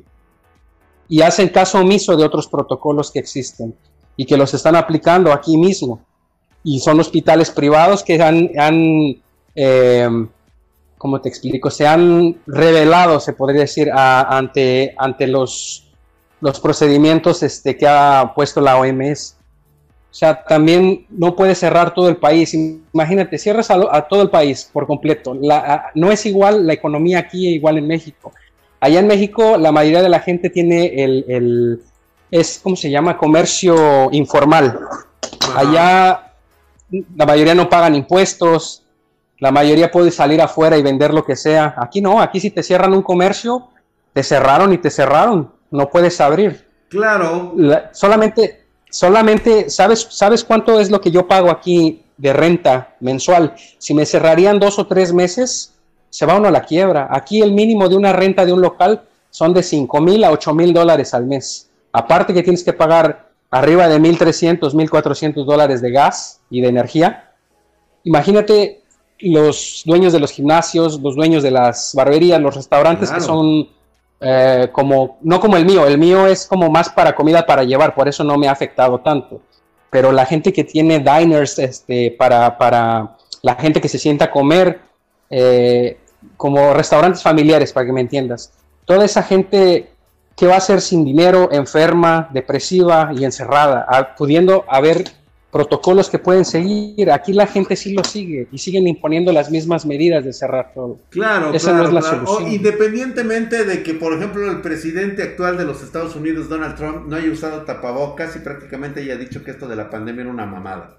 Y 1.09 1.21
hacen 1.21 1.49
caso 1.49 1.79
omiso 1.79 2.15
de 2.15 2.23
otros 2.23 2.47
protocolos 2.47 3.11
que 3.11 3.19
existen 3.19 3.75
y 4.15 4.25
que 4.25 4.37
los 4.37 4.53
están 4.53 4.77
aplicando 4.77 5.33
aquí 5.33 5.57
mismo. 5.57 5.99
Y 6.63 6.79
son 6.79 7.01
hospitales 7.01 7.51
privados 7.51 8.03
que 8.05 8.21
han, 8.21 8.49
han 8.57 9.21
eh, 9.53 10.09
¿cómo 10.97 11.19
te 11.19 11.27
explico? 11.27 11.69
Se 11.69 11.85
han 11.85 12.37
revelado, 12.47 13.19
se 13.19 13.33
podría 13.33 13.63
decir, 13.63 13.91
ante, 13.93 14.95
los 15.35 15.83
procedimientos 16.61 17.43
este, 17.43 17.75
que 17.75 17.85
ha 17.85 18.31
puesto 18.33 18.61
la 18.61 18.77
OMS. 18.77 19.40
O 20.11 20.13
sea, 20.13 20.43
también 20.43 21.05
no 21.09 21.37
puede 21.37 21.55
cerrar 21.55 21.93
todo 21.93 22.09
el 22.09 22.17
país. 22.17 22.53
Imagínate, 22.93 23.37
cierras 23.37 23.71
a, 23.71 24.01
todo 24.09 24.21
el 24.21 24.29
país 24.29 24.69
por 24.71 24.85
completo. 24.85 25.33
no 25.95 26.11
es 26.11 26.25
igual 26.25 26.67
la 26.67 26.73
economía 26.73 27.19
aquí 27.19 27.47
igual 27.47 27.77
en 27.77 27.87
México. 27.87 28.33
Allá 28.81 28.99
en 28.99 29.07
México 29.07 29.57
la 29.57 29.71
mayoría 29.71 30.01
de 30.01 30.09
la 30.09 30.19
gente 30.19 30.49
tiene 30.49 31.01
el, 31.01 31.25
el 31.29 31.81
es, 32.29 32.59
¿cómo 32.61 32.75
se 32.75 32.89
llama? 32.89 33.17
Comercio 33.17 34.09
informal. 34.11 34.79
Allá 35.55 36.33
la 37.15 37.25
mayoría 37.25 37.55
no 37.55 37.69
pagan 37.69 37.95
impuestos, 37.95 38.83
la 39.39 39.51
mayoría 39.51 39.91
puede 39.91 40.11
salir 40.11 40.41
afuera 40.41 40.77
y 40.77 40.81
vender 40.81 41.13
lo 41.13 41.23
que 41.23 41.35
sea. 41.35 41.73
Aquí 41.77 42.01
no, 42.01 42.21
aquí 42.21 42.39
si 42.39 42.51
te 42.51 42.63
cierran 42.63 42.93
un 42.93 43.01
comercio, 43.01 43.69
te 44.13 44.23
cerraron 44.23 44.73
y 44.73 44.77
te 44.77 44.89
cerraron, 44.89 45.53
no 45.69 45.89
puedes 45.89 46.19
abrir. 46.19 46.67
Claro. 46.89 47.55
solamente 47.93 48.60
solamente, 48.91 49.69
¿sabes, 49.69 50.07
¿sabes 50.11 50.43
cuánto 50.43 50.79
es 50.79 50.91
lo 50.91 51.01
que 51.01 51.09
yo 51.09 51.27
pago 51.27 51.49
aquí 51.49 52.03
de 52.17 52.33
renta 52.33 52.95
mensual? 52.99 53.55
Si 53.79 53.95
me 53.95 54.05
cerrarían 54.05 54.59
dos 54.59 54.77
o 54.77 54.85
tres 54.85 55.11
meses, 55.13 55.73
se 56.11 56.25
va 56.25 56.37
uno 56.37 56.49
a 56.49 56.51
la 56.51 56.63
quiebra. 56.63 57.07
Aquí 57.09 57.41
el 57.41 57.53
mínimo 57.53 57.89
de 57.89 57.95
una 57.95 58.13
renta 58.13 58.45
de 58.45 58.53
un 58.53 58.61
local 58.61 59.01
son 59.31 59.53
de 59.53 59.63
5 59.63 60.01
mil 60.01 60.23
a 60.23 60.31
8 60.31 60.53
mil 60.53 60.73
dólares 60.73 61.13
al 61.13 61.25
mes. 61.25 61.69
Aparte 61.93 62.33
que 62.33 62.43
tienes 62.43 62.63
que 62.63 62.73
pagar 62.73 63.31
arriba 63.49 63.87
de 63.87 63.99
1.300, 63.99 64.73
1.400 64.73 65.45
dólares 65.45 65.81
de 65.81 65.91
gas 65.91 66.41
y 66.49 66.61
de 66.61 66.67
energía. 66.67 67.31
Imagínate 68.03 68.81
los 69.19 69.83
dueños 69.85 70.13
de 70.13 70.19
los 70.19 70.31
gimnasios, 70.31 70.99
los 70.99 71.15
dueños 71.15 71.43
de 71.43 71.51
las 71.51 71.93
barberías, 71.95 72.41
los 72.41 72.55
restaurantes 72.55 73.11
que 73.11 73.21
son 73.21 73.69
eh, 74.21 74.69
como, 74.71 75.17
no 75.21 75.39
como 75.39 75.57
el 75.57 75.65
mío, 75.65 75.87
el 75.87 75.97
mío 75.97 76.27
es 76.27 76.45
como 76.45 76.69
más 76.69 76.89
para 76.89 77.15
comida 77.15 77.45
para 77.45 77.63
llevar, 77.63 77.95
por 77.95 78.07
eso 78.07 78.23
no 78.23 78.37
me 78.37 78.47
ha 78.47 78.51
afectado 78.51 78.99
tanto. 78.99 79.41
Pero 79.89 80.11
la 80.11 80.25
gente 80.25 80.53
que 80.53 80.63
tiene 80.63 80.99
diners, 80.99 81.57
este, 81.57 82.11
para, 82.11 82.57
para 82.57 83.17
la 83.41 83.55
gente 83.55 83.81
que 83.81 83.89
se 83.89 83.97
sienta 83.97 84.25
a 84.25 84.31
comer, 84.31 84.79
eh, 85.29 85.97
como 86.37 86.73
restaurantes 86.73 87.23
familiares, 87.23 87.73
para 87.73 87.87
que 87.87 87.93
me 87.93 88.01
entiendas. 88.01 88.53
Toda 88.85 89.05
esa 89.05 89.23
gente 89.23 89.89
que 90.35 90.47
va 90.47 90.57
a 90.57 90.61
ser 90.61 90.81
sin 90.81 91.03
dinero, 91.03 91.49
enferma, 91.51 92.29
depresiva 92.31 93.11
y 93.15 93.25
encerrada, 93.25 94.15
pudiendo 94.17 94.65
haber 94.67 95.03
protocolos 95.51 96.09
que 96.09 96.17
pueden 96.17 96.45
seguir. 96.45 97.11
Aquí 97.11 97.33
la 97.33 97.45
gente 97.45 97.75
sí 97.75 97.93
lo 97.93 98.03
sigue 98.03 98.47
y 98.51 98.57
siguen 98.57 98.87
imponiendo 98.87 99.31
las 99.31 99.51
mismas 99.51 99.85
medidas 99.85 100.23
de 100.23 100.33
cerrar 100.33 100.71
todo. 100.73 100.99
Claro, 101.09 101.53
Esa 101.53 101.73
no 101.73 101.83
es 101.83 101.93
la 101.93 102.01
solución. 102.01 102.51
independientemente 102.51 103.65
de 103.65 103.83
que, 103.83 103.93
por 103.93 104.13
ejemplo, 104.13 104.49
el 104.49 104.61
presidente 104.61 105.23
actual 105.23 105.57
de 105.57 105.65
los 105.65 105.83
Estados 105.83 106.15
Unidos, 106.15 106.47
Donald 106.47 106.75
Trump, 106.75 107.07
no 107.07 107.15
haya 107.15 107.29
usado 107.29 107.63
tapabocas 107.63 108.35
y 108.35 108.39
prácticamente 108.39 109.01
haya 109.01 109.17
dicho 109.17 109.43
que 109.43 109.51
esto 109.51 109.67
de 109.67 109.75
la 109.75 109.89
pandemia 109.89 110.21
era 110.21 110.31
una 110.31 110.45
mamada. 110.45 110.97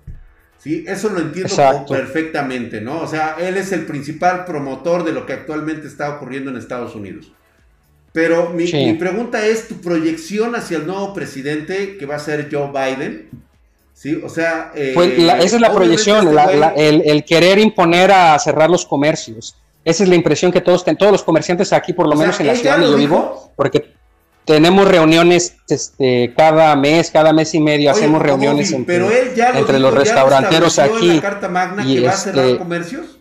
Sí, 0.59 0.85
eso 0.87 1.09
lo 1.09 1.19
entiendo 1.19 1.57
perfectamente, 1.89 2.81
¿no? 2.81 3.01
O 3.01 3.07
sea, 3.09 3.37
él 3.41 3.57
es 3.57 3.73
el 3.73 3.85
principal 3.85 4.45
promotor 4.45 5.03
de 5.03 5.13
lo 5.13 5.27
que 5.27 5.33
actualmente 5.33 5.89
está 5.89 6.11
ocurriendo 6.15 6.51
en 6.51 6.57
Estados 6.57 6.95
Unidos. 6.95 7.33
Pero 8.13 8.51
mi, 8.51 8.71
mi 8.71 8.93
pregunta 8.95 9.45
es 9.45 9.67
tu 9.67 9.81
proyección 9.81 10.55
hacia 10.55 10.77
el 10.77 10.87
nuevo 10.87 11.15
presidente 11.15 11.97
que 11.97 12.07
va 12.07 12.17
a 12.17 12.19
ser 12.21 12.49
Joe 12.53 12.71
Biden. 12.71 13.31
Sí, 14.03 14.21
o 14.21 14.29
sea... 14.29 14.73
Eh, 14.75 14.97
esa 15.45 15.57
es 15.57 15.61
la 15.61 15.73
proyección, 15.73 16.37
el, 16.77 17.25
querer 17.25 17.61
imponer 17.61 18.11
a 18.11 18.37
cerrar 18.41 18.69
los 18.69 18.85
comercios. 18.85 19.55
Esa 19.85 20.03
es 20.03 20.09
la 20.09 20.17
impresión 20.17 20.51
que 20.51 20.61
todos, 20.61 20.85
todos 20.85 21.13
los 21.13 21.23
comerciantes 21.23 21.73
aquí, 21.73 21.93
por 21.93 22.09
lo 22.09 22.17
menos 22.17 22.41
en 22.41 22.49
la 22.49 22.57
ciudad 22.57 22.79
donde 22.79 22.91
yo 22.91 22.97
vivo, 22.97 23.53
porque 23.55 23.93
tenemos 24.45 24.89
reuniones 24.89 25.55
este, 25.69 26.35
cada 26.37 26.75
mes, 26.75 27.13
cada 27.13 27.33
mes 27.33 27.55
y 27.55 27.61
medio, 27.61 27.93
hacemos 27.93 28.21
reuniones 28.21 28.73
entre, 28.73 29.79
los 29.79 29.95
restauranteros 29.95 30.81
aquí. 30.81 31.21
carta 31.21 31.49
magna 31.49 31.85
y 31.87 31.95
que 31.95 32.01
va 32.01 32.11
a 32.11 32.17
cerrar 32.17 32.47
este 32.47 32.59
comercios? 32.59 33.21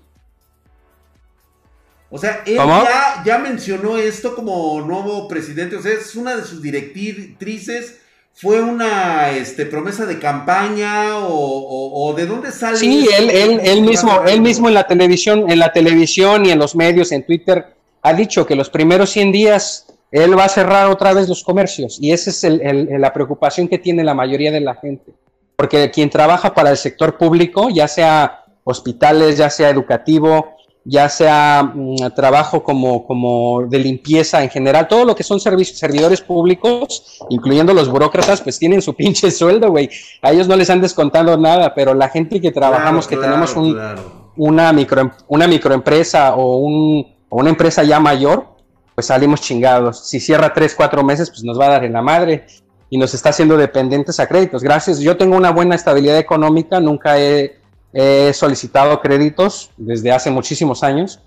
O 2.09 2.17
sea, 2.17 2.41
él 2.47 2.55
ya, 2.55 3.21
ya 3.23 3.37
mencionó 3.37 3.99
esto 3.99 4.33
como 4.33 4.81
nuevo 4.81 5.27
presidente, 5.27 5.75
o 5.75 5.81
sea, 5.83 5.93
es 5.93 6.15
una 6.15 6.35
de 6.35 6.43
sus 6.43 6.59
directrices 6.59 8.00
fue 8.33 8.61
una 8.61 9.31
este, 9.31 9.65
promesa 9.65 10.05
de 10.05 10.17
campaña 10.17 11.17
o, 11.17 12.13
de 12.15 12.25
dónde 12.25 12.51
sale 12.51 12.77
sí 12.77 13.07
él, 13.17 13.29
él, 13.29 13.61
él 13.63 13.81
mismo 13.81 14.23
él 14.25 14.41
mismo 14.41 14.67
en 14.67 14.73
la 14.73 14.87
televisión 14.87 15.49
en 15.49 15.59
la 15.59 15.71
televisión 15.71 16.45
y 16.45 16.51
en 16.51 16.59
los 16.59 16.75
medios 16.75 17.11
en 17.11 17.25
Twitter 17.25 17.75
ha 18.01 18.13
dicho 18.13 18.45
que 18.45 18.55
los 18.55 18.69
primeros 18.69 19.09
100 19.11 19.31
días 19.31 19.85
él 20.11 20.37
va 20.37 20.45
a 20.45 20.49
cerrar 20.49 20.89
otra 20.89 21.13
vez 21.13 21.29
los 21.29 21.43
comercios. 21.43 21.97
Y 22.01 22.11
esa 22.11 22.29
es 22.29 22.43
el, 22.43 22.89
la 22.99 23.13
preocupación 23.13 23.67
que 23.67 23.79
tiene 23.79 24.03
la 24.03 24.13
mayoría 24.13 24.51
de 24.51 24.59
la 24.59 24.75
gente. 24.75 25.13
Porque 25.55 25.89
quien 25.89 26.09
trabaja 26.09 26.53
para 26.53 26.69
el 26.69 26.77
sector 26.77 27.17
público 27.17 27.69
ya 27.69 27.87
sea 27.87 28.43
hospitales 28.63 29.37
ya 29.37 29.49
sea 29.49 29.69
educativo 29.69 30.55
ya 30.83 31.09
sea 31.09 31.71
mm, 31.73 32.13
trabajo 32.15 32.63
como, 32.63 33.05
como 33.05 33.65
de 33.67 33.79
limpieza 33.79 34.43
en 34.43 34.49
general, 34.49 34.87
todo 34.87 35.05
lo 35.05 35.15
que 35.15 35.23
son 35.23 35.39
servidores 35.39 36.21
públicos, 36.21 37.19
incluyendo 37.29 37.73
los 37.73 37.89
burócratas, 37.89 38.41
pues 38.41 38.57
tienen 38.57 38.81
su 38.81 38.93
pinche 38.95 39.29
sueldo, 39.31 39.69
güey. 39.69 39.89
A 40.21 40.31
ellos 40.31 40.47
no 40.47 40.55
les 40.55 40.69
han 40.69 40.81
descontado 40.81 41.37
nada, 41.37 41.73
pero 41.73 41.93
la 41.93 42.09
gente 42.09 42.41
que 42.41 42.51
trabajamos, 42.51 43.07
que 43.07 43.17
tenemos 43.17 43.55
un, 43.55 43.77
una, 44.37 44.73
micro, 44.73 45.11
una 45.27 45.47
microempresa 45.47 46.35
o, 46.35 46.57
un, 46.57 47.15
o 47.29 47.37
una 47.37 47.49
empresa 47.49 47.83
ya 47.83 47.99
mayor, 47.99 48.47
pues 48.95 49.07
salimos 49.07 49.41
chingados. 49.41 50.07
Si 50.07 50.19
cierra 50.19 50.53
tres, 50.53 50.73
cuatro 50.75 51.03
meses, 51.03 51.29
pues 51.29 51.43
nos 51.43 51.59
va 51.59 51.67
a 51.67 51.69
dar 51.69 51.83
en 51.85 51.93
la 51.93 52.01
madre 52.01 52.45
y 52.89 52.97
nos 52.97 53.13
está 53.13 53.29
haciendo 53.29 53.55
dependientes 53.55 54.19
a 54.19 54.27
créditos. 54.27 54.63
Gracias, 54.63 54.99
yo 54.99 55.15
tengo 55.15 55.37
una 55.37 55.51
buena 55.51 55.75
estabilidad 55.75 56.17
económica, 56.17 56.79
nunca 56.79 57.19
he 57.19 57.60
He 57.93 58.31
solicitado 58.33 59.01
créditos 59.01 59.71
desde 59.75 60.11
hace 60.11 60.31
muchísimos 60.31 60.83
años. 60.83 61.19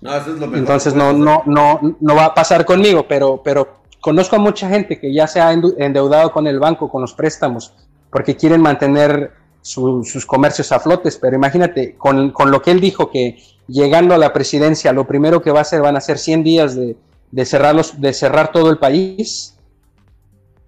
Entonces 0.53 0.95
no, 0.95 1.13
no, 1.13 1.43
no, 1.45 1.97
no 1.99 2.15
va 2.15 2.25
a 2.25 2.33
pasar 2.33 2.65
conmigo, 2.65 3.05
pero, 3.07 3.41
pero 3.43 3.81
conozco 4.01 4.35
a 4.35 4.39
mucha 4.39 4.67
gente 4.69 4.99
que 4.99 5.13
ya 5.13 5.27
se 5.27 5.39
ha 5.41 5.51
endeudado 5.51 6.31
con 6.31 6.47
el 6.47 6.59
banco, 6.59 6.89
con 6.89 7.01
los 7.01 7.13
préstamos, 7.13 7.73
porque 8.09 8.35
quieren 8.35 8.61
mantener 8.61 9.33
sus 9.61 10.25
comercios 10.25 10.71
a 10.71 10.79
flotes. 10.79 11.17
Pero 11.17 11.35
imagínate, 11.35 11.95
con, 11.97 12.31
con, 12.31 12.49
lo 12.49 12.61
que 12.61 12.71
él 12.71 12.79
dijo, 12.79 13.11
que 13.11 13.37
llegando 13.67 14.15
a 14.15 14.17
la 14.17 14.33
presidencia, 14.33 14.91
lo 14.93 15.05
primero 15.05 15.41
que 15.41 15.51
va 15.51 15.59
a 15.59 15.61
hacer 15.63 15.81
van 15.81 15.97
a 15.97 16.01
ser 16.01 16.17
100 16.17 16.43
días 16.43 16.75
de, 16.75 16.95
de, 17.31 17.45
cerrarlos, 17.45 17.99
de 17.99 18.13
cerrar 18.13 18.51
todo 18.51 18.69
el 18.69 18.77
país. 18.77 19.55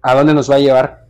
¿A 0.00 0.14
dónde 0.14 0.32
nos 0.32 0.48
va 0.48 0.56
a 0.56 0.60
llevar? 0.60 1.07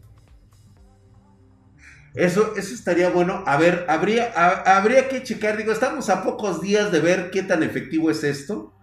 Eso, 2.18 2.54
eso 2.56 2.74
estaría 2.74 3.10
bueno. 3.10 3.44
A 3.46 3.56
ver, 3.56 3.86
habría, 3.88 4.32
habría 4.66 5.08
que 5.08 5.22
checar. 5.22 5.56
Digo, 5.56 5.70
estamos 5.70 6.10
a 6.10 6.24
pocos 6.24 6.60
días 6.60 6.90
de 6.90 6.98
ver 6.98 7.30
qué 7.30 7.44
tan 7.44 7.62
efectivo 7.62 8.10
es 8.10 8.24
esto. 8.24 8.74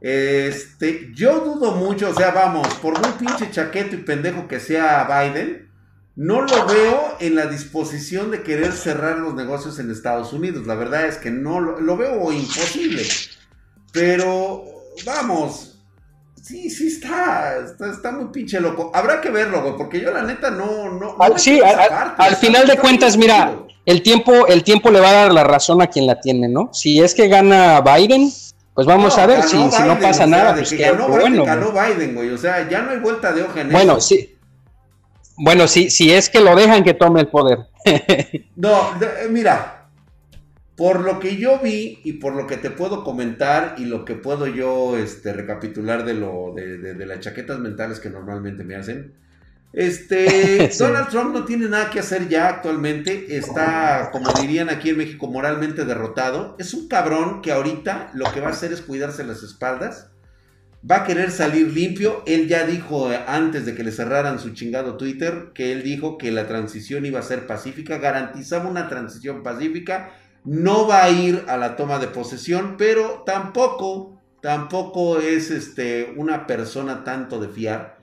Este, 0.00 1.10
yo 1.14 1.40
dudo 1.40 1.72
mucho, 1.72 2.08
o 2.08 2.14
sea, 2.14 2.30
vamos, 2.30 2.66
por 2.76 2.98
muy 2.98 3.10
pinche 3.18 3.50
chaqueto 3.50 3.96
y 3.96 3.98
pendejo 3.98 4.48
que 4.48 4.60
sea 4.60 5.04
Biden, 5.04 5.68
no 6.16 6.40
lo 6.40 6.66
veo 6.66 7.18
en 7.20 7.34
la 7.34 7.44
disposición 7.48 8.30
de 8.30 8.42
querer 8.42 8.72
cerrar 8.72 9.18
los 9.18 9.34
negocios 9.34 9.78
en 9.78 9.90
Estados 9.90 10.32
Unidos. 10.32 10.66
La 10.66 10.74
verdad 10.74 11.06
es 11.06 11.18
que 11.18 11.30
no 11.30 11.60
lo, 11.60 11.82
lo 11.82 11.98
veo 11.98 12.32
imposible. 12.32 13.02
Pero, 13.92 14.64
vamos, 15.04 15.69
Sí, 16.50 16.68
sí 16.68 16.88
está, 16.88 17.58
está, 17.92 18.10
muy 18.10 18.32
pinche 18.32 18.58
loco. 18.58 18.90
Habrá 18.92 19.20
que 19.20 19.30
verlo, 19.30 19.62
güey, 19.62 19.76
porque 19.76 20.00
yo 20.00 20.10
la 20.10 20.22
neta 20.22 20.50
no... 20.50 20.90
no, 20.90 21.16
sí, 21.38 21.60
al, 21.60 22.34
final 22.34 22.66
de 22.66 22.76
cuentas, 22.76 23.16
mira, 23.16 23.56
el 23.86 24.02
tiempo, 24.02 24.48
el 24.48 24.64
tiempo 24.64 24.90
le 24.90 24.98
va 24.98 25.10
a 25.10 25.12
dar 25.12 25.32
la 25.32 25.44
razón 25.44 25.80
a 25.80 25.86
quien 25.86 26.08
la 26.08 26.20
tiene, 26.20 26.48
¿no? 26.48 26.70
Si 26.72 27.00
es 27.00 27.14
que 27.14 27.28
gana 27.28 27.80
Biden, 27.82 28.32
pues 28.74 28.84
vamos 28.84 29.16
a 29.16 29.26
ver, 29.26 29.44
si, 29.44 29.70
si, 29.70 29.82
no 29.84 30.00
pasa 30.00 30.26
nada, 30.26 30.54
pues 30.54 30.70
que 30.70 30.78
ganó, 30.78 31.08
bueno. 31.08 31.44
Ganó 31.44 31.70
Biden, 31.70 32.16
güey, 32.16 32.30
o 32.30 32.38
sea, 32.38 32.68
ya 32.68 32.82
no 32.82 32.90
hay 32.90 32.98
vuelta 32.98 33.32
de 33.32 33.44
hoja 33.44 33.60
en 33.60 33.70
Bueno, 33.70 34.00
sí. 34.00 34.36
Bueno, 35.36 35.68
sí, 35.68 35.88
si 35.88 36.12
es 36.12 36.28
que 36.28 36.40
lo 36.40 36.56
dejan 36.56 36.82
que 36.82 36.94
tome 36.94 37.20
el 37.20 37.28
poder. 37.28 37.60
no, 38.56 38.90
mira, 39.30 39.79
por 40.80 41.00
lo 41.00 41.20
que 41.20 41.36
yo 41.36 41.58
vi 41.58 42.00
y 42.04 42.14
por 42.14 42.34
lo 42.34 42.46
que 42.46 42.56
te 42.56 42.70
puedo 42.70 43.04
comentar 43.04 43.74
y 43.76 43.84
lo 43.84 44.06
que 44.06 44.14
puedo 44.14 44.46
yo 44.46 44.96
este, 44.96 45.34
recapitular 45.34 46.06
de, 46.06 46.14
lo, 46.14 46.54
de, 46.54 47.04
las 47.04 47.20
chaquetas 47.20 47.58
mentales 47.58 48.00
que 48.00 48.08
normalmente 48.08 48.64
me 48.64 48.76
hacen, 48.76 49.12
Este, 49.74 50.70
Donald 50.78 51.10
Trump 51.10 51.34
no 51.34 51.44
tiene 51.44 51.68
nada 51.68 51.90
que 51.90 52.00
hacer 52.00 52.30
ya 52.30 52.48
actualmente. 52.48 53.36
Está, 53.36 54.08
como 54.10 54.32
dirían 54.32 54.70
aquí 54.70 54.88
en 54.88 54.96
México, 54.96 55.26
moralmente 55.26 55.84
derrotado. 55.84 56.56
Es 56.58 56.72
un 56.72 56.88
cabrón 56.88 57.42
que 57.42 57.52
ahorita 57.52 58.12
lo 58.14 58.32
que 58.32 58.40
va 58.40 58.46
a 58.46 58.52
hacer 58.52 58.72
es 58.72 58.80
cuidarse 58.80 59.22
las 59.22 59.42
espaldas. 59.42 60.08
Va 60.90 61.02
a 61.02 61.04
querer 61.04 61.30
salir 61.30 61.70
limpio. 61.74 62.22
Él 62.24 62.48
ya 62.48 62.64
dijo 62.64 63.12
eh, 63.12 63.20
antes 63.26 63.66
de 63.66 63.74
que 63.74 63.84
le 63.84 63.92
cerraran 63.92 64.38
su 64.38 64.54
chingado 64.54 64.96
Twitter 64.96 65.50
que 65.52 65.72
él 65.72 65.82
dijo 65.82 66.16
que 66.16 66.30
la 66.30 66.48
transición 66.48 67.04
iba 67.04 67.18
a 67.18 67.22
ser 67.22 67.46
pacífica. 67.46 67.98
Garantizaba 67.98 68.66
una 68.66 68.88
transición 68.88 69.42
pacífica. 69.42 70.14
No 70.44 70.86
va 70.86 71.04
a 71.04 71.10
ir 71.10 71.44
a 71.48 71.56
la 71.56 71.76
toma 71.76 71.98
de 71.98 72.08
posesión, 72.08 72.76
pero 72.78 73.22
tampoco, 73.26 74.20
tampoco 74.40 75.18
es 75.18 75.50
este, 75.50 76.14
una 76.16 76.46
persona 76.46 77.04
tanto 77.04 77.40
de 77.40 77.48
fiar 77.48 78.00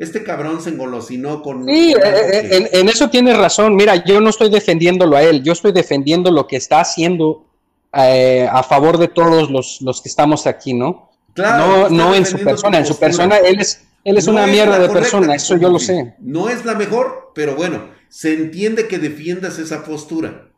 este 0.00 0.24
cabrón 0.24 0.62
se 0.62 0.70
engolosinó 0.70 1.42
con... 1.42 1.66
Sí, 1.66 1.92
eh, 1.92 1.98
eh, 2.02 2.70
en, 2.72 2.88
eso 2.88 3.10
tienes 3.10 3.36
razón. 3.36 3.76
Mira, 3.76 4.02
yo 4.02 4.18
no 4.22 4.30
estoy 4.30 4.48
defendiéndolo 4.48 5.14
a 5.14 5.22
él, 5.22 5.42
yo 5.42 5.52
estoy 5.52 5.72
defendiendo 5.72 6.30
lo 6.30 6.46
que 6.46 6.56
está 6.56 6.80
haciendo 6.80 7.44
eh, 7.92 8.48
a 8.50 8.62
favor 8.62 8.96
de 8.96 9.08
todos 9.08 9.50
los, 9.50 10.00
que 10.00 10.08
estamos 10.08 10.46
aquí, 10.46 10.72
¿no? 10.72 11.10
Claro, 11.34 11.90
no, 11.90 12.06
no 12.06 12.14
en 12.14 12.24
su 12.24 12.38
persona, 12.38 12.78
en 12.78 12.86
su 12.86 12.98
persona 12.98 13.36
él 13.36 13.60
es, 13.60 13.84
él 14.02 14.16
es 14.16 14.26
una 14.26 14.46
mierda 14.46 14.78
de 14.78 14.88
persona, 14.88 15.34
eso 15.34 15.58
yo 15.58 15.68
lo 15.68 15.78
sé. 15.78 16.14
No 16.18 16.48
es 16.48 16.64
la 16.64 16.74
mejor, 16.74 17.32
pero 17.34 17.54
bueno, 17.54 17.84
se 18.08 18.32
entiende 18.32 18.88
que 18.88 18.98
defiendas 18.98 19.58
esa 19.58 19.84
postura. 19.84 20.49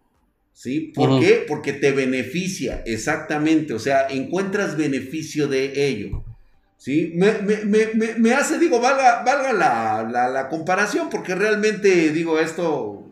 ¿Sí? 0.53 0.93
¿Por 0.95 1.21
qué? 1.21 1.45
Porque 1.49 1.73
te 1.73 1.93
beneficia, 1.93 2.83
exactamente. 2.87 3.75
O 3.75 3.79
sea, 3.79 4.07
encuentras 4.09 4.77
beneficio 4.77 5.49
de 5.49 5.89
ello. 5.89 6.25
¿sí? 6.83 7.13
Me, 7.15 8.35
hace, 8.35 8.59
digo, 8.59 8.81
valga, 8.81 9.23
valga 9.23 9.53
la, 9.53 10.49
comparación, 10.49 11.11
porque 11.11 11.37
realmente, 11.37 12.11
digo, 12.11 12.41
esto, 12.41 13.09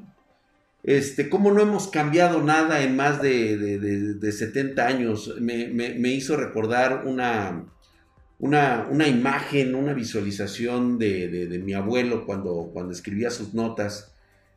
este, 0.83 1.29
como 1.29 1.53
no 1.53 1.63
hemos 1.63 1.87
cambiado 1.87 2.43
nada 2.43 2.83
en 2.83 2.97
más 2.97 3.23
de, 3.23 4.19
70 4.21 4.85
años, 4.85 5.37
me, 5.41 6.09
hizo 6.09 6.37
recordar 6.37 7.05
una, 7.07 7.65
una, 8.41 8.89
una, 8.91 9.07
imagen, 9.07 9.77
una 9.77 9.93
visualización 9.93 10.99
de, 10.99 11.63
mi 11.65 11.73
abuelo 11.73 12.27
cuando, 12.27 12.71
cuando 12.73 12.93
escribía 12.93 13.31
sus 13.31 13.55
notas. 13.55 14.13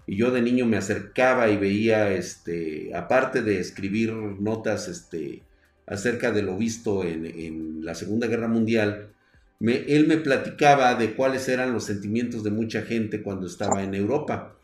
Y 0.06 0.18
yo 0.18 0.32
de 0.32 0.42
niño 0.42 0.66
me 0.66 0.78
acercaba 0.78 1.50
y 1.50 1.58
veía, 1.58 2.12
este, 2.12 2.94
aparte 2.96 3.42
de 3.42 3.60
escribir 3.60 4.14
notas, 4.14 4.88
este, 4.88 5.44
acerca 5.88 6.32
de 6.32 6.42
lo 6.42 6.58
visto 6.58 7.04
en, 7.04 7.84
la 7.86 7.96
Segunda 7.96 8.28
Guerra 8.28 8.48
Mundial, 8.48 9.10
él 9.60 10.08
me 10.08 10.18
platicaba 10.18 10.96
de 10.96 11.14
cuáles 11.14 11.48
eran 11.50 11.74
los 11.74 11.86
sentimientos 11.86 12.44
de 12.44 12.52
mucha 12.52 12.82
gente 12.82 13.22
cuando 13.22 13.48
estaba 13.48 13.84
en 13.84 13.94
Europa. 13.94 14.56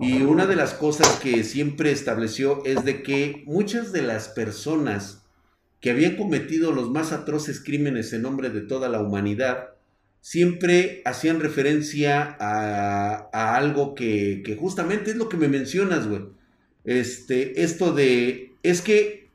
Y 0.00 0.22
una 0.22 0.46
de 0.46 0.56
las 0.56 0.74
cosas 0.74 1.20
que 1.20 1.44
siempre 1.44 1.92
estableció 1.92 2.64
es 2.64 2.84
de 2.84 3.02
que 3.02 3.44
muchas 3.46 3.92
de 3.92 4.02
las 4.02 4.28
personas 4.28 5.22
que 5.80 5.90
habían 5.90 6.16
cometido 6.16 6.72
los 6.72 6.90
más 6.90 7.12
atroces 7.12 7.62
crímenes 7.62 8.12
en 8.12 8.22
nombre 8.22 8.50
de 8.50 8.62
toda 8.62 8.88
la 8.88 9.00
humanidad, 9.00 9.75
siempre 10.26 11.02
hacían 11.04 11.38
referencia 11.38 12.36
a, 12.40 13.54
algo 13.54 13.94
que, 13.94 14.42
que, 14.44 14.56
justamente 14.56 15.12
es 15.12 15.16
lo 15.16 15.28
que 15.28 15.36
me 15.36 15.46
mencionas, 15.46 16.08
güey. 16.08 16.22
Este, 16.82 17.62
esto 17.62 17.92
de, 17.92 18.56
es 18.64 18.82
que 18.82 19.30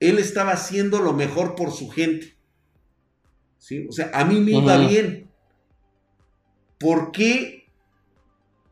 él 0.00 0.18
estaba 0.18 0.52
haciendo 0.52 1.00
lo 1.00 1.12
mejor 1.12 1.54
por 1.54 1.70
su 1.70 1.90
gente. 1.90 2.34
¿Sí? 3.58 3.86
O 3.86 3.92
sea, 3.92 4.10
a 4.14 4.24
mí 4.24 4.40
me 4.40 4.52
iba 4.52 4.78
bien. 4.78 5.28
¿Por 6.78 7.12
qué? 7.12 7.66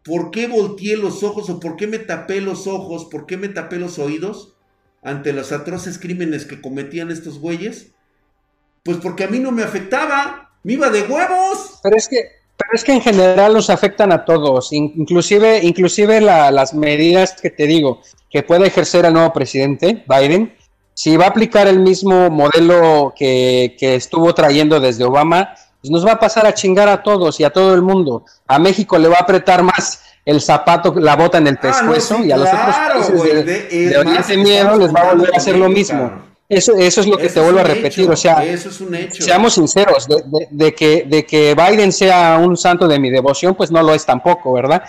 ¿Por 0.02 0.30
qué 0.30 0.48
volteé 0.48 0.96
los 0.96 1.22
ojos 1.22 1.50
o 1.50 1.60
por 1.60 1.76
qué 1.76 1.86
me 1.86 1.98
tapé 1.98 2.40
los 2.40 2.66
ojos? 2.66 3.04
¿Por 3.04 3.26
qué 3.26 3.36
me 3.36 3.48
tapé 3.48 3.76
los 3.76 3.98
oídos 3.98 4.56
ante 5.02 5.34
los 5.34 5.52
atroces 5.52 5.98
crímenes 5.98 6.46
que 6.46 6.62
cometían 6.62 7.10
estos 7.10 7.38
güeyes? 7.38 7.92
Pues 8.82 8.96
porque 8.96 9.24
a 9.24 9.28
mí 9.28 9.40
no 9.40 9.52
me 9.52 9.62
afectaba. 9.62 10.49
Iba 10.64 10.90
de 10.90 11.02
huevos. 11.02 11.78
Pero 11.82 11.96
es 11.96 12.08
que, 12.08 12.16
pero 12.56 12.70
es 12.74 12.84
que 12.84 12.92
en 12.92 13.00
general 13.00 13.54
nos 13.54 13.70
afectan 13.70 14.12
a 14.12 14.24
todos, 14.24 14.72
inclusive, 14.72 15.60
inclusive 15.62 16.20
las 16.20 16.74
medidas 16.74 17.34
que 17.40 17.50
te 17.50 17.66
digo 17.66 18.00
que 18.30 18.42
puede 18.42 18.68
ejercer 18.68 19.04
el 19.04 19.12
nuevo 19.12 19.32
presidente 19.32 20.04
Biden, 20.06 20.54
si 20.94 21.16
va 21.16 21.24
a 21.24 21.28
aplicar 21.28 21.66
el 21.66 21.80
mismo 21.80 22.30
modelo 22.30 23.14
que, 23.16 23.74
estuvo 23.80 24.34
trayendo 24.34 24.80
desde 24.80 25.04
Obama, 25.04 25.54
pues 25.80 25.90
nos 25.90 26.06
va 26.06 26.12
a 26.12 26.20
pasar 26.20 26.46
a 26.46 26.52
chingar 26.52 26.88
a 26.88 27.02
todos 27.02 27.40
y 27.40 27.44
a 27.44 27.50
todo 27.50 27.74
el 27.74 27.80
mundo. 27.80 28.24
A 28.46 28.58
México 28.58 28.98
le 28.98 29.08
va 29.08 29.16
a 29.16 29.22
apretar 29.22 29.62
más 29.62 30.02
el 30.26 30.42
zapato, 30.42 30.94
la 30.96 31.16
bota 31.16 31.38
en 31.38 31.46
el 31.46 31.54
ah, 31.54 31.60
pescuezo 31.62 32.22
y 32.22 32.30
a 32.30 32.36
los 32.36 32.48
otros 32.48 32.76
países 32.76 33.46
de, 33.46 33.96
Oriente 33.96 34.36
Miedo 34.36 34.76
les 34.76 34.94
va 34.94 35.00
a 35.00 35.14
volver 35.14 35.32
a 35.32 35.38
hacer 35.38 35.56
lo 35.56 35.70
mismo. 35.70 36.29
Eso, 36.50 36.76
eso 36.76 37.00
es 37.00 37.06
lo 37.06 37.16
que 37.16 37.28
te 37.28 37.38
vuelvo 37.38 37.60
a 37.60 37.62
repetir, 37.62 38.10
o 38.10 38.16
sea, 38.16 38.42
seamos 39.10 39.54
sinceros, 39.54 40.08
de, 40.50 40.74
que, 40.74 41.04
de 41.06 41.24
que 41.24 41.54
Biden 41.54 41.92
sea 41.92 42.40
un 42.42 42.56
santo 42.56 42.88
de 42.88 42.98
mi 42.98 43.08
devoción, 43.08 43.54
pues 43.54 43.70
no 43.70 43.80
lo 43.84 43.94
es 43.94 44.04
tampoco, 44.04 44.52
¿verdad? 44.52 44.82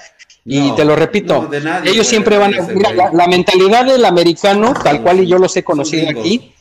Y 0.43 0.71
te 0.71 0.83
lo 0.83 0.95
repito, 0.95 1.47
ellos 1.85 2.07
siempre 2.07 2.39
van 2.39 2.55
a... 2.55 2.63
Mira, 2.63 3.11
la, 3.13 3.27
mentalidad 3.27 3.85
del 3.85 4.03
americano, 4.05 4.73
tal 4.73 5.03
cual 5.03 5.19
y 5.19 5.27
yo 5.27 5.37
los 5.37 5.55
he 5.55 5.63
conocido 5.63 6.09
aquí, 6.09 6.51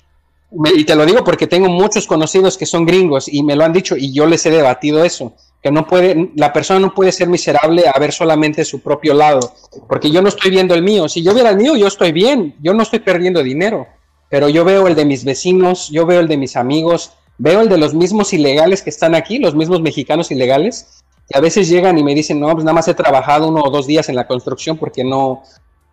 y 0.74 0.84
te 0.84 0.94
lo 0.94 1.07
digo 1.07 1.24
porque 1.24 1.46
tengo 1.46 1.70
muchos 1.70 2.07
conocidos 2.07 2.59
que 2.59 2.66
son 2.66 2.84
gringos 2.84 3.26
y 3.26 3.42
me 3.42 3.57
lo 3.57 3.64
han 3.64 3.72
dicho 3.72 3.96
y 3.96 4.12
yo 4.12 4.26
les 4.26 4.44
he 4.44 4.51
debatido 4.51 5.03
eso, 5.03 5.32
que 5.62 5.70
no 5.70 5.86
puede, 5.86 6.30
la 6.36 6.53
persona 6.53 6.78
no 6.78 6.92
puede 6.92 7.12
ser 7.12 7.28
miserable 7.28 7.84
a 7.88 7.98
ver 7.98 8.12
solamente 8.12 8.66
su 8.66 8.80
propio 8.80 9.14
lado, 9.14 9.55
porque 9.88 10.11
yo 10.11 10.20
no 10.20 10.28
estoy 10.28 10.51
viendo 10.51 10.74
el 10.74 10.82
mío, 10.82 11.09
si 11.09 11.22
yo 11.22 11.32
viera 11.32 11.48
el 11.48 11.57
mío 11.57 11.74
yo 11.74 11.86
estoy 11.86 12.12
bien, 12.12 12.55
yo 12.61 12.74
no 12.74 12.82
estoy 12.82 12.98
perdiendo 12.98 13.42
dinero, 13.42 13.86
pero 14.31 14.49
yo 14.49 14.64
veo 14.64 14.87
el 14.87 14.95
de 14.95 15.05
mis 15.05 15.24
vecinos, 15.24 15.91
yo 15.91 16.07
veo 16.07 16.20
el 16.20 16.28
de 16.28 16.39
mis 16.39 16.57
amigos, 16.57 17.12
veo 17.37 17.61
el 17.61 17.68
de 17.68 17.76
los 17.76 17.93
mismos 17.93 18.33
ilegales 18.33 18.81
que 18.83 18.91
están 18.91 19.14
aquí, 19.14 19.39
los 19.39 19.55
mismos 19.55 19.83
mexicanos 19.83 20.31
ilegales, 20.31 21.03
y 21.28 21.37
a 21.37 21.41
veces 21.41 21.68
llegan 21.68 21.99
y 21.99 22.05
me 22.05 22.14
dicen, 22.14 22.41
no, 22.41 22.51
pues 22.53 22.64
nada 22.64 22.74
más 22.74 22.89
he 22.89 22.95
trabajado 22.95 23.49
uno 23.49 23.61
o 23.62 23.70
dos 23.70 23.87
días 23.87 24.09
en 24.09 24.16
la 24.16 24.26
construcción 24.26 24.78
porque 24.78 25.05
no, 25.05 25.43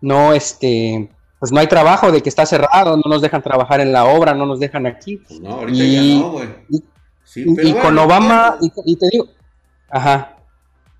no, 0.00 0.32
este, 0.32 1.10
pues 1.38 1.52
no 1.52 1.60
hay 1.60 1.66
trabajo, 1.66 2.10
de 2.10 2.22
que 2.22 2.28
está 2.28 2.46
cerrado, 2.46 2.96
no 2.96 3.02
nos 3.06 3.22
dejan 3.22 3.42
trabajar 3.42 3.80
en 3.80 3.92
la 3.92 4.04
obra, 4.06 4.34
no 4.34 4.46
nos 4.46 4.60
dejan 4.60 4.86
aquí. 4.86 5.18
Pues 5.18 5.40
no, 5.40 5.50
ahorita 5.50 5.84
y, 5.84 6.16
ya 6.16 6.20
no, 6.20 6.30
güey. 6.32 6.48
y, 7.34 7.72
con 7.74 7.98
Obama, 7.98 8.56
y, 8.60 8.96
te 8.96 9.08
digo, 9.12 9.26
ajá. 9.90 10.37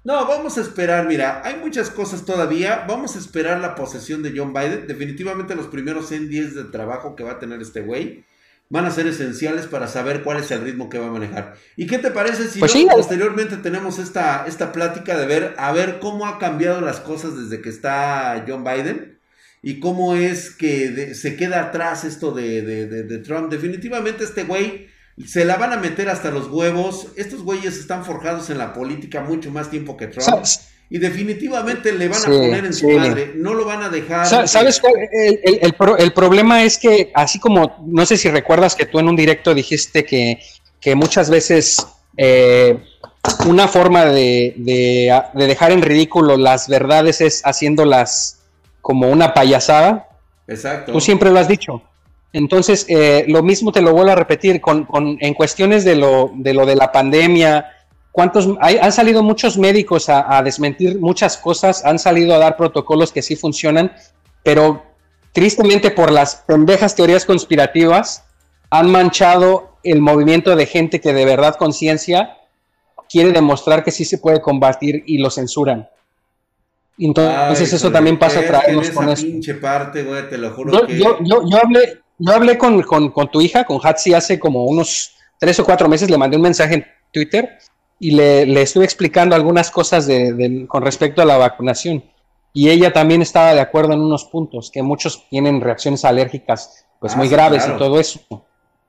No, 0.08 0.26
vamos 0.26 0.56
a 0.56 0.62
esperar, 0.62 1.06
mira, 1.06 1.42
hay 1.44 1.56
muchas 1.56 1.90
cosas 1.90 2.24
todavía, 2.24 2.86
vamos 2.88 3.14
a 3.14 3.18
esperar 3.18 3.60
la 3.60 3.74
posesión 3.74 4.22
de 4.22 4.32
John 4.34 4.54
Biden, 4.54 4.86
definitivamente 4.86 5.54
los 5.54 5.66
primeros 5.66 6.08
100 6.08 6.30
días 6.30 6.54
de 6.54 6.64
trabajo 6.64 7.14
que 7.14 7.24
va 7.24 7.32
a 7.32 7.38
tener 7.38 7.60
este 7.60 7.82
güey 7.82 8.24
van 8.70 8.86
a 8.86 8.90
ser 8.90 9.06
esenciales 9.06 9.66
para 9.66 9.86
saber 9.86 10.22
cuál 10.22 10.38
es 10.38 10.50
el 10.50 10.62
ritmo 10.62 10.88
que 10.88 10.98
va 10.98 11.08
a 11.08 11.10
manejar. 11.10 11.56
¿Y 11.76 11.86
qué 11.86 11.98
te 11.98 12.10
parece 12.10 12.48
si 12.48 12.58
pues 12.58 12.74
posteriormente 12.90 13.58
tenemos 13.58 13.98
esta, 13.98 14.46
esta 14.46 14.72
plática 14.72 15.14
de 15.18 15.26
ver 15.26 15.54
a 15.58 15.72
ver 15.72 15.98
cómo 15.98 16.26
ha 16.26 16.38
cambiado 16.38 16.80
las 16.80 17.00
cosas 17.00 17.36
desde 17.36 17.60
que 17.60 17.68
está 17.68 18.42
John 18.48 18.64
Biden? 18.64 19.18
Y 19.60 19.78
cómo 19.78 20.14
es 20.14 20.48
que 20.50 21.14
se 21.14 21.36
queda 21.36 21.64
atrás 21.64 22.04
esto 22.04 22.32
de, 22.32 22.62
de, 22.62 23.18
Trump. 23.18 23.50
Definitivamente 23.50 24.24
este 24.24 24.44
güey 24.44 24.88
se 25.26 25.44
la 25.44 25.56
van 25.56 25.72
a 25.72 25.76
meter 25.76 26.08
hasta 26.08 26.30
los 26.30 26.48
huevos. 26.48 27.08
Estos 27.16 27.42
güeyes 27.42 27.76
están 27.76 28.04
forjados 28.04 28.50
en 28.50 28.58
la 28.58 28.72
política 28.72 29.20
mucho 29.20 29.50
más 29.50 29.70
tiempo 29.70 29.96
que 29.96 30.06
Trump 30.06 30.44
y 30.90 30.98
definitivamente 30.98 31.92
le 31.92 32.08
van 32.08 32.22
a 32.22 32.26
poner 32.26 32.64
en 32.64 32.72
su 32.72 32.88
madre, 32.88 33.32
no 33.34 33.52
lo 33.52 33.66
van 33.66 33.82
a 33.82 33.88
dejar. 33.88 34.48
¿Sabes 34.48 34.80
cuál? 34.80 34.94
El, 35.12 36.12
problema 36.12 36.62
es 36.62 36.78
que, 36.78 37.10
así 37.14 37.38
como, 37.38 37.76
no 37.86 38.06
sé 38.06 38.16
si 38.16 38.30
recuerdas 38.30 38.74
que 38.74 38.86
tú 38.86 38.98
en 38.98 39.08
un 39.08 39.16
directo 39.16 39.54
dijiste 39.54 40.04
que, 40.04 40.38
muchas 40.94 41.28
veces 41.28 41.86
eh, 42.16 42.78
una 43.46 43.68
forma 43.68 44.06
de, 44.06 44.54
dejar 45.34 45.72
en 45.72 45.82
ridículo 45.82 46.38
las 46.38 46.68
verdades 46.68 47.20
es 47.20 47.42
haciéndolas 47.44 48.40
como 48.80 49.10
una 49.10 49.34
payasada. 49.34 50.08
Exacto. 50.46 50.92
Tú 50.92 51.00
siempre 51.02 51.30
lo 51.30 51.38
has 51.38 51.48
dicho. 51.48 51.82
Entonces, 52.32 52.84
eh, 52.88 53.24
lo 53.28 53.42
mismo 53.42 53.72
te 53.72 53.80
lo 53.80 53.92
vuelvo 53.92 54.12
a 54.12 54.14
repetir 54.14 54.60
con, 54.60 54.84
con, 54.84 55.16
en 55.20 55.34
cuestiones 55.34 55.84
de 55.84 55.96
lo, 55.96 56.30
de 56.34 56.52
lo 56.52 56.66
de 56.66 56.76
la 56.76 56.92
pandemia, 56.92 57.66
¿Cuántos, 58.18 58.48
han 58.60 58.90
salido 58.90 59.22
muchos 59.22 59.58
médicos 59.58 60.08
a, 60.08 60.42
desmentir 60.42 60.98
muchas 60.98 61.36
cosas, 61.36 61.84
han 61.84 62.00
salido 62.00 62.34
a 62.34 62.38
dar 62.38 62.56
protocolos 62.56 63.12
que 63.12 63.22
sí 63.22 63.36
funcionan, 63.36 63.92
pero 64.42 64.82
tristemente 65.32 65.92
por 65.92 66.10
las 66.10 66.34
pendejas 66.34 66.96
teorías 66.96 67.24
conspirativas 67.24 68.24
han 68.70 68.90
manchado 68.90 69.78
el 69.84 70.00
movimiento 70.00 70.56
de 70.56 70.66
gente 70.66 71.00
que 71.00 71.12
de 71.12 71.24
verdad 71.26 71.54
conciencia 71.54 72.38
quiere 73.08 73.30
demostrar 73.30 73.84
que 73.84 73.92
sí 73.92 74.04
se 74.04 74.18
puede 74.18 74.40
combatir 74.40 75.04
y 75.06 75.18
lo 75.18 75.30
censuran. 75.30 75.88
Entonces 76.98 77.72
eso 77.72 77.92
también 77.92 78.18
pasa 78.18 78.40
a 78.40 78.46
traernos 78.46 78.90
con 78.90 79.08
eso. 79.10 79.26
Parte, 79.60 80.02
güey, 80.02 80.28
te 80.28 80.38
lo 80.38 80.50
juro 80.50 80.72
yo, 80.88 80.88
yo, 81.20 81.42
yo, 81.48 81.56
hablé, 81.56 82.00
yo 82.18 82.32
hablé 82.32 82.58
con, 82.58 82.82
con, 82.82 83.10
con, 83.10 83.30
tu 83.30 83.40
hija, 83.40 83.64
con 83.64 83.80
Hatsi, 83.82 84.14
hace 84.14 84.38
como 84.38 84.64
unos 84.64 85.12
tres 85.38 85.58
o 85.60 85.64
cuatro 85.64 85.88
meses, 85.88 86.10
le 86.10 86.18
mandé 86.18 86.36
un 86.36 86.42
mensaje 86.42 86.74
en 86.74 86.86
Twitter 87.12 87.58
y 87.98 88.12
le, 88.12 88.62
estuve 88.62 88.84
explicando 88.84 89.34
algunas 89.34 89.70
cosas 89.70 90.06
de, 90.06 90.66
con 90.68 90.82
respecto 90.82 91.22
a 91.22 91.24
la 91.24 91.36
vacunación. 91.36 92.04
Y 92.52 92.70
ella 92.70 92.92
también 92.92 93.22
estaba 93.22 93.54
de 93.54 93.60
acuerdo 93.60 93.92
en 93.92 94.00
unos 94.00 94.24
puntos, 94.24 94.70
que 94.70 94.82
muchos 94.82 95.28
tienen 95.28 95.60
reacciones 95.60 96.04
alérgicas 96.04 96.86
pues 96.98 97.16
muy 97.16 97.28
ah, 97.28 97.30
graves 97.30 97.68
y 97.68 97.78
todo 97.78 98.00
eso. 98.00 98.20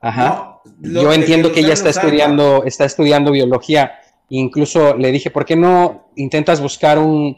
Ajá. 0.01 0.59
Yo 0.79 1.13
entiendo 1.13 1.51
que 1.51 1.59
ella 1.59 1.73
está 1.73 1.89
estudiando, 1.89 2.63
está 2.63 2.85
estudiando 2.85 3.31
biología. 3.31 3.99
Incluso 4.29 4.95
le 4.95 5.11
dije, 5.11 5.29
¿por 5.29 5.45
qué 5.45 5.55
no 5.55 6.09
intentas 6.15 6.61
buscar 6.61 6.97
un, 6.99 7.37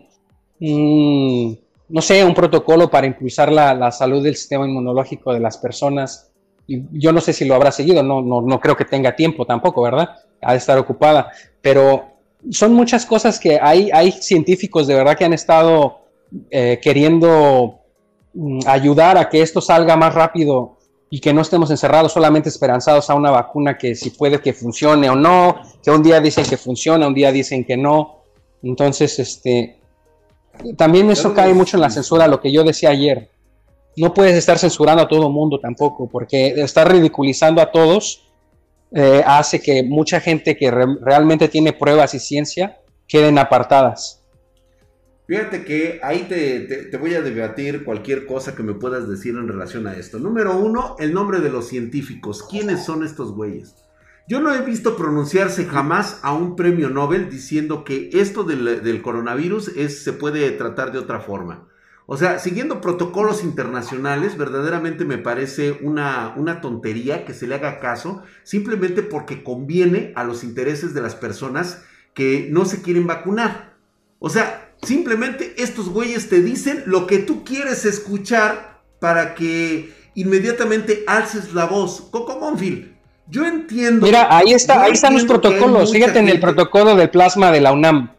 no 1.92 2.02
sé, 2.02 2.24
un 2.24 2.34
protocolo 2.34 2.90
para 2.90 3.08
impulsar 3.08 3.52
la, 3.52 3.92
salud 3.92 4.24
del 4.24 4.36
sistema 4.36 4.66
inmunológico 4.66 5.34
de 5.34 5.40
las 5.40 5.58
personas? 5.58 6.32
Y 6.68 6.84
yo 7.00 7.12
no 7.12 7.22
sé 7.22 7.34
si 7.34 7.46
lo 7.46 7.56
habrá 7.56 7.72
seguido, 7.72 8.02
no, 8.02 8.22
no, 8.22 8.42
no 8.42 8.60
creo 8.60 8.76
que 8.76 8.86
tenga 8.86 9.16
tiempo 9.16 9.46
tampoco, 9.46 9.82
¿verdad? 9.82 10.10
Ha 10.42 10.52
de 10.54 10.58
estar 10.58 10.78
ocupada. 10.78 11.32
Pero 11.62 12.06
son 12.50 12.74
muchas 12.74 13.06
cosas 13.06 13.40
que 13.40 13.60
hay, 13.62 13.90
hay 13.92 14.12
científicos 14.12 14.88
de 14.88 14.96
verdad 14.96 15.18
que 15.18 15.26
han 15.26 15.34
estado 15.34 16.00
eh, 16.50 16.80
queriendo 16.82 17.82
mm, 18.34 18.60
ayudar 18.66 19.18
a 19.18 19.30
que 19.30 19.42
esto 19.42 19.62
salga 19.62 19.96
más 19.96 20.14
rápido 20.14 20.78
y 21.10 21.20
que 21.20 21.34
no 21.34 21.42
estemos 21.42 21.70
encerrados 21.70 22.14
solamente 22.14 22.48
esperanzados 22.48 23.10
a 23.10 23.16
una 23.16 23.32
vacuna 23.32 23.78
que 23.78 23.96
si 23.96 24.12
puede 24.12 24.42
que 24.42 24.54
funcione 24.54 25.10
o 25.10 25.16
no, 25.16 25.62
que 25.84 25.92
un 25.92 26.02
día 26.02 26.22
dicen 26.22 26.46
que 26.46 26.56
funciona, 26.56 27.06
un 27.06 27.14
día 27.14 27.34
dicen 27.34 27.66
que 27.66 27.76
no. 27.76 28.24
Entonces, 28.64 29.20
este, 29.20 29.81
también 30.78 31.10
eso 31.12 31.34
cae 31.34 31.54
mucho 31.54 31.78
en 31.78 31.82
la 31.82 31.90
censura, 31.90 32.28
lo 32.28 32.40
que 32.40 32.52
yo 32.52 32.64
decía 32.64 32.90
ayer. 32.90 33.30
No 33.98 34.14
puedes 34.14 34.36
estar 34.36 34.58
censurando 34.58 35.04
a 35.04 35.08
todo 35.08 35.28
el 35.28 35.34
mundo 35.34 35.60
tampoco, 35.60 36.08
porque 36.10 36.48
estar 36.58 36.92
ridiculizando 36.92 37.62
a 37.62 37.72
todos 37.72 38.28
eh, 38.94 39.24
hace 39.26 39.62
que 39.62 39.84
mucha 39.84 40.20
gente 40.20 40.58
que 40.58 40.70
realmente 40.70 41.48
tiene 41.48 41.74
pruebas 41.74 42.14
y 42.14 42.20
ciencia 42.20 42.80
queden 43.08 43.38
apartadas. 43.38 44.22
Fíjate 45.28 45.64
que 45.64 46.02
ahí 46.04 46.24
te, 46.28 46.98
voy 46.98 47.14
a 47.14 47.22
debatir 47.22 47.86
cualquier 47.86 48.26
cosa 48.26 48.54
que 48.54 48.64
me 48.64 48.74
puedas 48.74 49.08
decir 49.08 49.34
en 49.36 49.48
relación 49.48 49.88
a 49.88 49.94
esto. 49.94 50.20
Número 50.20 50.58
uno, 50.58 50.98
el 51.00 51.14
nombre 51.14 51.40
de 51.40 51.50
los 51.50 51.70
científicos. 51.70 52.44
¿Quiénes 52.50 52.84
son 52.84 53.06
estos 53.06 53.34
güeyes? 53.34 53.76
Yo 54.28 54.40
no 54.40 54.54
he 54.54 54.62
visto 54.62 54.96
pronunciarse 54.96 55.66
jamás 55.66 56.20
a 56.22 56.34
un 56.34 56.56
premio 56.56 56.90
Nobel 56.90 57.30
diciendo 57.30 57.84
que 57.84 58.10
esto 58.14 58.44
del, 58.44 59.02
coronavirus 59.02 59.66
se 59.66 60.14
puede 60.14 60.50
tratar 60.52 60.92
de 60.92 61.00
otra 61.00 61.20
forma. 61.20 61.68
O 62.06 62.18
sea, 62.18 62.40
siguiendo 62.40 62.82
protocolos 62.82 63.44
internacionales, 63.44 64.38
verdaderamente 64.38 65.06
me 65.06 65.18
parece 65.18 65.80
una, 65.82 66.34
una 66.36 66.62
tontería 66.62 67.26
que 67.26 67.34
se 67.34 67.48
le 67.48 67.56
haga 67.56 67.80
caso 67.80 68.24
simplemente 68.44 69.02
porque 69.02 69.44
conviene 69.44 70.12
a 70.16 70.24
los 70.24 70.44
intereses 70.44 70.94
de 70.94 71.02
las 71.02 71.16
personas 71.16 71.84
que 72.14 72.48
no 72.52 72.66
se 72.66 72.82
quieren 72.82 73.08
vacunar. 73.08 73.78
O 74.20 74.30
sea, 74.30 74.72
Simplemente 74.84 75.54
estos 75.58 75.90
güeyes 75.90 76.28
te 76.30 76.42
dicen 76.42 76.84
lo 76.88 77.06
que 77.06 77.20
tú 77.20 77.44
quieres 77.44 77.86
escuchar 77.86 78.82
para 79.00 79.36
que 79.36 79.94
inmediatamente 80.16 81.04
alces 81.06 81.54
la 81.54 81.66
voz. 81.66 82.02
Coco 82.10 82.40
Monfil, 82.40 82.91
yo 83.32 83.46
entiendo. 83.46 84.06
Mira, 84.06 84.28
ahí 84.30 84.52
está, 84.54 84.84
ahí 84.84 84.92
están 84.92 85.14
los 85.14 85.24
protocolos. 85.24 85.92
Fíjate 85.92 86.20
en 86.20 86.28
el 86.28 86.40
protocolo 86.40 86.96
del 86.96 87.10
plasma 87.10 87.50
de 87.52 87.62
la 87.62 87.72
UNAM. 87.72 88.12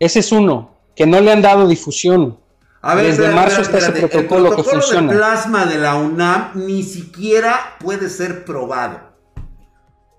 Ese 0.00 0.18
es 0.18 0.32
uno, 0.32 0.76
que 0.96 1.06
no 1.06 1.20
le 1.20 1.30
han 1.30 1.40
dado 1.40 1.68
difusión. 1.68 2.38
A 2.82 2.94
ver, 2.94 3.06
Desde 3.06 3.32
marzo 3.32 3.62
está 3.62 3.78
ese 3.78 3.92
protocolo, 3.92 4.48
el 4.48 4.54
protocolo 4.54 4.56
que 4.56 4.62
funciona. 4.82 5.12
del 5.12 5.18
plasma 5.18 5.66
de 5.66 5.78
la 5.78 5.94
UNAM 5.94 6.50
ni 6.54 6.82
siquiera 6.82 7.76
puede 7.78 8.10
ser 8.10 8.44
probado. 8.44 9.00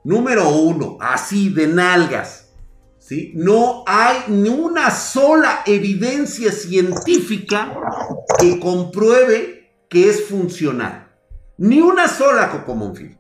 Número 0.04 0.50
uno, 0.50 0.98
así 1.02 1.50
de 1.50 1.68
nalgas. 1.68 2.46
No 3.34 3.84
hay 3.86 4.18
ni 4.28 4.50
una 4.50 4.92
sola 4.92 5.62
evidencia 5.66 6.52
científica 6.52 7.74
que 8.40 8.60
compruebe 8.60 9.74
que 9.90 10.10
es 10.10 10.26
funcional. 10.26 11.08
Ni 11.58 11.80
una 11.80 12.08
sola, 12.08 12.50
Cocomonfil. 12.50 13.18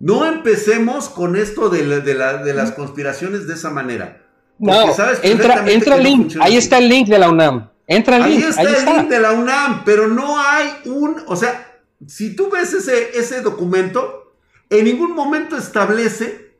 No 0.00 0.24
empecemos 0.24 1.08
con 1.08 1.36
esto 1.36 1.70
de, 1.70 1.84
las 1.84 2.72
conspiraciones 2.72 3.46
de 3.46 3.54
esa 3.54 3.70
manera. 3.70 4.24
No, 4.58 4.72
entra, 5.22 5.70
entra 5.70 5.96
el 5.96 6.02
link. 6.02 6.36
ahí 6.40 6.56
está 6.56 6.78
el 6.78 6.88
link 6.88 7.08
de 7.08 7.18
la 7.18 7.30
UNAM. 7.30 7.70
Entra 7.86 8.16
el 8.16 8.22
ahí 8.24 8.36
Está 8.36 8.62
el 8.62 8.84
link 8.84 9.08
de 9.08 9.20
la 9.20 9.32
UNAM, 9.32 9.82
pero 9.84 10.08
no 10.08 10.38
hay 10.38 10.68
un. 10.84 11.16
O 11.26 11.36
sea, 11.36 11.80
si 12.06 12.36
tú 12.36 12.50
ves 12.50 12.72
ese, 12.72 13.18
ese 13.18 13.40
documento, 13.40 14.34
en 14.70 14.84
ningún 14.84 15.14
momento 15.14 15.56
establece 15.56 16.56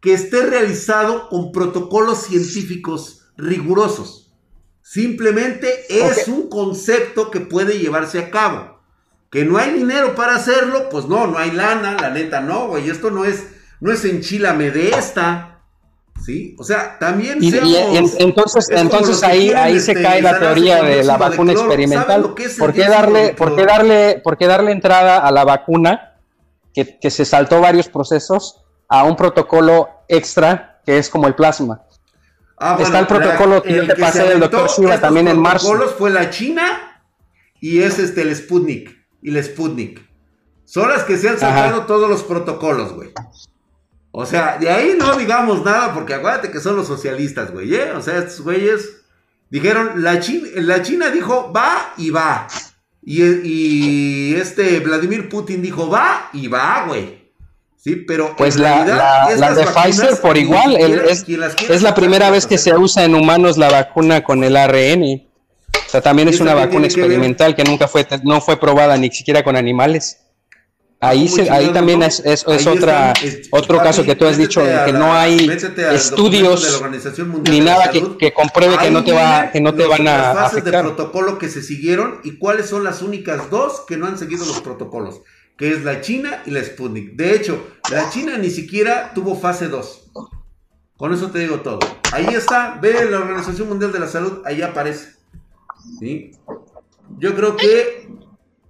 que 0.00 0.14
esté 0.14 0.46
realizado 0.46 1.28
con 1.28 1.52
protocolos 1.52 2.24
científicos 2.24 3.26
rigurosos. 3.36 4.32
Simplemente 4.82 5.84
es 5.88 6.28
un 6.28 6.48
concepto 6.48 7.30
que 7.30 7.40
puede 7.40 7.78
llevarse 7.78 8.18
a 8.18 8.30
cabo. 8.30 8.77
Que 9.30 9.44
no 9.44 9.58
hay 9.58 9.72
dinero 9.72 10.14
para 10.14 10.36
hacerlo, 10.36 10.88
pues 10.88 11.06
no, 11.06 11.26
no 11.26 11.38
hay 11.38 11.50
lana, 11.50 11.96
la 12.00 12.10
neta 12.10 12.40
no, 12.40 12.68
güey. 12.68 12.88
Esto 12.88 13.10
no 13.10 13.24
es, 13.24 13.46
no 13.80 13.92
es 13.92 14.04
enchilame 14.04 14.70
de 14.70 14.90
esta. 14.90 15.60
¿Sí? 16.24 16.56
O 16.58 16.64
sea, 16.64 16.98
también 16.98 17.38
entonces, 18.18 18.68
entonces 18.70 19.22
ahí, 19.22 19.50
ahí 19.50 19.78
se 19.78 19.92
este, 19.92 20.02
cae 20.02 20.20
la 20.20 20.38
teoría 20.38 20.82
de 20.82 21.04
la 21.04 21.16
vacuna 21.16 21.52
experimental. 21.52 22.22
¿Por 22.58 22.72
qué, 22.72 22.88
darle, 22.88 23.34
por, 23.34 23.54
qué 23.54 23.64
darle, 23.64 24.20
¿Por 24.24 24.36
qué 24.36 24.46
darle 24.46 24.72
entrada 24.72 25.18
a 25.18 25.30
la 25.30 25.44
vacuna 25.44 26.16
que, 26.74 26.98
que 26.98 27.10
se 27.10 27.24
saltó 27.24 27.60
varios 27.60 27.88
procesos 27.88 28.64
a 28.88 29.04
un 29.04 29.14
protocolo 29.14 29.88
extra 30.08 30.80
que 30.84 30.98
es 30.98 31.10
como 31.10 31.26
el 31.26 31.34
plasma. 31.34 31.82
Ah, 32.56 32.78
Está 32.80 32.98
el 33.00 33.06
protocolo 33.06 33.62
que 33.62 33.82
te 33.82 33.94
pasé 33.94 34.24
del 34.24 34.40
doctor 34.40 34.68
Shiva 34.68 34.98
también 34.98 35.28
en 35.28 35.38
marzo. 35.38 35.68
protocolos 35.68 35.96
fue 35.96 36.10
la 36.10 36.30
China 36.30 37.02
y 37.60 37.82
es 37.82 37.98
este 37.98 38.22
el 38.22 38.34
Sputnik 38.34 38.97
y 39.22 39.36
el 39.36 39.42
Sputnik. 39.42 40.06
Son 40.64 40.88
las 40.88 41.04
que 41.04 41.16
se 41.16 41.28
han 41.28 41.38
sacado 41.38 41.86
todos 41.86 42.10
los 42.10 42.22
protocolos, 42.22 42.92
güey. 42.92 43.10
O 44.10 44.26
sea, 44.26 44.58
de 44.58 44.68
ahí 44.68 44.96
no 44.98 45.16
digamos 45.16 45.64
nada 45.64 45.94
porque 45.94 46.14
acuérdate 46.14 46.50
que 46.50 46.60
son 46.60 46.76
los 46.76 46.86
socialistas, 46.86 47.52
güey, 47.52 47.74
¿eh? 47.74 47.92
O 47.92 48.02
sea, 48.02 48.18
estos 48.18 48.40
güeyes 48.40 48.96
dijeron, 49.50 50.02
la 50.02 50.20
China, 50.20 50.48
la 50.56 50.82
China 50.82 51.10
dijo 51.10 51.52
va 51.52 51.94
y 51.96 52.10
va. 52.10 52.48
Y, 53.02 53.22
y 53.22 54.34
este 54.34 54.80
Vladimir 54.80 55.28
Putin 55.28 55.62
dijo 55.62 55.88
va 55.88 56.30
y 56.32 56.48
va, 56.48 56.84
güey. 56.86 57.18
Sí, 57.76 57.94
pero 57.94 58.34
pues 58.36 58.56
la, 58.56 58.84
la, 58.84 59.54
de 59.54 59.64
Pfizer 59.64 60.20
por 60.20 60.36
igual 60.36 60.76
es, 60.76 61.24
es, 61.68 61.82
la 61.82 61.94
primera 61.94 62.28
vez 62.28 62.44
que 62.44 62.58
se 62.58 62.76
usa 62.76 63.04
en 63.04 63.14
humanos 63.14 63.56
la 63.56 63.70
vacuna 63.70 64.24
con 64.24 64.42
el 64.42 64.56
ARN. 64.56 65.27
O 65.88 65.90
sea, 65.90 66.02
también 66.02 66.28
es 66.28 66.38
una 66.38 66.52
vacuna 66.52 66.84
experimental 66.84 67.56
que, 67.56 67.64
nunca 67.64 67.88
fue 67.88 68.06
no 68.22 68.42
fue 68.42 68.60
probada 68.60 68.98
ni 68.98 69.10
siquiera 69.10 69.42
con 69.42 69.56
animales. 69.56 70.18
Ahí, 71.00 71.28
se, 71.28 71.48
ahí 71.48 71.68
también 71.68 72.02
es, 72.02 72.20
es, 72.26 72.44
otra, 72.66 73.14
otro 73.52 73.78
caso 73.78 74.04
que 74.04 74.14
tú 74.14 74.26
has 74.26 74.36
dicho, 74.36 74.60
que 74.84 74.92
no 74.92 75.14
hay 75.14 75.48
estudios 75.92 76.82
ni 77.48 77.60
nada 77.60 77.90
que, 77.90 78.32
compruebe 78.34 78.76
que 78.76 78.90
no 78.90 79.02
te, 79.02 79.12
va, 79.12 79.50
que 79.50 79.62
no 79.62 79.74
te 79.74 79.86
van 79.86 80.06
a 80.08 80.18
las 80.18 80.34
fases 80.34 80.64
de 80.64 80.72
protocolo 80.72 81.38
que 81.38 81.48
se 81.48 81.62
siguieron 81.62 82.20
y 82.22 82.36
cuáles 82.36 82.66
son 82.66 82.84
las 82.84 83.00
únicas 83.00 83.48
dos 83.48 83.84
que 83.86 83.96
no 83.96 84.06
han 84.06 84.18
seguido 84.18 84.44
los 84.44 84.60
protocolos 84.60 85.22
que 85.56 85.72
es 85.72 85.84
la 85.84 86.00
China 86.00 86.42
y 86.46 86.52
la 86.52 86.62
Sputnik. 86.62 87.14
De 87.14 87.34
hecho, 87.34 87.66
la 87.90 88.08
China 88.10 88.38
ni 88.38 88.48
siquiera 88.48 89.12
tuvo 89.12 89.34
fase 89.34 89.66
2. 89.66 90.12
Con 90.96 91.12
eso 91.12 91.30
te 91.30 91.40
digo 91.40 91.60
todo. 91.60 91.80
Ahí 92.12 92.26
está, 92.26 92.78
ve 92.80 93.08
la 93.10 93.18
Organización 93.18 93.68
Mundial 93.68 93.90
de 93.90 93.98
la 93.98 94.06
Salud, 94.06 94.42
ahí 94.44 94.62
aparece. 94.62 95.17
¿Sí? 95.98 96.32
Yo 97.18 97.34
creo 97.34 97.56
que... 97.56 98.08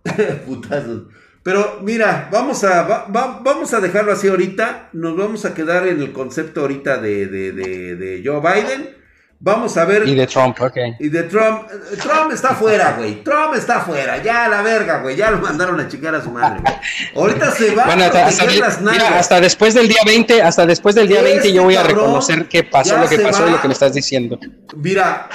Putazos. 0.47 1.03
Pero 1.43 1.81
mira, 1.83 2.29
vamos 2.31 2.63
a, 2.65 3.07
vamos 3.09 3.73
a 3.73 3.81
dejarlo 3.81 4.13
así 4.13 4.29
ahorita. 4.29 4.91
Nos 4.93 5.17
vamos 5.17 5.45
a 5.45 5.55
quedar 5.55 5.87
en 5.87 6.01
el 6.01 6.13
concepto 6.13 6.61
ahorita 6.61 6.99
de, 6.99 7.27
de, 7.27 7.53
de 7.53 8.23
Joe 8.25 8.41
Biden. 8.41 8.99
Vamos 9.41 9.77
a 9.77 9.85
ver. 9.85 10.09
Y 10.09 10.17
de 10.17 10.27
Trump, 10.27 10.61
ok. 10.61 10.77
Y 10.99 11.09
de 11.09 11.23
Trump. 11.25 11.69
Trump 12.03 12.33
está 12.33 12.57
fuera, 12.57 12.97
güey. 12.99 13.23
Trump 13.23 13.55
está 13.55 13.81
fuera. 13.81 14.21
Ya 14.21 14.47
a 14.47 14.49
la 14.49 14.63
verga, 14.63 14.99
güey. 14.99 15.17
Ya 15.17 15.31
lo 15.31 15.39
mandaron 15.39 15.79
a 15.79 15.87
chicar 15.87 16.13
a 16.15 16.23
su 16.23 16.31
madre, 16.31 16.61
güey. 16.61 16.75
Ahorita 17.15 17.53
se 17.53 17.73
va 17.73 17.87
bueno, 17.87 18.05
hasta, 18.05 18.27
hasta, 18.27 19.19
hasta, 19.19 19.41
después 19.41 19.75
del 19.75 19.87
día 19.87 20.01
20, 20.05 20.43
hasta 20.43 20.67
después 20.67 20.97
del 20.97 21.07
día 21.07 21.23
20 21.23 21.53
yo 21.53 21.63
voy 21.63 21.77
a 21.77 21.85
reconocer 21.85 22.49
qué 22.49 22.65
pasó, 22.65 22.99
lo 22.99 23.09
que 23.09 23.21
pasó 23.21 23.47
y 23.47 23.53
lo 23.53 23.61
que 23.61 23.69
me 23.69 23.75
estás 23.75 23.93
diciendo. 23.93 24.41
Mira, 24.77 25.29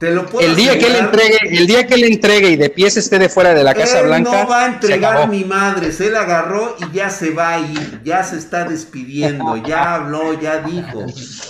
el 0.00 0.56
día 0.56 0.78
que 0.78 0.86
él 0.86 0.96
entregue, 0.96 1.38
el 1.50 1.66
día 1.66 1.86
que 1.86 1.94
él 1.94 2.04
entregue 2.04 2.50
y 2.50 2.56
de 2.56 2.68
pies 2.68 2.96
esté 2.96 3.18
de 3.18 3.28
fuera 3.28 3.54
de 3.54 3.64
la 3.64 3.74
Casa 3.74 4.02
Blanca. 4.02 4.30
No 4.30 4.48
va 4.48 4.64
a 4.64 4.66
entregar 4.66 5.28
mi 5.28 5.44
madre, 5.44 5.90
se 5.92 6.10
la 6.10 6.20
agarró 6.20 6.76
y 6.78 6.94
ya 6.94 7.08
se 7.08 7.30
va 7.30 7.54
a 7.54 7.60
ir, 7.60 8.02
ya 8.04 8.22
se 8.22 8.36
está 8.36 8.64
despidiendo, 8.64 9.56
ya 9.56 9.94
habló, 9.94 10.38
ya 10.38 10.58
dijo, 10.58 11.06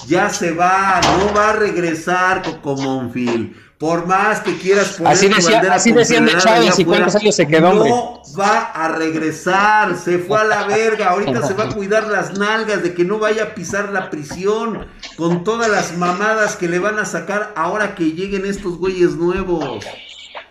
ya 0.07 0.31
se 0.31 0.53
va, 0.53 1.01
no 1.19 1.35
va 1.35 1.51
a 1.51 1.53
regresar 1.55 2.43
Coco 2.43 2.77
Monfil. 2.77 3.57
Por 3.79 4.07
más 4.07 4.41
que 4.41 4.57
quieras 4.57 4.93
poner 4.93 5.13
así 5.13 5.29
decía, 5.29 5.51
bandera 5.57 5.75
así 5.75 5.93
decían 5.93 6.25
de 6.25 6.37
Chávez 6.39 6.79
y 6.79 6.85
cuántos 6.87 7.15
años 7.17 7.37
se 7.37 7.47
quedó, 7.47 7.71
hombre. 7.71 7.91
No 7.91 8.23
va 8.39 8.71
a 8.73 8.89
regresar, 8.89 9.97
se 9.99 10.19
fue 10.19 10.41
a 10.41 10.45
la 10.45 10.67
verga. 10.67 11.11
Ahorita 11.11 11.47
se 11.47 11.53
va 11.53 11.65
a 11.65 11.75
cuidar 11.75 12.07
las 12.07 12.39
nalgas 12.39 12.83
de 12.83 12.95
que 12.95 13.05
no 13.05 13.19
vaya 13.19 13.45
a 13.45 13.55
pisar 13.55 13.91
la 13.91 14.09
prisión 14.09 14.87
con 15.17 15.45
todas 15.45 15.71
las 15.71 15.97
mamadas 15.99 16.57
que 16.57 16.69
le 16.69 16.79
van 16.79 16.99
a 16.99 17.05
sacar 17.05 17.53
ahora 17.55 17.95
que 17.95 18.13
lleguen 18.13 18.47
estos 18.47 18.79
güeyes 18.79 19.15
nuevos. 19.17 19.85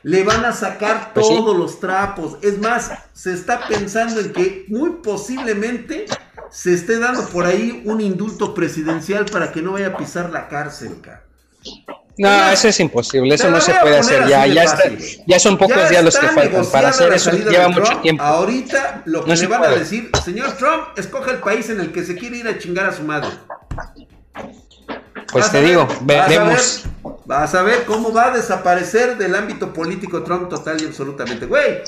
Le 0.03 0.23
van 0.23 0.45
a 0.45 0.51
sacar 0.51 1.11
Pues 1.15 1.26
sí. 1.28 1.36
todos 1.36 1.57
los 1.57 1.80
trapos. 1.80 2.38
Es 2.43 2.59
más, 2.59 2.91
se 3.13 3.34
está 3.34 3.67
pensando 3.67 4.19
en 4.19 4.34
que 4.34 4.65
muy 4.67 4.91
posiblemente 5.01 6.05
se 6.51 6.76
esté 6.76 6.99
dando 6.99 7.26
por 7.30 7.45
ahí 7.47 7.82
un 7.86 8.01
indulto 8.01 8.53
presidencial 8.53 9.26
para 9.26 9.51
que 9.51 9.63
no 9.63 9.71
vaya 9.71 9.88
a 9.88 9.97
pisar 9.97 10.30
la 10.30 10.47
cárcel, 10.47 11.01
cara. 11.01 11.23
No, 12.18 12.49
eso 12.49 12.70
es 12.70 12.80
imposible, 12.80 13.36
eso 13.36 13.49
no 13.51 13.59
se 13.59 13.74
a 13.74 13.82
puede 13.82 13.97
hacer 13.97 14.26
ya, 14.28 14.47
ya, 14.47 14.63
está, 14.63 14.84
ya 15.28 15.39
son 15.39 15.57
pocos 15.57 15.76
Ya 15.76 15.89
días 15.89 16.03
los 16.03 16.18
que 16.18 16.28
faltan. 16.30 16.66
Para 16.68 16.89
hacer 16.89 17.11
eso 17.13 17.32
lleva 17.32 17.68
mucho 17.70 17.84
Trump. 17.84 18.01
tiempo. 18.01 18.24
Ahorita 18.24 19.01
lo 19.05 19.24
que 19.26 19.30
No 19.30 19.36
le 19.36 19.47
van 19.47 19.63
a 19.63 19.66
puede. 19.66 19.80
decir, 19.80 20.09
señor 20.24 20.53
Trump, 20.57 20.97
escoge 20.97 21.32
el 21.32 21.39
país 21.39 21.70
en 21.70 21.80
el 21.82 21.91
que 21.91 22.03
se 22.05 22.16
quiere 22.16 22.38
ir 22.38 22.47
a 22.47 22.57
chingar 22.57 22.86
a 22.86 22.93
su 22.93 23.03
madre. 23.03 23.30
Pues 25.32 25.45
Vas 25.45 25.51
te 25.51 25.57
a 25.57 25.61
ver, 25.61 25.70
digo, 25.70 25.82
a 25.82 26.03
veremos. 26.03 26.84
ver, 27.03 27.16
Vas 27.26 27.55
a 27.55 27.63
ver 27.63 27.84
cómo 27.86 28.13
va 28.13 28.28
a 28.28 28.32
desaparecer 28.32 29.18
del 29.18 29.36
ámbito 29.36 29.74
político 29.74 30.24
Trump 30.24 30.47
total 30.49 30.82
y 30.82 30.86
absolutamente. 30.86 31.45
Güey, 31.47 31.80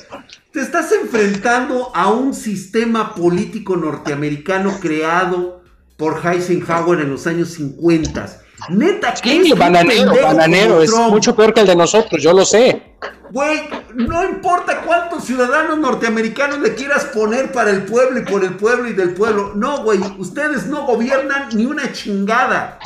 te 0.51 0.59
estás 0.61 0.91
enfrentando 0.91 1.91
a 1.95 2.09
un 2.09 2.33
sistema 2.33 3.13
político 3.15 3.77
norteamericano 3.77 4.77
creado 4.81 5.61
por 5.95 6.21
Eisenhower 6.25 6.99
en 7.01 7.11
los 7.11 7.27
años 7.27 7.49
50. 7.53 8.41
Neta, 8.69 9.13
que 9.13 9.43
Sí, 9.43 9.53
bananero, 9.53 10.13
bananero, 10.21 10.81
es 10.81 10.89
Trump. 10.91 11.09
mucho 11.09 11.35
peor 11.35 11.53
que 11.53 11.61
el 11.61 11.67
de 11.67 11.75
nosotros, 11.75 12.21
yo 12.21 12.33
lo 12.33 12.43
sé. 12.45 12.95
Güey, 13.31 13.69
no 13.93 14.23
importa 14.23 14.81
cuántos 14.81 15.25
ciudadanos 15.25 15.77
norteamericanos 15.77 16.59
le 16.59 16.75
quieras 16.75 17.05
poner 17.05 17.51
para 17.51 17.71
el 17.71 17.83
pueblo 17.83 18.19
y 18.19 18.23
por 18.23 18.43
el 18.43 18.55
pueblo 18.55 18.87
y 18.87 18.93
del 18.93 19.13
pueblo. 19.13 19.53
No, 19.55 19.83
güey, 19.83 19.99
ustedes 20.17 20.65
no 20.67 20.85
gobiernan 20.85 21.49
ni 21.53 21.65
una 21.65 21.91
chingada. 21.91 22.79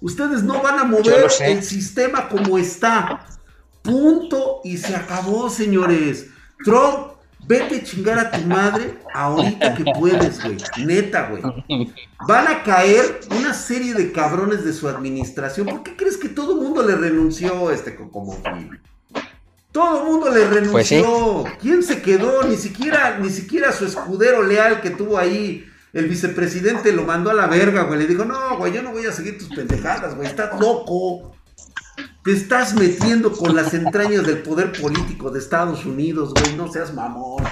Ustedes 0.00 0.44
no 0.44 0.62
van 0.62 0.78
a 0.78 0.84
mover 0.84 1.28
el 1.40 1.62
sistema 1.62 2.28
como 2.28 2.56
está. 2.56 3.26
Punto 3.82 4.60
y 4.64 4.76
se 4.76 4.94
acabó, 4.94 5.50
señores. 5.50 6.28
Trump, 6.64 7.17
vete 7.48 7.76
a 7.76 7.82
chingar 7.82 8.18
a 8.18 8.30
tu 8.30 8.40
madre 8.42 8.98
ahorita 9.14 9.74
que 9.74 9.84
puedes, 9.98 10.42
güey. 10.42 10.58
Neta, 10.84 11.30
güey. 11.30 11.42
Van 12.26 12.46
a 12.46 12.62
caer 12.62 13.20
una 13.30 13.54
serie 13.54 13.94
de 13.94 14.12
cabrones 14.12 14.64
de 14.64 14.72
su 14.72 14.86
administración. 14.88 15.66
¿Por 15.66 15.82
qué 15.82 15.96
crees 15.96 16.18
que 16.18 16.28
todo 16.28 16.52
el 16.52 16.60
mundo 16.60 16.82
le 16.86 16.94
renunció 16.94 17.68
a 17.68 17.74
este 17.74 17.96
Cocomofil? 17.96 18.80
Todo 19.72 20.02
el 20.02 20.06
mundo 20.06 20.30
le 20.30 20.46
renunció. 20.46 20.72
Pues 20.72 20.88
sí. 20.88 21.02
¿Quién 21.60 21.82
se 21.82 22.02
quedó? 22.02 22.42
Ni 22.44 22.56
siquiera, 22.56 23.18
ni 23.18 23.30
siquiera 23.30 23.72
su 23.72 23.86
escudero 23.86 24.42
leal 24.42 24.80
que 24.80 24.90
tuvo 24.90 25.18
ahí. 25.18 25.64
El 25.94 26.06
vicepresidente 26.06 26.92
lo 26.92 27.04
mandó 27.04 27.30
a 27.30 27.34
la 27.34 27.46
verga, 27.46 27.82
güey. 27.84 27.98
Le 27.98 28.06
dijo, 28.06 28.24
no, 28.24 28.58
güey, 28.58 28.72
yo 28.74 28.82
no 28.82 28.92
voy 28.92 29.06
a 29.06 29.12
seguir 29.12 29.38
tus 29.38 29.48
pendejadas, 29.48 30.14
güey. 30.14 30.28
Estás 30.28 30.60
loco. 30.60 31.34
Te 32.28 32.34
estás 32.34 32.74
metiendo 32.74 33.32
con 33.32 33.56
las 33.56 33.72
entrañas 33.72 34.26
del 34.26 34.42
poder 34.42 34.70
político 34.78 35.30
de 35.30 35.38
Estados 35.38 35.86
Unidos, 35.86 36.34
güey. 36.34 36.56
No 36.56 36.70
seas 36.70 36.92
mamón. 36.92 37.42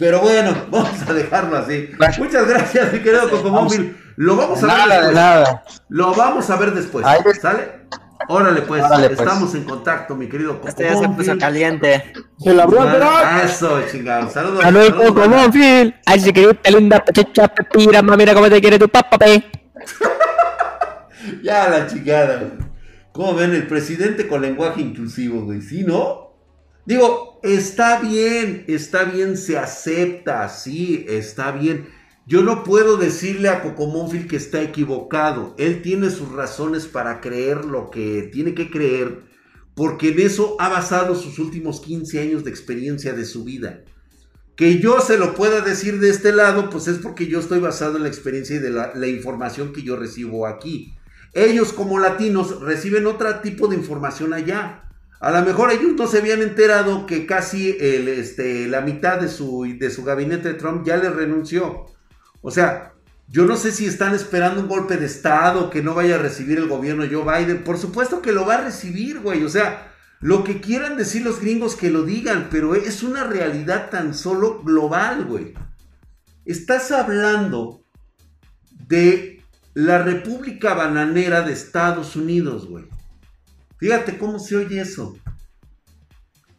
Pero 0.00 0.18
bueno, 0.18 0.52
vamos 0.72 1.00
a 1.08 1.12
dejarlo 1.12 1.58
así. 1.58 1.90
Muchas 2.18 2.48
gracias, 2.48 2.92
mi 2.92 2.98
querido 2.98 3.30
Cocomóvil. 3.30 3.96
Lo 4.16 4.34
vamos 4.34 4.60
a 4.64 4.66
ver 4.66 4.76
Nada, 4.76 4.88
de 4.88 4.96
después. 4.96 5.14
nada. 5.14 5.62
Lo 5.90 6.12
vamos 6.12 6.50
a 6.50 6.56
ver 6.56 6.74
después. 6.74 7.06
¿Sale? 7.40 7.82
Órale, 8.26 8.62
pues. 8.62 8.82
Órale, 8.82 9.10
pues. 9.10 9.20
Estamos 9.20 9.54
en 9.54 9.62
contacto, 9.62 10.16
mi 10.16 10.28
querido 10.28 10.60
Este 10.66 10.82
ya 10.82 10.88
se 10.88 10.94
Cocomóvil. 10.96 11.16
puso 11.26 11.38
caliente. 11.38 12.12
Se 12.40 12.52
la 12.52 12.64
abrió 12.64 12.80
Ah. 12.82 13.42
Eso, 13.44 13.80
chingado. 13.92 14.28
Saludos. 14.28 14.60
Saludos, 14.64 14.86
saludos, 14.88 15.06
Coco 15.08 15.20
banda. 15.20 15.36
Monfil. 15.36 15.94
Ay, 16.04 16.18
si 16.18 16.32
querés, 16.32 16.56
linda, 16.68 16.98
pechicha, 16.98 17.46
pepira, 17.46 18.02
mira 18.02 18.34
cómo 18.34 18.50
te 18.50 18.60
quiere 18.60 18.76
tu 18.76 18.88
papá, 18.88 19.16
pe. 19.18 19.44
Ya 21.44 21.68
la 21.68 21.86
chingada. 21.86 22.38
güey. 22.38 22.73
¿Cómo 23.14 23.36
ven 23.36 23.54
el 23.54 23.68
presidente 23.68 24.26
con 24.26 24.42
lenguaje 24.42 24.80
inclusivo, 24.80 25.44
güey? 25.44 25.62
¿Sí, 25.62 25.84
no? 25.84 26.34
Digo, 26.84 27.38
está 27.44 28.00
bien, 28.00 28.64
está 28.66 29.04
bien, 29.04 29.36
se 29.36 29.56
acepta, 29.56 30.48
sí, 30.48 31.06
está 31.08 31.52
bien. 31.52 31.86
Yo 32.26 32.42
no 32.42 32.64
puedo 32.64 32.96
decirle 32.96 33.50
a 33.50 33.62
Cocomónfil 33.62 34.26
que 34.26 34.34
está 34.34 34.62
equivocado. 34.62 35.54
Él 35.58 35.80
tiene 35.80 36.10
sus 36.10 36.32
razones 36.32 36.86
para 36.86 37.20
creer 37.20 37.64
lo 37.64 37.88
que 37.88 38.30
tiene 38.32 38.52
que 38.52 38.68
creer, 38.68 39.22
porque 39.76 40.08
en 40.08 40.18
eso 40.18 40.56
ha 40.58 40.68
basado 40.68 41.14
sus 41.14 41.38
últimos 41.38 41.80
15 41.82 42.18
años 42.18 42.42
de 42.42 42.50
experiencia 42.50 43.12
de 43.12 43.26
su 43.26 43.44
vida. 43.44 43.84
Que 44.56 44.80
yo 44.80 45.00
se 45.00 45.18
lo 45.18 45.36
pueda 45.36 45.60
decir 45.60 46.00
de 46.00 46.10
este 46.10 46.32
lado, 46.32 46.68
pues 46.68 46.88
es 46.88 46.98
porque 46.98 47.28
yo 47.28 47.38
estoy 47.38 47.60
basado 47.60 47.96
en 47.96 48.02
la 48.02 48.08
experiencia 48.08 48.56
y 48.56 48.58
de 48.58 48.70
la 48.70 49.06
información 49.06 49.72
que 49.72 49.82
yo 49.82 49.94
recibo 49.94 50.48
aquí. 50.48 50.93
Ellos 51.34 51.72
como 51.72 51.98
latinos 51.98 52.60
reciben 52.60 53.06
otro 53.06 53.40
tipo 53.40 53.66
de 53.66 53.76
información 53.76 54.32
allá. 54.32 54.84
A 55.20 55.30
lo 55.30 55.42
mejor 55.42 55.72
ellos 55.72 55.92
no 55.96 56.06
se 56.06 56.18
habían 56.18 56.42
enterado 56.42 57.06
que 57.06 57.26
casi 57.26 57.76
el, 57.80 58.08
este, 58.08 58.68
la 58.68 58.82
mitad 58.82 59.20
de 59.20 59.28
su, 59.28 59.66
de 59.78 59.90
su 59.90 60.04
gabinete 60.04 60.48
de 60.48 60.54
Trump 60.54 60.86
ya 60.86 60.96
le 60.96 61.10
renunció. 61.10 61.86
O 62.40 62.50
sea, 62.50 62.92
yo 63.26 63.46
no 63.46 63.56
sé 63.56 63.72
si 63.72 63.86
están 63.86 64.14
esperando 64.14 64.60
un 64.60 64.68
golpe 64.68 64.96
de 64.96 65.06
Estado 65.06 65.70
que 65.70 65.82
no 65.82 65.94
vaya 65.94 66.16
a 66.16 66.18
recibir 66.18 66.58
el 66.58 66.68
gobierno 66.68 67.04
Joe 67.10 67.24
Biden. 67.24 67.64
Por 67.64 67.78
supuesto 67.78 68.22
que 68.22 68.32
lo 68.32 68.46
va 68.46 68.56
a 68.56 68.64
recibir, 68.64 69.20
güey. 69.20 69.42
O 69.44 69.48
sea, 69.48 69.92
lo 70.20 70.44
que 70.44 70.60
quieran 70.60 70.96
decir 70.96 71.22
los 71.22 71.40
gringos 71.40 71.74
que 71.74 71.90
lo 71.90 72.02
digan, 72.02 72.48
pero 72.50 72.74
es 72.74 73.02
una 73.02 73.24
realidad 73.24 73.90
tan 73.90 74.14
solo 74.14 74.62
global, 74.62 75.24
güey. 75.24 75.54
Estás 76.44 76.92
hablando 76.92 77.82
de 78.70 79.33
la 79.74 79.98
República 79.98 80.74
Bananera 80.74 81.42
de 81.42 81.52
Estados 81.52 82.14
Unidos, 82.14 82.66
güey. 82.68 82.86
Fíjate 83.78 84.16
cómo 84.16 84.38
se 84.38 84.56
oye 84.56 84.80
eso. 84.80 85.16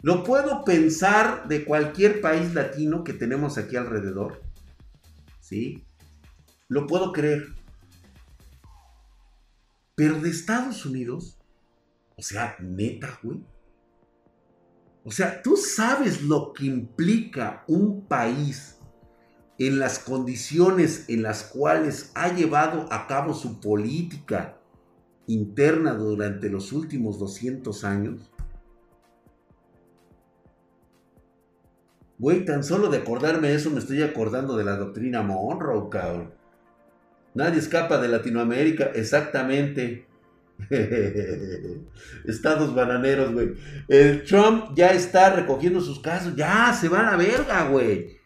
Lo 0.01 0.23
puedo 0.23 0.63
pensar 0.63 1.47
de 1.47 1.65
cualquier 1.65 2.21
país 2.21 2.53
latino 2.53 3.03
que 3.03 3.13
tenemos 3.13 3.57
aquí 3.57 3.77
alrededor. 3.77 4.43
¿Sí? 5.39 5.85
Lo 6.67 6.85
puedo 6.85 7.11
creer. 7.11 7.47
Pero 9.95 10.19
de 10.19 10.29
Estados 10.29 10.85
Unidos, 10.85 11.39
o 12.17 12.21
sea, 12.21 12.57
neta, 12.59 13.17
güey. 13.23 13.43
O 15.05 15.11
sea, 15.11 15.41
tú 15.41 15.55
sabes 15.55 16.21
lo 16.21 16.51
que 16.51 16.65
implica 16.65 17.63
un 17.67 18.05
país 18.07 18.74
en 19.57 19.79
las 19.79 19.99
condiciones 19.99 21.05
en 21.07 21.23
las 21.23 21.43
cuales 21.43 22.11
ha 22.15 22.33
llevado 22.33 22.91
a 22.91 23.07
cabo 23.07 23.33
su 23.33 23.59
política 23.59 24.57
interna 25.27 25.93
durante 25.93 26.49
los 26.49 26.71
últimos 26.73 27.19
200 27.19 27.83
años. 27.83 28.31
Güey, 32.17 32.45
tan 32.45 32.63
solo 32.63 32.89
de 32.89 32.99
acordarme 32.99 33.53
eso 33.53 33.69
me 33.71 33.79
estoy 33.79 34.01
acordando 34.01 34.55
de 34.55 34.63
la 34.63 34.77
doctrina 34.77 35.21
Monroe, 35.21 35.89
cabrón. 35.89 36.33
Nadie 37.33 37.59
escapa 37.59 37.97
de 37.97 38.07
Latinoamérica, 38.07 38.85
exactamente. 38.95 40.07
Estados 42.25 42.73
bananeros, 42.73 43.33
güey. 43.33 43.55
El 43.89 44.23
Trump 44.23 44.73
ya 44.73 44.91
está 44.91 45.35
recogiendo 45.35 45.81
sus 45.81 45.99
casos. 45.99 46.33
Ya, 46.37 46.73
se 46.73 46.87
va 46.87 47.01
a 47.01 47.11
la 47.11 47.17
verga, 47.17 47.67
güey. 47.67 48.17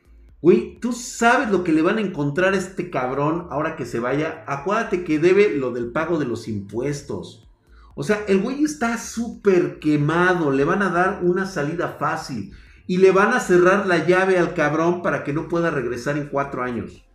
Güey, 0.41 0.79
tú 0.79 0.93
sabes 0.93 1.49
lo 1.49 1.63
que 1.63 1.73
le 1.73 1.81
van 1.81 1.97
a 1.97 2.01
encontrar 2.01 2.53
a 2.53 2.57
este 2.57 2.89
cabrón 2.89 3.47
ahora 3.49 3.75
que 3.75 3.85
se 3.85 3.99
vaya. 3.99 4.43
Acuérdate 4.47 5.03
que 5.03 5.19
debe 5.19 5.55
lo 5.55 5.71
del 5.71 5.91
pago 5.91 6.17
de 6.17 6.25
los 6.25 6.47
impuestos. 6.47 7.49
O 7.95 8.03
sea, 8.03 8.23
el 8.27 8.39
güey 8.39 8.63
está 8.63 8.97
súper 8.97 9.79
quemado. 9.79 10.51
Le 10.51 10.63
van 10.63 10.81
a 10.81 10.89
dar 10.89 11.19
una 11.23 11.45
salida 11.45 11.97
fácil. 11.99 12.53
Y 12.87 12.97
le 12.97 13.11
van 13.11 13.33
a 13.33 13.41
cerrar 13.41 13.85
la 13.85 14.05
llave 14.07 14.39
al 14.39 14.53
cabrón 14.53 15.01
para 15.01 15.23
que 15.25 15.33
no 15.33 15.49
pueda 15.49 15.71
regresar 15.71 16.17
en 16.17 16.27
cuatro 16.27 16.63
años. 16.63 17.05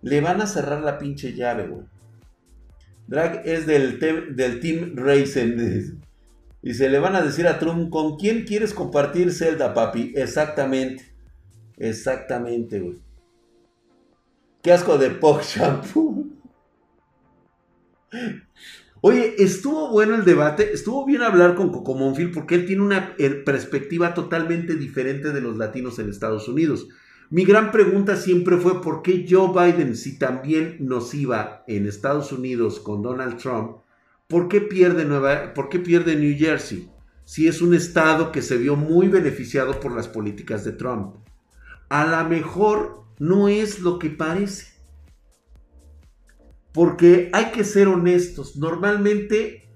Le 0.00 0.22
van 0.22 0.40
a 0.40 0.46
cerrar 0.46 0.80
la 0.80 0.98
pinche 0.98 1.34
llave, 1.34 1.68
güey. 1.68 1.84
Drag 3.06 3.42
es 3.44 3.66
del, 3.66 3.98
del 3.98 4.60
Team 4.60 4.94
Racing. 4.96 6.00
Y 6.62 6.74
se 6.74 6.90
le 6.90 6.98
van 6.98 7.16
a 7.16 7.22
decir 7.22 7.46
a 7.46 7.58
Trump, 7.58 7.88
¿con 7.88 8.18
quién 8.18 8.44
quieres 8.44 8.74
compartir 8.74 9.32
Zelda, 9.32 9.72
papi? 9.72 10.12
Exactamente. 10.14 11.09
Exactamente, 11.80 12.78
güey. 12.78 13.02
Qué 14.62 14.72
asco 14.72 14.98
de 14.98 15.10
Pog 15.10 15.42
Shampoo. 15.42 16.28
Oye, 19.00 19.34
estuvo 19.38 19.90
bueno 19.90 20.14
el 20.14 20.24
debate, 20.24 20.72
estuvo 20.72 21.06
bien 21.06 21.22
hablar 21.22 21.54
con 21.54 21.72
Coco 21.72 21.94
Monfil 21.94 22.30
porque 22.30 22.54
él 22.54 22.66
tiene 22.66 22.82
una 22.82 23.14
eh, 23.18 23.30
perspectiva 23.30 24.12
totalmente 24.12 24.76
diferente 24.76 25.32
de 25.32 25.40
los 25.40 25.56
latinos 25.56 25.98
en 25.98 26.10
Estados 26.10 26.46
Unidos. 26.48 26.86
Mi 27.30 27.44
gran 27.44 27.72
pregunta 27.72 28.16
siempre 28.16 28.58
fue 28.58 28.82
por 28.82 29.00
qué 29.02 29.26
Joe 29.28 29.48
Biden, 29.48 29.96
si 29.96 30.18
también 30.18 30.76
nos 30.80 31.14
iba 31.14 31.64
en 31.66 31.86
Estados 31.86 32.30
Unidos 32.30 32.78
con 32.78 33.00
Donald 33.00 33.38
Trump, 33.38 33.78
¿por 34.28 34.48
qué 34.48 34.60
pierde, 34.60 35.06
Nueva, 35.06 35.54
por 35.54 35.70
qué 35.70 35.78
pierde 35.78 36.16
New 36.16 36.36
Jersey? 36.36 36.90
si 37.30 37.46
es 37.46 37.62
un 37.62 37.74
estado 37.74 38.32
que 38.32 38.42
se 38.42 38.56
vio 38.56 38.74
muy 38.74 39.06
beneficiado 39.06 39.78
por 39.78 39.94
las 39.94 40.08
políticas 40.08 40.64
de 40.64 40.72
Trump. 40.72 41.14
A 41.90 42.06
lo 42.06 42.28
mejor 42.28 43.04
no 43.18 43.48
es 43.48 43.80
lo 43.80 43.98
que 43.98 44.08
parece. 44.08 44.72
Porque 46.72 47.30
hay 47.32 47.46
que 47.46 47.64
ser 47.64 47.88
honestos. 47.88 48.56
Normalmente, 48.56 49.68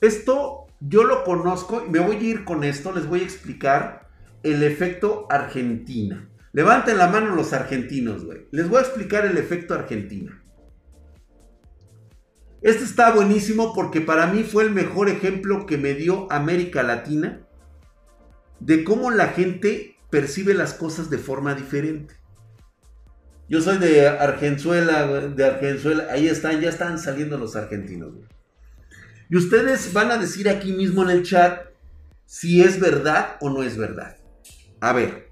esto 0.00 0.66
yo 0.78 1.04
lo 1.04 1.24
conozco 1.24 1.82
y 1.84 1.90
me 1.90 1.98
voy 1.98 2.16
a 2.16 2.20
ir 2.20 2.44
con 2.44 2.62
esto. 2.62 2.92
Les 2.92 3.06
voy 3.06 3.20
a 3.20 3.24
explicar 3.24 4.10
el 4.42 4.62
efecto 4.62 5.26
Argentina. 5.30 6.30
Levanten 6.52 6.98
la 6.98 7.08
mano 7.08 7.34
los 7.34 7.52
argentinos, 7.52 8.24
güey. 8.24 8.46
Les 8.52 8.68
voy 8.68 8.78
a 8.78 8.82
explicar 8.82 9.24
el 9.24 9.38
efecto 9.38 9.74
Argentina. 9.74 10.40
Este 12.60 12.84
está 12.84 13.12
buenísimo 13.12 13.74
porque 13.74 14.00
para 14.00 14.26
mí 14.26 14.42
fue 14.42 14.62
el 14.62 14.70
mejor 14.70 15.08
ejemplo 15.08 15.66
que 15.66 15.78
me 15.78 15.94
dio 15.94 16.30
América 16.30 16.82
Latina 16.82 17.46
de 18.60 18.84
cómo 18.84 19.10
la 19.10 19.28
gente 19.28 19.93
percibe 20.14 20.54
las 20.54 20.74
cosas 20.74 21.10
de 21.10 21.18
forma 21.18 21.56
diferente. 21.56 22.14
Yo 23.48 23.60
soy 23.60 23.78
de 23.78 24.06
Argenzuela, 24.06 25.04
de 25.08 25.44
Argenzuela. 25.44 26.06
Ahí 26.08 26.28
están, 26.28 26.60
ya 26.60 26.68
están 26.68 27.00
saliendo 27.00 27.36
los 27.36 27.56
argentinos. 27.56 28.12
Y 29.28 29.36
ustedes 29.36 29.92
van 29.92 30.12
a 30.12 30.16
decir 30.16 30.48
aquí 30.48 30.72
mismo 30.72 31.02
en 31.02 31.10
el 31.10 31.24
chat 31.24 31.66
si 32.26 32.62
es 32.62 32.78
verdad 32.78 33.38
o 33.40 33.50
no 33.50 33.64
es 33.64 33.76
verdad. 33.76 34.16
A 34.78 34.92
ver, 34.92 35.30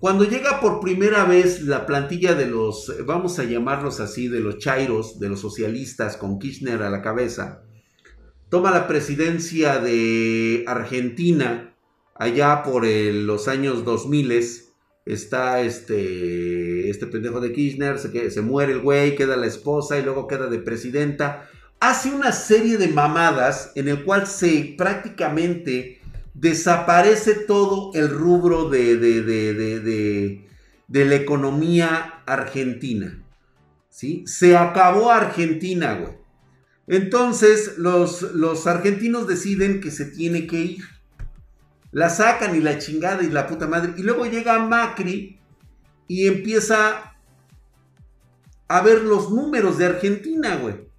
cuando 0.00 0.24
llega 0.24 0.60
por 0.60 0.80
primera 0.80 1.24
vez 1.24 1.62
la 1.62 1.86
plantilla 1.86 2.34
de 2.34 2.46
los, 2.46 2.92
vamos 3.06 3.38
a 3.38 3.44
llamarlos 3.44 4.00
así, 4.00 4.26
de 4.26 4.40
los 4.40 4.58
chairos, 4.58 5.20
de 5.20 5.28
los 5.28 5.38
socialistas, 5.38 6.16
con 6.16 6.40
Kirchner 6.40 6.82
a 6.82 6.90
la 6.90 7.00
cabeza, 7.00 7.62
toma 8.48 8.72
la 8.72 8.88
presidencia 8.88 9.78
de 9.78 10.64
Argentina 10.66 11.75
allá 12.18 12.62
por 12.62 12.86
los 12.86 13.48
años 13.48 13.84
2000, 13.84 14.32
está 15.06 15.60
este, 15.60 16.90
este 16.90 17.06
pendejo 17.06 17.40
de 17.40 17.52
Kirchner, 17.52 17.98
se, 17.98 18.42
muere 18.42 18.72
el 18.72 18.80
güey, 18.80 19.14
queda 19.14 19.36
la 19.36 19.46
esposa 19.46 19.98
y 19.98 20.02
luego 20.02 20.26
queda 20.26 20.48
de 20.48 20.58
presidenta. 20.58 21.48
Hace 21.78 22.10
una 22.10 22.32
serie 22.32 22.76
de 22.76 22.88
mamadas 22.88 23.72
en 23.76 23.88
el 23.88 24.04
cual 24.04 24.26
se 24.26 24.74
prácticamente 24.76 26.00
desaparece 26.34 27.34
todo 27.34 27.92
el 27.94 28.10
rubro 28.10 28.68
de, 28.68 28.96
de, 28.96 31.04
la 31.04 31.14
economía 31.14 32.22
argentina. 32.26 33.22
¿sí? 33.88 34.24
Se 34.26 34.56
acabó 34.56 35.10
Argentina, 35.10 35.94
güey. 35.94 36.14
Entonces 36.88 37.78
los, 37.78 38.22
los 38.34 38.66
argentinos 38.66 39.26
deciden 39.26 39.80
que 39.80 39.90
se 39.90 40.06
tiene 40.06 40.46
que 40.46 40.60
ir. 40.60 40.95
La 41.96 42.10
sacan 42.10 42.54
y 42.54 42.60
la 42.60 42.76
chingada 42.76 43.22
y 43.22 43.30
la 43.30 43.46
puta 43.46 43.66
madre. 43.66 43.94
Y 43.96 44.02
luego 44.02 44.26
llega 44.26 44.58
Macri 44.58 45.40
y 46.06 46.26
empieza 46.26 47.14
a 48.68 48.80
ver 48.82 49.00
los 49.00 49.30
números 49.30 49.78
de 49.78 49.86
Argentina, 49.86 50.56
güey. 50.56 50.90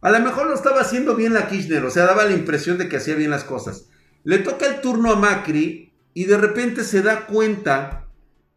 A 0.00 0.12
lo 0.12 0.20
mejor 0.20 0.46
lo 0.46 0.54
estaba 0.54 0.82
haciendo 0.82 1.16
bien 1.16 1.34
la 1.34 1.48
Kirchner, 1.48 1.84
o 1.84 1.90
sea, 1.90 2.06
daba 2.06 2.24
la 2.24 2.34
impresión 2.34 2.78
de 2.78 2.88
que 2.88 2.98
hacía 2.98 3.16
bien 3.16 3.30
las 3.30 3.42
cosas. 3.42 3.88
Le 4.22 4.38
toca 4.38 4.64
el 4.64 4.80
turno 4.80 5.10
a 5.10 5.16
Macri 5.16 5.92
y 6.14 6.26
de 6.26 6.38
repente 6.38 6.84
se 6.84 7.02
da 7.02 7.26
cuenta 7.26 8.06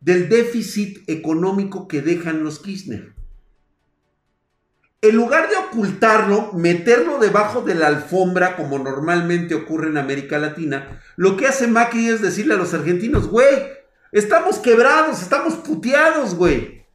del 0.02 0.30
déficit 0.30 1.10
económico 1.10 1.88
que 1.88 2.04
dejan 2.04 2.44
los 2.44 2.60
Kirchner. 2.60 3.16
En 5.04 5.16
lugar 5.16 5.50
de 5.50 5.56
ocultarlo, 5.56 6.54
meterlo 6.54 7.18
debajo 7.18 7.62
de 7.62 7.74
la 7.74 7.88
alfombra 7.88 8.56
como 8.56 8.78
normalmente 8.78 9.56
ocurre 9.56 9.88
en 9.88 9.98
América 9.98 10.38
Latina, 10.38 11.02
lo 11.16 11.38
que 11.38 11.48
hace 11.48 11.66
Macri 11.66 12.08
es 12.08 12.22
decirle 12.22 12.54
a 12.54 12.58
los 12.58 12.76
argentinos, 12.76 13.28
güey, 13.28 13.68
estamos 14.12 14.60
quebrados, 14.60 15.24
estamos 15.24 15.56
puteados, 15.56 16.36
güey. 16.36 16.86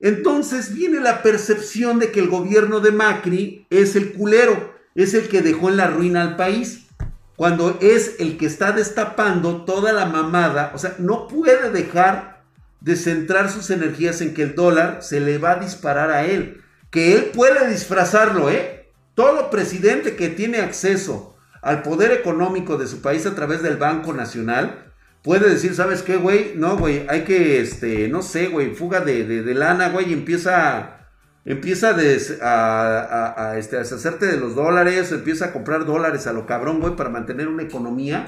Entonces 0.00 0.74
viene 0.74 1.00
la 1.00 1.22
percepción 1.22 1.98
de 1.98 2.12
que 2.12 2.20
el 2.20 2.28
gobierno 2.28 2.80
de 2.80 2.92
Macri 2.92 3.66
es 3.70 3.96
el 3.96 4.12
culero, 4.12 4.74
es 4.94 5.14
el 5.14 5.28
que 5.28 5.40
dejó 5.40 5.70
en 5.70 5.78
la 5.78 5.86
ruina 5.86 6.20
al 6.20 6.36
país, 6.36 6.88
cuando 7.36 7.78
es 7.80 8.16
el 8.18 8.36
que 8.36 8.44
está 8.44 8.72
destapando 8.72 9.64
toda 9.64 9.94
la 9.94 10.04
mamada, 10.04 10.72
o 10.74 10.78
sea, 10.78 10.94
no 10.98 11.26
puede 11.26 11.70
dejar 11.70 12.42
de 12.82 12.96
centrar 12.96 13.50
sus 13.50 13.70
energías 13.70 14.20
en 14.20 14.34
que 14.34 14.42
el 14.42 14.54
dólar 14.54 15.02
se 15.02 15.20
le 15.20 15.38
va 15.38 15.52
a 15.52 15.58
disparar 15.58 16.10
a 16.10 16.26
él, 16.26 16.62
que 16.90 17.14
él 17.14 17.30
puede 17.34 17.68
disfrazarlo, 17.68 18.50
¿eh? 18.50 18.90
Todo 19.14 19.50
presidente 19.50 20.16
que 20.16 20.28
tiene 20.28 20.58
acceso 20.58 21.36
al 21.62 21.82
poder 21.82 22.12
económico 22.12 22.78
de 22.78 22.86
su 22.86 23.02
país 23.02 23.26
a 23.26 23.34
través 23.34 23.62
del 23.62 23.76
Banco 23.76 24.12
Nacional, 24.12 24.92
puede 25.22 25.48
decir, 25.50 25.74
¿sabes 25.74 26.02
qué, 26.02 26.16
güey? 26.16 26.52
No, 26.56 26.76
güey, 26.78 27.04
hay 27.08 27.24
que, 27.24 27.60
este, 27.60 28.08
no 28.08 28.22
sé, 28.22 28.48
güey, 28.48 28.74
fuga 28.74 29.00
de, 29.00 29.24
de, 29.24 29.54
lana, 29.54 29.88
güey, 29.88 30.10
y 30.10 30.12
empieza, 30.12 31.08
empieza 31.44 31.96
a, 32.42 33.50
a, 33.50 33.58
este, 33.58 33.76
a 33.76 33.80
deshacerte 33.80 34.26
de 34.26 34.38
los 34.38 34.54
dólares, 34.54 35.10
empieza 35.12 35.46
a 35.46 35.52
comprar 35.52 35.84
dólares 35.84 36.26
a 36.26 36.32
lo 36.32 36.46
cabrón, 36.46 36.80
güey, 36.80 36.96
para 36.96 37.10
mantener 37.10 37.48
una 37.48 37.64
economía 37.64 38.26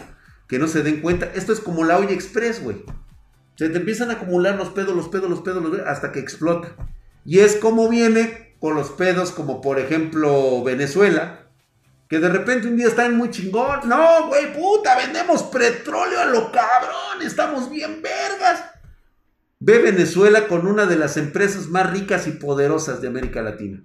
que 0.48 0.58
no 0.58 0.66
se 0.66 0.82
den 0.82 1.00
cuenta. 1.00 1.30
Esto 1.34 1.52
es 1.52 1.60
como 1.60 1.84
la 1.84 1.98
olla 1.98 2.12
express, 2.12 2.62
güey. 2.62 2.84
Se 3.54 3.68
te 3.68 3.78
empiezan 3.78 4.10
a 4.10 4.14
acumular 4.14 4.56
los 4.56 4.70
pedos, 4.70 4.96
los 4.96 5.08
pedos, 5.08 5.30
los 5.30 5.42
pedos, 5.42 5.64
hasta 5.86 6.12
que 6.12 6.18
explota. 6.18 6.74
Y 7.24 7.40
es 7.40 7.56
como 7.56 7.88
viene 7.88 8.49
con 8.60 8.74
los 8.74 8.90
pedos, 8.90 9.32
como 9.32 9.60
por 9.60 9.78
ejemplo 9.78 10.62
Venezuela, 10.62 11.46
que 12.08 12.18
de 12.18 12.28
repente 12.28 12.68
un 12.68 12.76
día 12.76 12.88
están 12.88 13.16
muy 13.16 13.30
chingón. 13.30 13.88
No, 13.88 14.28
güey, 14.28 14.52
puta, 14.52 14.96
vendemos 14.96 15.44
petróleo 15.44 16.20
a 16.20 16.26
lo 16.26 16.52
cabrón, 16.52 17.22
estamos 17.22 17.70
bien 17.70 18.02
vergas. 18.02 18.64
Ve 19.58 19.78
Venezuela 19.78 20.46
con 20.46 20.66
una 20.66 20.86
de 20.86 20.96
las 20.96 21.16
empresas 21.16 21.68
más 21.68 21.90
ricas 21.90 22.26
y 22.26 22.32
poderosas 22.32 23.00
de 23.00 23.08
América 23.08 23.42
Latina. 23.42 23.82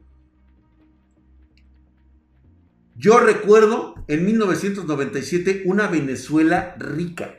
Yo 2.97 3.19
recuerdo 3.19 3.95
en 4.07 4.25
1997 4.25 5.63
una 5.65 5.87
Venezuela 5.87 6.75
rica. 6.77 7.35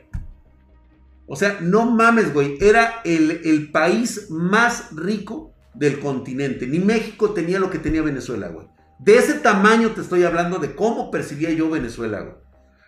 O 1.25 1.35
sea, 1.35 1.59
no 1.61 1.85
mames, 1.87 2.33
güey. 2.33 2.57
Era 2.61 3.01
el, 3.03 3.41
el, 3.43 3.71
país 3.71 4.29
más 4.29 4.95
rico 4.95 5.56
del 5.73 5.99
continente. 5.99 6.67
Ni 6.67 6.79
México 6.79 7.31
tenía 7.31 7.59
lo 7.59 7.69
que 7.69 7.79
tenía 7.79 8.01
Venezuela, 8.01 8.47
güey. 8.49 8.67
De 8.99 9.17
ese 9.17 9.35
tamaño 9.35 9.91
te 9.91 10.01
estoy 10.01 10.23
hablando 10.23 10.57
de 10.59 10.73
cómo 10.75 11.11
percibía 11.11 11.51
yo 11.51 11.69
Venezuela, 11.69 12.21
güey. 12.21 12.35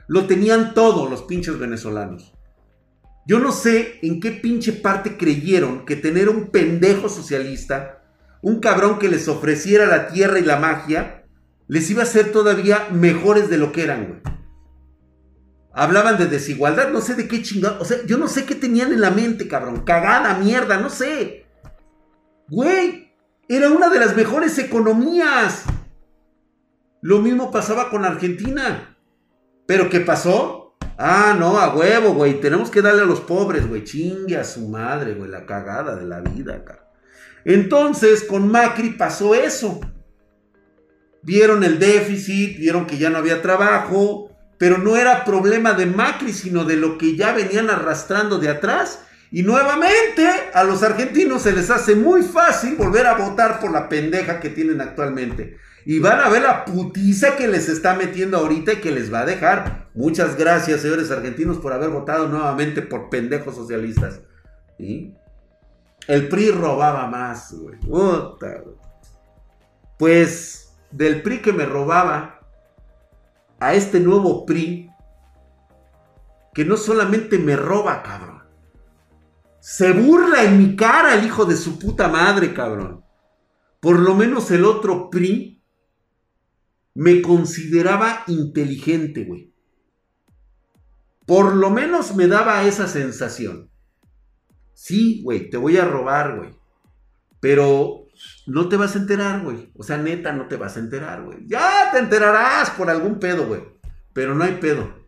Lo 0.08 0.26
tenían 0.26 0.74
todos 0.74 1.10
los 1.10 1.24
pinches 1.24 1.60
venezolanos. 1.60 2.34
Yo 3.28 3.40
no 3.40 3.52
sé 3.52 4.00
en 4.02 4.20
qué 4.20 4.32
pinche 4.32 4.74
parte 4.74 5.18
creyeron 5.18 5.86
que 5.86 5.96
tener 5.96 6.30
un 6.30 6.48
pendejo 6.48 7.10
socialista, 7.10 8.02
un 8.42 8.60
cabrón 8.60 8.98
que 8.98 9.08
les 9.08 9.28
ofreciera 9.28 9.86
la 9.86 10.08
tierra 10.08 10.40
y 10.40 10.44
la 10.44 10.58
magia, 10.58 11.26
les 11.68 11.88
iba 11.92 12.02
a 12.02 12.06
hacer 12.06 12.32
todavía 12.32 12.88
mejores 12.92 13.50
de 13.50 13.60
lo 13.60 13.72
que 13.72 13.84
eran, 13.84 14.08
güey. 14.08 14.20
Hablaban 15.72 16.18
de 16.18 16.26
desigualdad, 16.26 16.90
no 16.92 17.02
sé 17.02 17.14
de 17.14 17.28
qué 17.28 17.44
chingado. 17.44 17.80
O 17.80 17.86
sea, 17.86 18.04
yo 18.08 18.18
no 18.18 18.28
sé 18.28 18.46
qué 18.46 18.56
tenían 18.56 18.92
en 18.92 19.02
la 19.02 19.12
mente, 19.12 19.48
cabrón. 19.48 19.84
Cagada, 19.86 20.34
mierda, 20.40 20.80
no 20.80 20.90
sé. 20.90 21.46
Güey, 22.50 23.14
era 23.48 23.70
una 23.70 23.90
de 23.90 24.00
las 24.00 24.16
mejores 24.16 24.58
economías. 24.58 25.66
Lo 27.02 27.20
mismo 27.20 27.52
pasaba 27.52 27.90
con 27.90 28.06
Argentina. 28.06 28.98
¿Pero 29.66 29.90
qué 29.90 30.00
pasó? 30.00 30.76
Ah, 30.98 31.36
no, 31.38 31.60
a 31.60 31.74
huevo, 31.76 32.14
güey. 32.14 32.42
Tenemos 32.42 32.70
que 32.70 32.82
darle 32.82 33.04
a 33.04 33.06
los 33.06 33.22
pobres, 33.22 33.68
güey. 33.68 33.84
Chingue 33.84 34.36
a 34.38 34.44
su 34.44 34.68
madre, 34.68 35.14
güey. 35.14 35.30
La 35.30 35.46
cagada 35.46 35.96
de 35.96 36.06
la 36.06 36.20
vida, 36.22 36.64
cara. 36.66 36.90
Entonces, 37.46 38.24
con 38.24 38.52
Macri 38.52 38.92
pasó 38.92 39.34
eso. 39.34 39.80
Vieron 41.22 41.64
el 41.64 41.80
déficit, 41.80 42.58
vieron 42.58 42.86
que 42.86 42.98
ya 42.98 43.10
no 43.10 43.18
había 43.18 43.42
trabajo, 43.42 44.32
pero 44.58 44.78
no 44.78 44.98
era 44.98 45.24
problema 45.24 45.74
de 45.74 45.86
Macri, 45.86 46.34
sino 46.34 46.66
de 46.66 46.76
lo 46.76 46.98
que 46.98 47.16
ya 47.16 47.34
venían 47.34 47.70
arrastrando 47.70 48.40
de 48.40 48.50
atrás. 48.50 49.04
Y 49.32 49.44
nuevamente 49.44 50.28
a 50.54 50.64
los 50.64 50.82
argentinos 50.82 51.44
se 51.44 51.52
les 51.52 51.70
hace 51.70 51.96
muy 51.96 52.24
fácil 52.24 52.76
volver 52.76 53.06
a 53.06 53.16
votar 53.16 53.60
por 53.60 53.72
la 53.72 53.88
pendeja 53.88 54.40
que 54.40 54.50
tienen 54.50 54.82
actualmente. 54.82 55.58
Y 55.86 56.00
van 56.00 56.20
a 56.20 56.30
ver 56.30 56.42
la 56.42 56.66
putiza 56.66 57.36
que 57.36 57.48
les 57.48 57.70
está 57.70 57.94
metiendo 57.96 58.38
ahorita 58.38 58.74
y 58.74 58.78
que 58.78 58.92
les 58.92 59.14
va 59.14 59.20
a 59.22 59.26
dejar. 59.26 59.88
Muchas 59.94 60.36
gracias, 60.36 60.82
señores 60.82 61.12
argentinos, 61.12 61.58
por 61.58 61.74
haber 61.74 61.90
votado 61.90 62.28
nuevamente 62.28 62.82
por 62.82 63.10
pendejos 63.10 63.56
socialistas. 63.56 64.22
El 64.78 66.28
PRI 66.28 66.52
robaba 66.52 67.08
más, 67.08 67.54
güey. 67.54 67.78
Pues 69.98 70.76
del 70.92 71.22
PRI 71.22 71.42
que 71.42 71.54
me 71.54 71.66
robaba 71.66 72.40
a 73.60 73.74
este 73.74 74.00
nuevo 74.00 74.46
PRI, 74.46 74.90
que 76.54 76.66
no 76.66 76.78
solamente 76.78 77.38
me 77.38 77.56
roba, 77.56 78.02
cabrón. 78.02 78.39
Se 79.60 79.92
burla 79.92 80.44
en 80.44 80.58
mi 80.58 80.76
cara 80.76 81.16
el 81.16 81.26
hijo 81.26 81.46
de 81.46 81.56
su 81.56 81.80
puta 81.80 82.08
madre, 82.08 82.54
cabrón. 82.54 83.04
Por 83.80 84.00
lo 84.00 84.16
menos 84.16 84.52
el 84.52 84.66
otro 84.66 85.10
PRI 85.10 85.62
me 86.96 87.22
consideraba 87.22 88.24
inteligente, 88.28 89.24
güey. 89.26 89.54
Por 91.26 91.56
lo 91.56 91.70
menos 91.70 92.16
me 92.16 92.28
daba 92.28 92.64
esa 92.64 92.88
sensación. 92.88 93.70
Sí, 94.74 95.22
güey, 95.24 95.50
te 95.50 95.58
voy 95.58 95.78
a 95.78 95.86
robar, 95.86 96.38
güey. 96.38 96.58
Pero 97.40 98.08
no 98.48 98.68
te 98.68 98.78
vas 98.78 98.96
a 98.96 99.00
enterar, 99.00 99.44
güey. 99.44 99.72
O 99.76 99.84
sea, 99.84 99.98
neta, 99.98 100.34
no 100.34 100.48
te 100.48 100.58
vas 100.58 100.76
a 100.76 100.80
enterar, 100.80 101.24
güey. 101.24 101.46
Ya 101.48 101.90
te 101.92 102.00
enterarás 102.00 102.72
por 102.72 102.90
algún 102.90 103.20
pedo, 103.20 103.48
güey. 103.48 103.62
Pero 104.14 104.36
no 104.36 104.44
hay 104.44 104.56
pedo. 104.56 104.99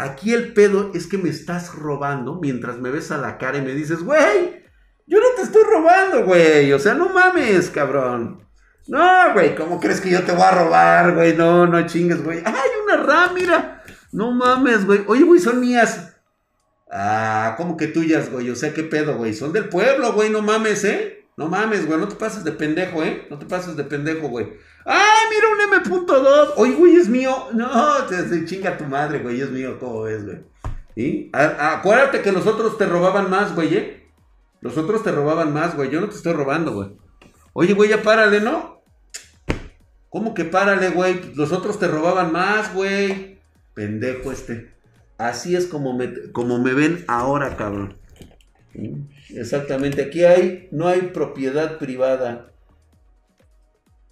Aquí 0.00 0.32
el 0.32 0.54
pedo 0.54 0.92
es 0.94 1.06
que 1.06 1.18
me 1.18 1.28
estás 1.28 1.74
robando 1.74 2.38
mientras 2.40 2.78
me 2.78 2.90
ves 2.90 3.10
a 3.10 3.18
la 3.18 3.36
cara 3.36 3.58
y 3.58 3.60
me 3.60 3.74
dices, 3.74 4.02
güey, 4.02 4.64
yo 5.06 5.20
no 5.20 5.26
te 5.36 5.42
estoy 5.42 5.62
robando, 5.62 6.24
güey. 6.24 6.72
O 6.72 6.78
sea, 6.78 6.94
no 6.94 7.10
mames, 7.10 7.68
cabrón. 7.68 8.42
No, 8.88 9.34
güey, 9.34 9.54
¿cómo 9.54 9.78
crees 9.78 10.00
que 10.00 10.08
yo 10.08 10.22
te 10.22 10.32
voy 10.32 10.40
a 10.40 10.52
robar, 10.52 11.14
güey? 11.14 11.36
No, 11.36 11.66
no 11.66 11.86
chingues, 11.86 12.24
güey. 12.24 12.40
¡Ay, 12.46 12.70
una 12.82 12.96
RAM, 12.96 13.34
mira! 13.34 13.84
No 14.10 14.32
mames, 14.32 14.86
güey. 14.86 15.04
Oye, 15.06 15.22
güey, 15.22 15.38
son 15.38 15.60
mías. 15.60 16.16
Ah, 16.90 17.52
¿cómo 17.58 17.76
que 17.76 17.86
tuyas, 17.86 18.30
güey? 18.30 18.48
O 18.48 18.56
sea, 18.56 18.72
¿qué 18.72 18.84
pedo, 18.84 19.18
güey? 19.18 19.34
Son 19.34 19.52
del 19.52 19.68
pueblo, 19.68 20.14
güey, 20.14 20.30
no 20.30 20.40
mames, 20.40 20.82
¿eh? 20.84 21.19
No 21.40 21.48
mames, 21.48 21.86
güey, 21.86 21.98
no 21.98 22.06
te 22.06 22.16
pases 22.16 22.44
de 22.44 22.52
pendejo, 22.52 23.02
¿eh? 23.02 23.26
No 23.30 23.38
te 23.38 23.46
pases 23.46 23.74
de 23.74 23.82
pendejo, 23.84 24.28
güey. 24.28 24.46
¡Ay, 24.84 25.26
mira 25.30 25.48
un 25.48 25.72
M.2! 25.72 26.52
Oye, 26.56 26.74
güey, 26.74 26.96
es 26.96 27.08
mío. 27.08 27.34
No, 27.54 28.04
te, 28.04 28.44
chinga 28.44 28.76
tu 28.76 28.84
madre, 28.84 29.20
güey, 29.20 29.40
es 29.40 29.48
mío, 29.48 29.78
¿cómo 29.80 30.02
ves, 30.02 30.26
güey? 30.26 30.40
¿Y? 30.96 31.30
acuérdate 31.32 32.20
que 32.20 32.30
los 32.30 32.46
otros 32.46 32.76
te 32.76 32.84
robaban 32.84 33.30
más, 33.30 33.54
güey, 33.54 33.74
¿eh? 33.74 34.12
Los 34.60 34.76
otros 34.76 35.02
te 35.02 35.12
robaban 35.12 35.54
más, 35.54 35.74
güey. 35.74 35.88
Yo 35.88 36.02
no 36.02 36.10
te 36.10 36.16
estoy 36.16 36.34
robando, 36.34 36.74
güey. 36.74 36.90
Oye, 37.54 37.72
güey, 37.72 37.88
ya 37.88 38.02
párale, 38.02 38.42
¿no? 38.42 38.82
¿Cómo 40.10 40.34
que 40.34 40.44
párale, 40.44 40.90
güey? 40.90 41.32
Los 41.36 41.52
otros 41.52 41.78
te 41.78 41.88
robaban 41.88 42.32
más, 42.32 42.74
güey. 42.74 43.40
Pendejo 43.72 44.30
este. 44.30 44.74
Así 45.16 45.56
es 45.56 45.64
como 45.64 45.96
me, 45.96 46.30
como 46.32 46.58
me 46.58 46.74
ven 46.74 47.02
ahora, 47.08 47.56
cabrón. 47.56 47.98
Exactamente, 49.30 50.02
aquí 50.02 50.24
hay, 50.24 50.68
no 50.70 50.88
hay 50.88 51.02
propiedad 51.02 51.78
privada. 51.78 52.52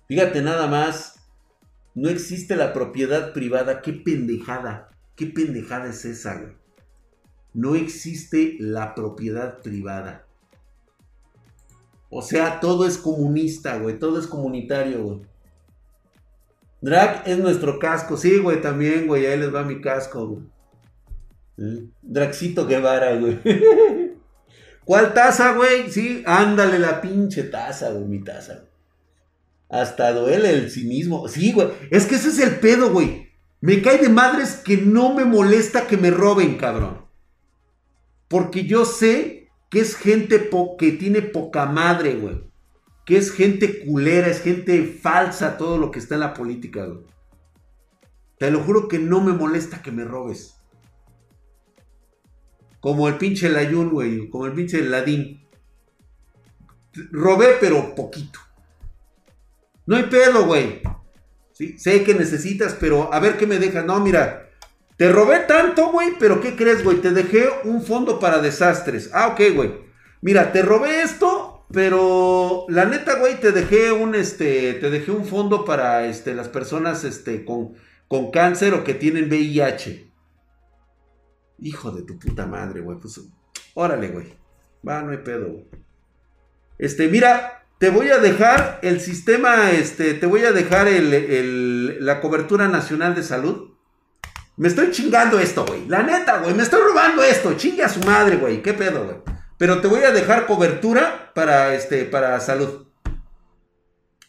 Fíjate 0.07 0.43
nada 0.43 0.67
más, 0.67 1.19
no 1.95 2.09
existe 2.09 2.57
la 2.57 2.73
propiedad 2.73 3.33
privada. 3.33 3.83
Qué 3.83 3.93
pendejada, 3.93 4.89
qué 5.17 5.27
pendejada 5.27 5.91
es 5.91 6.05
esa, 6.05 6.39
güey. 6.39 6.53
No 7.55 7.75
existe 7.75 8.57
la 8.59 8.95
propiedad 8.95 9.59
privada. 9.63 10.27
O 12.11 12.23
sea, 12.23 12.61
todo 12.61 12.87
es 12.87 12.97
comunista, 12.97 13.77
güey, 13.79 13.99
todo 13.99 14.19
es 14.19 14.27
comunitario, 14.27 15.03
güey. 15.03 15.21
Es 17.27 17.39
nuestro 17.39 17.79
casco, 17.79 18.17
sí, 18.17 18.39
güey, 18.39 18.63
también, 18.63 19.07
güey, 19.07 19.27
ahí 19.27 19.39
les 19.39 19.55
va 19.55 19.65
mi 19.65 19.81
casco, 19.81 20.27
güey. 20.27 20.45
Draxito 22.03 22.67
Guevara, 22.67 23.17
güey. 23.17 23.41
¿Cuál 24.89 25.12
taza, 25.12 25.53
güey? 25.53 25.91
Sí, 25.91 26.22
ándale 26.24 26.78
la 26.78 27.03
pinche 27.03 27.43
taza, 27.43 27.91
güey, 27.91 28.07
mi 28.07 28.24
taza. 28.24 28.64
Hasta 29.68 30.14
duele 30.14 30.49
el 30.49 30.70
cinismo. 30.70 31.28
Sí, 31.28 31.53
güey. 31.53 31.68
Es 31.91 32.07
que 32.07 32.14
ese 32.14 32.30
es 32.30 32.39
el 32.39 32.59
pedo, 32.59 32.91
güey. 32.91 33.28
Me 33.61 33.82
cae 33.82 33.99
de 33.99 34.09
madres 34.09 34.62
que 34.64 34.78
no 34.78 35.12
me 35.12 35.26
molesta 35.26 35.86
que 35.86 35.99
me 35.99 36.11
roben, 36.11 36.57
cabrón. 36.57 37.05
Porque 38.28 38.64
yo 38.64 38.86
sé 38.86 39.51
que 39.68 39.80
es 39.80 39.95
gente 39.95 40.49
que 40.78 40.93
tiene 40.93 41.20
poca 41.20 41.66
madre, 41.66 42.14
güey. 42.14 42.51
Que 43.05 43.18
es 43.18 43.30
gente 43.30 43.84
culera, 43.84 44.28
es 44.28 44.41
gente 44.41 44.82
falsa, 44.84 45.59
todo 45.59 45.76
lo 45.76 45.91
que 45.91 45.99
está 45.99 46.14
en 46.14 46.20
la 46.20 46.32
política, 46.32 46.86
güey. 46.86 47.05
Te 48.39 48.51
lo 48.51 48.61
juro 48.61 48.89
que 48.89 48.99
no 48.99 49.20
me 49.20 49.34
molesta 49.34 49.82
que 49.82 49.93
me 49.93 50.05
robes. 50.05 50.58
Como 52.89 53.07
el 53.07 53.18
pinche 53.18 53.51
Layun, 53.51 53.91
güey. 53.91 54.30
Como 54.30 54.47
el 54.47 54.55
pinche 54.55 54.80
Ladín. 54.80 55.47
Robé, 57.12 57.59
pero 57.61 57.95
poquito. 57.95 58.41
No 59.84 59.97
hay 59.97 60.05
pedo, 60.05 60.47
güey. 60.47 60.80
Sí, 61.53 61.78
sé 61.78 62.03
que 62.03 62.14
necesitas, 62.14 62.74
pero 62.80 63.12
a 63.12 63.20
ver 63.20 63.36
qué 63.36 63.47
me 63.47 63.59
dejas. 63.59 63.84
No, 63.84 64.01
mira. 64.01 64.49
Te 64.97 65.12
robé 65.12 65.41
tanto, 65.41 65.93
güey, 65.93 66.14
pero 66.18 66.41
¿qué 66.41 66.57
crees, 66.57 66.82
güey? 66.82 67.03
Te 67.03 67.11
dejé 67.11 67.51
un 67.64 67.82
fondo 67.82 68.18
para 68.18 68.41
desastres. 68.41 69.11
Ah, 69.12 69.26
ok, 69.34 69.55
güey. 69.55 69.70
Mira, 70.22 70.51
te 70.51 70.62
robé 70.62 71.03
esto, 71.03 71.66
pero 71.70 72.64
la 72.70 72.86
neta, 72.86 73.18
güey, 73.18 73.39
te 73.39 73.53
dejé 73.53 73.93
un, 73.93 74.14
este, 74.14 74.72
te 74.72 74.89
dejé 74.89 75.11
un 75.11 75.26
fondo 75.26 75.66
para, 75.66 76.07
este, 76.07 76.34
las 76.34 76.49
personas, 76.49 77.05
este, 77.05 77.45
con, 77.45 77.74
con 78.09 78.30
cáncer 78.30 78.72
o 78.72 78.82
que 78.82 78.95
tienen 78.95 79.28
VIH. 79.28 80.08
Hijo 81.59 81.91
de 81.91 82.03
tu 82.03 82.19
puta 82.19 82.47
madre, 82.47 82.81
güey. 82.81 82.99
Pues, 82.99 83.21
órale, 83.75 84.09
güey. 84.09 84.35
Va, 84.87 85.03
no 85.03 85.11
hay 85.11 85.19
pedo, 85.19 85.49
güey. 85.49 85.67
Este, 86.79 87.09
mira, 87.09 87.65
te 87.79 87.91
voy 87.91 88.09
a 88.11 88.19
dejar 88.19 88.79
el 88.83 89.01
sistema, 89.01 89.71
este, 89.73 90.15
te 90.15 90.27
voy 90.27 90.45
a 90.45 90.53
dejar 90.53 90.89
el, 90.89 92.05
la 92.05 92.21
cobertura 92.21 92.69
nacional 92.69 93.15
de 93.15 93.23
salud. 93.23 93.75
Me 94.57 94.69
estoy 94.69 94.91
chingando 94.91 95.39
esto, 95.39 95.65
güey. 95.65 95.87
La 95.87 96.03
neta, 96.03 96.39
güey. 96.39 96.55
Me 96.55 96.65
estoy 96.65 96.81
robando 96.83 97.23
esto. 97.23 97.55
Chingue 97.55 97.85
a 97.85 97.89
su 97.89 98.01
madre, 98.01 98.37
güey. 98.37 98.63
¿Qué 98.63 98.75
pedo, 98.75 99.05
güey? 99.05 99.17
Pero 99.57 99.81
te 99.81 99.87
voy 99.87 100.03
a 100.03 100.11
dejar 100.11 100.47
cobertura 100.47 101.33
para, 101.35 101.75
este, 101.75 102.05
para 102.05 102.39
salud. 102.41 102.87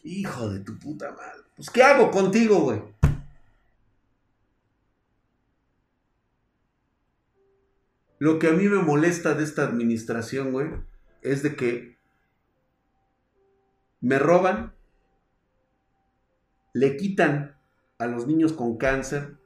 Hijo 0.04 0.48
de 0.50 0.60
tu 0.60 0.78
puta 0.78 1.10
madre. 1.10 1.42
Pues, 1.56 1.70
¿qué 1.70 1.82
hago 1.82 2.10
contigo, 2.10 2.60
güey? 2.60 2.80
Lo 8.20 8.38
que 8.38 8.48
a 8.48 8.52
mí 8.52 8.68
me 8.68 8.82
molesta 8.82 9.32
de 9.32 9.44
esta 9.44 9.64
administración, 9.64 10.52
güey, 10.52 10.68
es 11.22 11.42
de 11.42 11.56
que 11.56 11.96
me 14.02 14.18
roban, 14.18 14.74
le 16.74 16.98
quitan 16.98 17.56
a 17.98 18.06
los 18.06 18.26
niños 18.26 18.52
con 18.52 18.76
cáncer, 18.76 19.38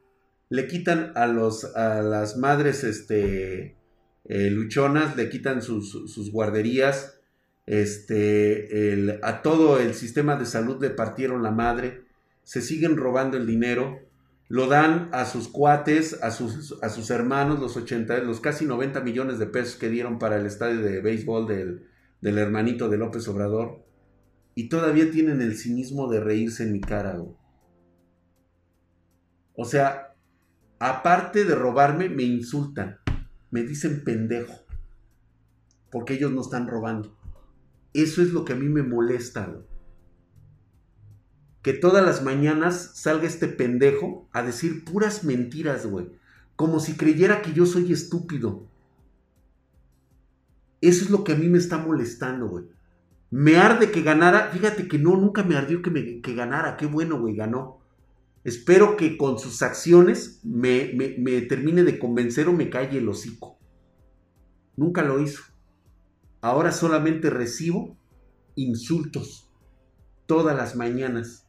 le 0.49 0.67
quitan 0.67 1.13
a, 1.15 1.29
los, 1.29 1.77
a 1.77 2.03
las 2.03 2.37
madres 2.37 2.83
este, 2.83 3.77
eh, 4.25 4.51
luchonas, 4.51 5.17
le 5.17 5.29
quitan 5.29 5.63
sus, 5.63 6.33
guarderías, 6.33 7.21
este, 7.67 9.21
a 9.23 9.43
todo 9.43 9.79
el 9.79 9.95
sistema 9.95 10.35
de 10.35 10.47
salud 10.47 10.83
le 10.83 10.91
partieron 10.91 11.45
la 11.45 11.53
madre, 11.53 12.03
se 12.43 12.61
siguen 12.61 12.97
robando 12.97 13.37
el 13.37 13.47
dinero, 13.47 14.01
lo 14.49 14.67
dan 14.67 15.09
a 15.13 15.25
sus 15.25 15.49
cuates, 15.49 16.23
a 16.23 16.31
sus, 16.31 16.79
a 16.83 16.89
sus 16.91 17.11
hermanos, 17.11 17.61
los 17.61 17.77
80, 17.77 18.19
los 18.19 18.41
casi 18.41 18.67
90 18.67 19.01
millones 19.01 19.39
de 19.39 19.47
pesos 19.47 19.77
que 19.77 19.89
dieron 19.89 20.19
para 20.19 20.37
el 20.37 20.47
estadio 20.47 20.83
de 20.83 21.01
béisbol 21.01 21.47
del, 21.47 21.89
del 22.21 22.39
hermanito 22.39 22.89
de 22.89 22.99
López 22.99 23.27
Obrador. 23.29 23.85
Y 24.55 24.69
todavía 24.69 25.11
tienen 25.11 25.41
el 25.41 25.57
cinismo 25.57 26.11
de 26.11 26.21
reírse 26.21 26.63
en 26.63 26.73
mi 26.73 26.81
cara, 26.81 27.21
O 29.57 29.65
sea, 29.65 30.15
aparte 30.79 31.45
de 31.45 31.55
robarme, 31.55 32.09
me 32.09 32.23
insultan. 32.23 32.99
Me 33.51 33.63
dicen 33.63 34.05
pendejo. 34.05 34.55
Porque 35.91 36.15
ellos 36.15 36.33
no 36.33 36.43
están 36.43 36.69
robando. 36.69 37.17
Eso 37.93 38.23
es 38.23 38.33
lo 38.33 38.45
que 38.45 38.53
a 38.53 38.57
mí 38.57 38.69
me 38.69 38.83
molesta, 38.83 39.47
güey 39.47 39.74
que 41.65 41.73
todas 41.73 42.05
las 42.05 42.23
mañanas 42.23 42.91
salga 42.93 43.27
este 43.27 43.49
pendejo 43.49 44.29
a 44.33 44.43
decir 44.43 44.85
puras 44.85 45.25
mentiras, 45.25 45.87
güey. 45.87 46.11
Como 46.57 46.79
si 46.79 46.93
creyera 46.93 47.41
que 47.41 47.55
yo 47.55 47.65
soy 47.65 47.91
estúpido. 47.91 48.69
Eso 50.83 51.05
es 51.05 51.11
lo 51.11 51.25
que 51.25 51.33
a 51.33 51.37
mí 51.37 51.49
me 51.49 51.57
está 51.57 51.79
molestando, 51.79 52.49
güey. 52.49 52.67
Me 53.31 53.57
arde 53.57 53.91
que 53.91 54.03
ganara. 54.03 54.51
Fíjate 54.51 54.87
que 54.89 54.99
no, 54.99 55.17
nunca 55.17 55.43
me 55.43 55.57
ardió 55.57 55.81
que, 55.81 55.91
me, 55.91 56.21
que 56.21 56.35
ganara. 56.35 56.77
Qué 56.77 56.85
bueno, 56.85 57.19
güey, 57.19 57.35
ganó. 57.35 57.81
Espero 58.45 58.99
que 58.99 59.17
con 59.17 59.39
sus 59.39 59.63
acciones 59.63 60.41
me, 60.45 60.93
me 61.19 61.41
termine 61.41 61.83
de 61.83 61.99
convencer 61.99 62.47
o 62.47 62.53
me 62.53 62.69
calle 62.69 62.99
el 62.99 63.09
hocico. 63.09 63.59
Nunca 64.77 65.03
lo 65.03 65.19
hizo. 65.19 65.43
Ahora 66.43 66.73
solamente 66.73 67.31
recibo 67.31 67.97
insultos 68.55 69.51
todas 70.27 70.55
las 70.55 70.77
mañanas. 70.77 71.44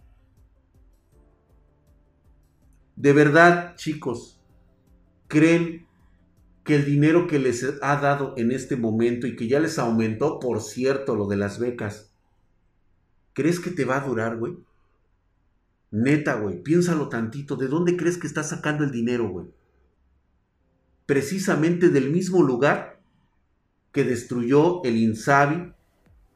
De 2.96 3.14
verdad, 3.14 3.76
chicos, 3.76 4.40
¿creen 5.28 5.86
que 6.64 6.76
el 6.76 6.86
dinero 6.86 7.28
que 7.28 7.40
les 7.40 7.64
ha 7.82 7.96
dado 7.98 8.34
en 8.38 8.52
este 8.52 8.76
momento 8.76 9.28
y 9.28 9.36
que 9.36 9.48
ya 9.48 9.60
les 9.60 9.78
aumentó, 9.78 10.40
por 10.40 10.62
cierto, 10.62 11.16
lo 11.16 11.28
de 11.28 11.38
las 11.38 11.60
becas, 11.60 12.12
¿crees 13.34 13.60
que 13.60 13.70
te 13.70 13.86
va 13.86 13.98
a 13.98 14.08
durar, 14.08 14.38
güey? 14.38 14.58
Neta, 15.92 16.36
güey, 16.36 16.62
piénsalo 16.64 17.08
tantito. 17.08 17.56
¿De 17.56 17.68
dónde 17.68 17.96
crees 17.96 18.18
que 18.18 18.28
está 18.28 18.44
sacando 18.44 18.84
el 18.84 18.92
dinero, 18.92 19.30
güey? 19.30 19.48
Precisamente 21.06 21.90
del 21.90 22.10
mismo 22.10 22.42
lugar 22.42 23.00
que 23.92 24.04
destruyó 24.04 24.84
el 24.84 24.98
Insabi, 24.98 25.72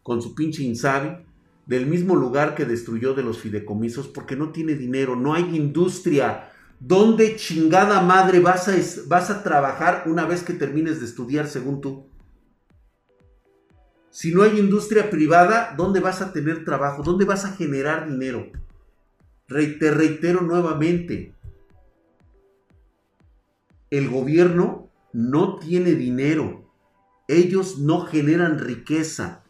con 0.04 0.22
su 0.22 0.36
pinche 0.36 0.64
Insabi, 0.64 1.26
del 1.66 1.88
mismo 1.88 2.16
lugar 2.16 2.56
que 2.56 2.66
destruyó 2.66 3.14
de 3.14 3.24
los 3.24 3.40
fideicomisos 3.40 4.08
porque 4.08 4.36
no 4.36 4.52
tiene 4.52 4.76
dinero, 4.76 5.16
no 5.16 5.34
hay 5.34 5.56
industria. 5.56 6.49
¿Dónde 6.80 7.36
chingada 7.36 8.02
madre 8.02 8.40
vas 8.40 8.68
a, 8.70 8.76
vas 9.08 9.30
a 9.30 9.44
trabajar 9.44 10.04
una 10.06 10.26
vez 10.26 10.44
que 10.44 10.54
termines 10.54 11.00
de 11.00 11.06
estudiar 11.06 11.48
según 11.48 11.82
tú? 11.82 12.10
Si 14.10 14.34
no 14.34 14.44
hay 14.44 14.58
industria 14.58 15.10
privada, 15.10 15.76
¿dónde 15.78 16.00
vas 16.00 16.22
a 16.22 16.32
tener 16.32 16.66
trabajo? 16.66 17.04
¿Dónde 17.04 17.26
vas 17.26 17.46
a 17.46 17.52
generar 17.52 18.10
dinero? 18.10 18.52
te 19.48 19.92
reitero 19.92 20.42
nuevamente, 20.42 21.34
el 23.90 24.08
gobierno 24.10 24.90
no 25.12 25.58
tiene 25.58 25.94
dinero. 25.94 26.72
Ellos 27.28 27.80
no 27.80 28.06
generan 28.06 28.60
riqueza. 28.60 29.44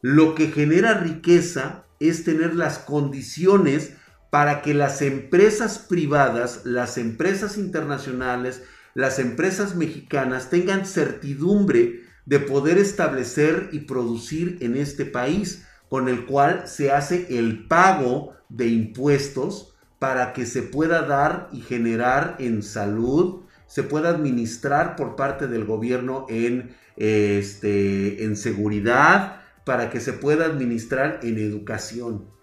Lo 0.00 0.34
que 0.34 0.48
genera 0.48 0.94
riqueza 0.94 1.84
es 2.00 2.24
tener 2.24 2.54
las 2.54 2.78
condiciones 2.78 3.94
para 4.36 4.60
que 4.60 4.74
las 4.74 5.00
empresas 5.00 5.78
privadas, 5.78 6.66
las 6.66 6.98
empresas 6.98 7.56
internacionales, 7.56 8.64
las 8.92 9.18
empresas 9.18 9.74
mexicanas 9.74 10.50
tengan 10.50 10.84
certidumbre 10.84 12.02
de 12.26 12.40
poder 12.40 12.76
establecer 12.76 13.70
y 13.72 13.78
producir 13.78 14.58
en 14.60 14.76
este 14.76 15.06
país, 15.06 15.64
con 15.88 16.10
el 16.10 16.26
cual 16.26 16.68
se 16.68 16.92
hace 16.92 17.38
el 17.38 17.66
pago 17.66 18.34
de 18.50 18.66
impuestos 18.66 19.74
para 19.98 20.34
que 20.34 20.44
se 20.44 20.60
pueda 20.60 21.00
dar 21.06 21.48
y 21.50 21.62
generar 21.62 22.36
en 22.38 22.62
salud, 22.62 23.40
se 23.66 23.84
pueda 23.84 24.10
administrar 24.10 24.96
por 24.96 25.16
parte 25.16 25.46
del 25.46 25.64
gobierno 25.64 26.26
en, 26.28 26.76
este, 26.98 28.22
en 28.22 28.36
seguridad, 28.36 29.40
para 29.64 29.88
que 29.88 29.98
se 29.98 30.12
pueda 30.12 30.44
administrar 30.44 31.20
en 31.22 31.38
educación. 31.38 32.35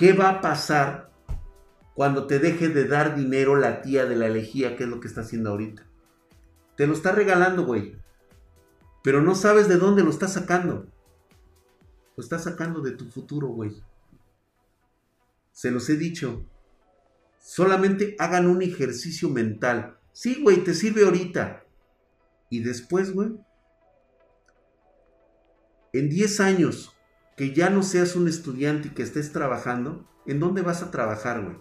¿Qué 0.00 0.14
va 0.14 0.30
a 0.30 0.40
pasar 0.40 1.12
cuando 1.92 2.26
te 2.26 2.38
deje 2.38 2.70
de 2.70 2.86
dar 2.86 3.14
dinero 3.16 3.54
la 3.56 3.82
tía 3.82 4.06
de 4.06 4.16
la 4.16 4.28
elegía, 4.28 4.74
que 4.74 4.84
es 4.84 4.88
lo 4.88 4.98
que 4.98 5.08
está 5.08 5.20
haciendo 5.20 5.50
ahorita? 5.50 5.86
Te 6.74 6.86
lo 6.86 6.94
está 6.94 7.12
regalando, 7.12 7.66
güey. 7.66 7.98
Pero 9.02 9.20
no 9.20 9.34
sabes 9.34 9.68
de 9.68 9.76
dónde 9.76 10.02
lo 10.02 10.08
está 10.08 10.26
sacando. 10.26 10.86
Lo 12.16 12.22
está 12.22 12.38
sacando 12.38 12.80
de 12.80 12.92
tu 12.92 13.10
futuro, 13.10 13.48
güey. 13.48 13.76
Se 15.52 15.70
los 15.70 15.86
he 15.90 15.98
dicho. 15.98 16.46
Solamente 17.38 18.16
hagan 18.18 18.46
un 18.46 18.62
ejercicio 18.62 19.28
mental. 19.28 19.98
Sí, 20.14 20.40
güey, 20.42 20.64
te 20.64 20.72
sirve 20.72 21.04
ahorita. 21.04 21.62
Y 22.48 22.60
después, 22.60 23.12
güey, 23.12 23.32
en 25.92 26.08
10 26.08 26.40
años 26.40 26.96
que 27.40 27.54
ya 27.54 27.70
no 27.70 27.82
seas 27.82 28.16
un 28.16 28.28
estudiante 28.28 28.88
y 28.88 28.90
que 28.90 29.02
estés 29.02 29.32
trabajando, 29.32 30.06
¿en 30.26 30.40
dónde 30.40 30.60
vas 30.60 30.82
a 30.82 30.90
trabajar, 30.90 31.42
güey? 31.42 31.56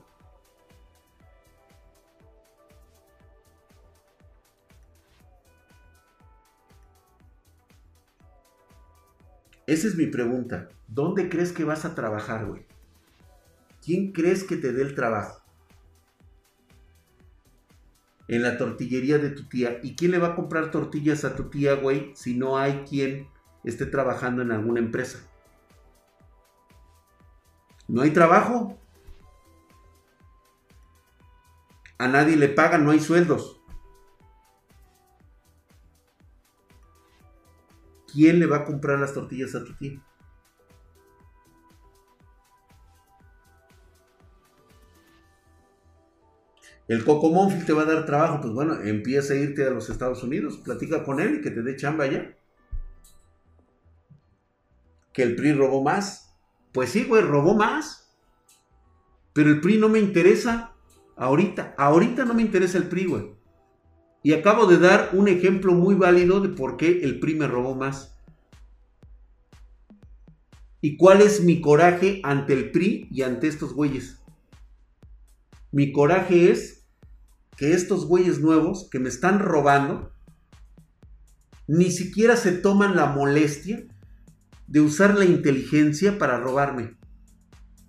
Esa 9.67 9.87
es 9.87 9.95
mi 9.95 10.07
pregunta. 10.07 10.67
¿Dónde 10.89 11.29
crees 11.29 11.53
que 11.53 11.63
vas 11.63 11.85
a 11.85 11.95
trabajar, 11.95 12.45
güey? 12.45 12.65
¿Quién 13.81 14.11
crees 14.11 14.43
que 14.43 14.57
te 14.57 14.73
dé 14.73 14.81
el 14.81 14.95
trabajo? 14.95 15.41
En 18.27 18.43
la 18.43 18.57
tortillería 18.57 19.17
de 19.17 19.29
tu 19.29 19.47
tía. 19.47 19.79
¿Y 19.81 19.95
quién 19.95 20.11
le 20.11 20.17
va 20.17 20.33
a 20.33 20.35
comprar 20.35 20.71
tortillas 20.71 21.23
a 21.23 21.37
tu 21.37 21.49
tía, 21.49 21.75
güey, 21.75 22.11
si 22.15 22.37
no 22.37 22.57
hay 22.57 22.83
quien 22.83 23.29
esté 23.63 23.85
trabajando 23.85 24.41
en 24.41 24.51
alguna 24.51 24.81
empresa. 24.81 25.28
No 27.89 28.01
hay 28.01 28.11
trabajo. 28.11 28.77
A 31.97 32.07
nadie 32.07 32.37
le 32.37 32.47
pagan, 32.47 32.85
no 32.85 32.91
hay 32.91 33.01
sueldos. 33.01 33.59
¿Quién 38.11 38.39
le 38.39 38.45
va 38.45 38.57
a 38.57 38.65
comprar 38.65 38.97
las 38.99 39.13
tortillas 39.13 39.53
a 39.53 39.63
tu? 39.63 39.73
El 46.87 47.03
Cocomónfil 47.03 47.65
te 47.65 47.73
va 47.73 47.83
a 47.83 47.85
dar 47.85 48.05
trabajo, 48.05 48.39
pues 48.41 48.53
bueno, 48.53 48.79
empieza 48.81 49.33
a 49.33 49.37
irte 49.37 49.67
a 49.67 49.69
los 49.69 49.89
Estados 49.89 50.23
Unidos, 50.23 50.57
platica 50.57 51.03
con 51.03 51.19
él 51.19 51.35
y 51.35 51.41
que 51.41 51.51
te 51.51 51.61
dé 51.61 51.75
chamba 51.75 52.05
allá 52.05 52.35
que 55.19 55.23
el 55.23 55.35
PRI 55.35 55.51
robó 55.51 55.83
más. 55.83 56.28
Pues 56.71 56.91
sí, 56.91 57.03
güey, 57.03 57.21
robó 57.23 57.55
más. 57.55 58.11
Pero 59.33 59.49
el 59.49 59.61
PRI 59.61 59.77
no 59.77 59.89
me 59.89 59.99
interesa 59.99 60.73
ahorita. 61.15 61.75
Ahorita 61.77 62.25
no 62.25 62.33
me 62.33 62.41
interesa 62.41 62.77
el 62.77 62.87
PRI, 62.87 63.05
güey. 63.05 63.39
Y 64.21 64.33
acabo 64.33 64.65
de 64.65 64.77
dar 64.77 65.11
un 65.13 65.27
ejemplo 65.27 65.73
muy 65.73 65.95
válido 65.95 66.41
de 66.41 66.49
por 66.49 66.77
qué 66.77 67.01
el 67.03 67.19
PRI 67.19 67.35
me 67.35 67.47
robó 67.47 67.75
más. 67.75 68.15
¿Y 70.81 70.97
cuál 70.97 71.21
es 71.21 71.43
mi 71.43 71.61
coraje 71.61 72.21
ante 72.23 72.53
el 72.53 72.71
PRI 72.71 73.07
y 73.11 73.21
ante 73.21 73.47
estos 73.47 73.73
güeyes? 73.73 74.19
Mi 75.71 75.91
coraje 75.91 76.51
es 76.51 76.85
que 77.57 77.73
estos 77.73 78.05
güeyes 78.05 78.39
nuevos 78.39 78.89
que 78.89 78.99
me 78.99 79.09
están 79.09 79.39
robando 79.39 80.11
ni 81.67 81.91
siquiera 81.91 82.35
se 82.35 82.53
toman 82.53 82.95
la 82.95 83.07
molestia 83.07 83.83
de 84.69 84.81
usar 84.81 85.17
la 85.17 85.25
inteligencia 85.25 86.19
para 86.19 86.39
robarme. 86.39 86.95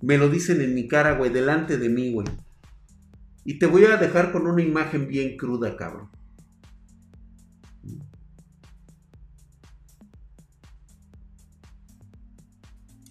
Me 0.00 0.16
lo 0.16 0.30
dicen 0.30 0.62
en 0.62 0.74
mi 0.74 0.88
cara, 0.88 1.12
güey, 1.12 1.30
delante 1.30 1.76
de 1.76 1.90
mí, 1.90 2.10
güey. 2.10 2.26
Y 3.44 3.58
te 3.58 3.66
voy 3.66 3.84
a 3.84 3.98
dejar 3.98 4.32
con 4.32 4.46
una 4.46 4.62
imagen 4.62 5.06
bien 5.06 5.36
cruda, 5.36 5.76
cabrón. 5.76 6.08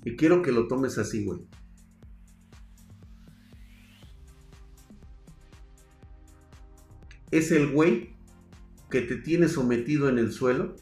Y 0.04 0.16
quiero 0.16 0.42
que 0.42 0.52
lo 0.52 0.68
tomes 0.68 0.98
así, 0.98 1.24
güey. 1.24 1.42
Es 7.30 7.52
el 7.52 7.72
güey 7.72 8.16
que 8.90 9.02
te 9.02 9.18
tiene 9.18 9.48
sometido 9.48 10.10
en 10.10 10.18
el 10.18 10.32
suelo 10.32 10.76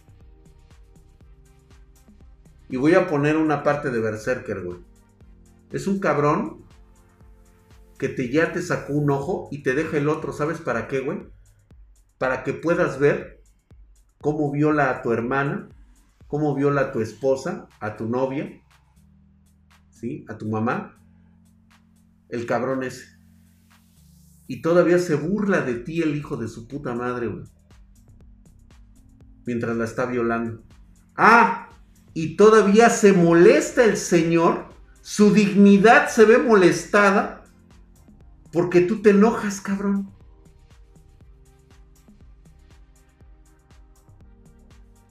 y 2.69 2.77
voy 2.77 2.95
a 2.95 3.07
poner 3.07 3.37
una 3.37 3.63
parte 3.63 3.89
de 3.91 3.99
Berserker, 3.99 4.63
güey. 4.63 4.79
Es 5.71 5.87
un 5.87 5.99
cabrón 5.99 6.65
que 7.97 8.09
te 8.09 8.29
ya 8.29 8.51
te 8.51 8.61
sacó 8.61 8.93
un 8.93 9.09
ojo 9.09 9.47
y 9.51 9.63
te 9.63 9.73
deja 9.73 9.97
el 9.97 10.09
otro, 10.09 10.31
¿sabes 10.33 10.59
para 10.59 10.87
qué, 10.87 10.99
güey? 10.99 11.27
Para 12.17 12.43
que 12.43 12.53
puedas 12.53 12.99
ver 12.99 13.41
cómo 14.21 14.51
viola 14.51 14.89
a 14.89 15.01
tu 15.01 15.11
hermana, 15.11 15.69
cómo 16.27 16.55
viola 16.55 16.81
a 16.81 16.91
tu 16.91 16.99
esposa, 17.01 17.67
a 17.79 17.95
tu 17.95 18.07
novia, 18.07 18.61
¿sí? 19.89 20.25
A 20.27 20.37
tu 20.37 20.49
mamá. 20.49 20.99
El 22.29 22.45
cabrón 22.45 22.83
ese. 22.83 23.17
Y 24.47 24.61
todavía 24.61 24.99
se 24.99 25.15
burla 25.15 25.61
de 25.61 25.75
ti 25.75 26.01
el 26.01 26.15
hijo 26.15 26.37
de 26.37 26.47
su 26.47 26.67
puta 26.67 26.93
madre, 26.93 27.27
güey. 27.27 27.45
Mientras 29.45 29.75
la 29.75 29.85
está 29.85 30.05
violando. 30.05 30.63
Ah, 31.15 31.66
y 32.17 32.35
todavía 32.35 32.89
se 32.89 33.13
molesta 33.13 33.83
el 33.83 33.95
Señor, 33.95 34.65
su 35.03 35.31
dignidad 35.31 36.09
se 36.09 36.25
ve 36.25 36.39
molestada 36.39 37.43
porque 38.51 38.81
tú 38.81 39.03
te 39.03 39.11
enojas, 39.11 39.61
cabrón. 39.61 40.09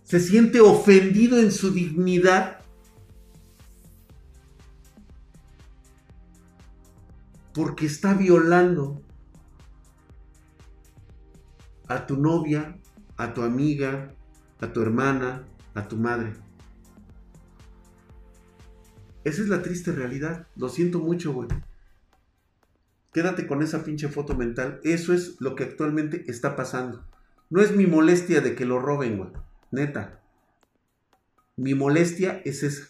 Se 0.03 0.19
siente 0.19 0.61
ofendido 0.61 1.39
en 1.39 1.53
su 1.53 1.71
dignidad 1.71 2.59
porque 7.55 7.87
está 7.87 8.15
violando 8.15 9.01
a 11.87 12.05
tu 12.05 12.17
novia, 12.17 12.77
a 13.17 13.33
tu 13.33 13.43
amiga, 13.43 14.13
a 14.61 14.73
tu 14.73 14.83
hermana, 14.83 15.47
a 15.73 15.87
tu 15.87 15.97
madre. 15.97 16.46
Esa 19.27 19.43
es 19.43 19.49
la 19.49 19.61
triste 19.61 19.91
realidad. 19.91 20.47
Lo 20.55 20.69
siento 20.69 21.01
mucho, 21.01 21.33
güey. 21.33 21.49
Quédate 23.13 23.49
con 23.49 23.61
esa 23.61 23.83
pinche 23.83 24.07
foto 24.07 24.37
mental. 24.37 24.79
Eso 24.85 25.13
es 25.13 25.41
lo 25.41 25.57
que 25.57 25.65
actualmente 25.65 26.23
está 26.29 26.55
pasando. 26.55 27.05
No 27.51 27.61
es 27.61 27.75
mi 27.75 27.89
molestia 27.89 28.41
de 28.41 28.55
que 28.55 28.65
lo 28.65 28.79
roben, 28.79 29.19
güey. 29.19 29.31
Neta. 29.73 30.23
Mi 31.57 31.75
molestia 31.75 32.41
es 32.45 32.63
esa. 32.63 32.87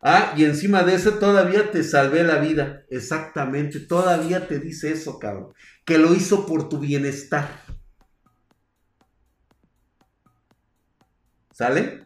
Ah, 0.00 0.34
y 0.36 0.44
encima 0.44 0.84
de 0.84 0.94
eso 0.94 1.14
todavía 1.14 1.72
te 1.72 1.82
salvé 1.82 2.22
la 2.22 2.38
vida. 2.38 2.84
Exactamente. 2.90 3.80
Todavía 3.80 4.46
te 4.46 4.60
dice 4.60 4.92
eso, 4.92 5.18
cabrón. 5.18 5.52
Que 5.84 5.98
lo 5.98 6.14
hizo 6.14 6.46
por 6.46 6.68
tu 6.68 6.78
bienestar. 6.78 7.48
¿Sale? 11.50 12.03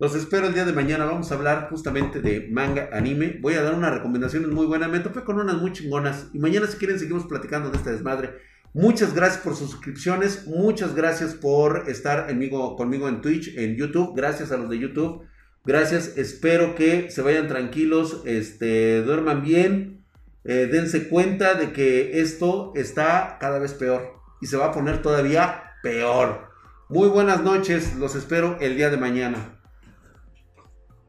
Los 0.00 0.14
espero 0.14 0.46
el 0.46 0.54
día 0.54 0.64
de 0.64 0.72
mañana. 0.72 1.06
Vamos 1.06 1.32
a 1.32 1.34
hablar 1.34 1.66
justamente 1.70 2.20
de 2.20 2.46
manga, 2.52 2.88
anime. 2.92 3.36
Voy 3.40 3.54
a 3.54 3.62
dar 3.62 3.74
unas 3.74 3.92
recomendaciones 3.92 4.48
muy 4.48 4.64
buenas. 4.64 4.88
Me 4.88 5.00
topé 5.00 5.24
con 5.24 5.40
unas 5.40 5.56
muy 5.56 5.72
chingonas. 5.72 6.28
Y 6.32 6.38
mañana, 6.38 6.68
si 6.68 6.76
quieren, 6.76 7.00
seguimos 7.00 7.26
platicando 7.26 7.68
de 7.70 7.78
este 7.78 7.90
desmadre. 7.90 8.30
Muchas 8.72 9.12
gracias 9.12 9.42
por 9.42 9.56
sus 9.56 9.72
suscripciones. 9.72 10.46
Muchas 10.46 10.94
gracias 10.94 11.34
por 11.34 11.88
estar 11.88 12.28
conmigo, 12.28 12.76
conmigo 12.76 13.08
en 13.08 13.20
Twitch, 13.20 13.56
en 13.58 13.74
YouTube. 13.74 14.14
Gracias 14.14 14.52
a 14.52 14.56
los 14.56 14.70
de 14.70 14.78
YouTube. 14.78 15.26
Gracias. 15.64 16.16
Espero 16.16 16.76
que 16.76 17.10
se 17.10 17.20
vayan 17.20 17.48
tranquilos. 17.48 18.22
Este, 18.24 19.02
duerman 19.02 19.42
bien. 19.42 20.04
Eh, 20.44 20.68
dense 20.70 21.08
cuenta 21.08 21.54
de 21.54 21.72
que 21.72 22.20
esto 22.20 22.72
está 22.76 23.36
cada 23.40 23.58
vez 23.58 23.74
peor. 23.74 24.12
Y 24.40 24.46
se 24.46 24.58
va 24.58 24.66
a 24.66 24.72
poner 24.72 25.02
todavía 25.02 25.72
peor. 25.82 26.52
Muy 26.88 27.08
buenas 27.08 27.42
noches. 27.42 27.96
Los 27.96 28.14
espero 28.14 28.58
el 28.60 28.76
día 28.76 28.90
de 28.90 28.96
mañana. 28.96 29.57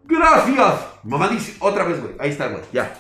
Gracias. 0.09 0.73
Mamá 1.03 1.27
dice, 1.29 1.55
otra 1.59 1.83
vez, 1.85 2.01
güey. 2.01 2.15
Ahí 2.19 2.31
está, 2.31 2.47
güey. 2.47 2.63
Ya. 2.73 2.93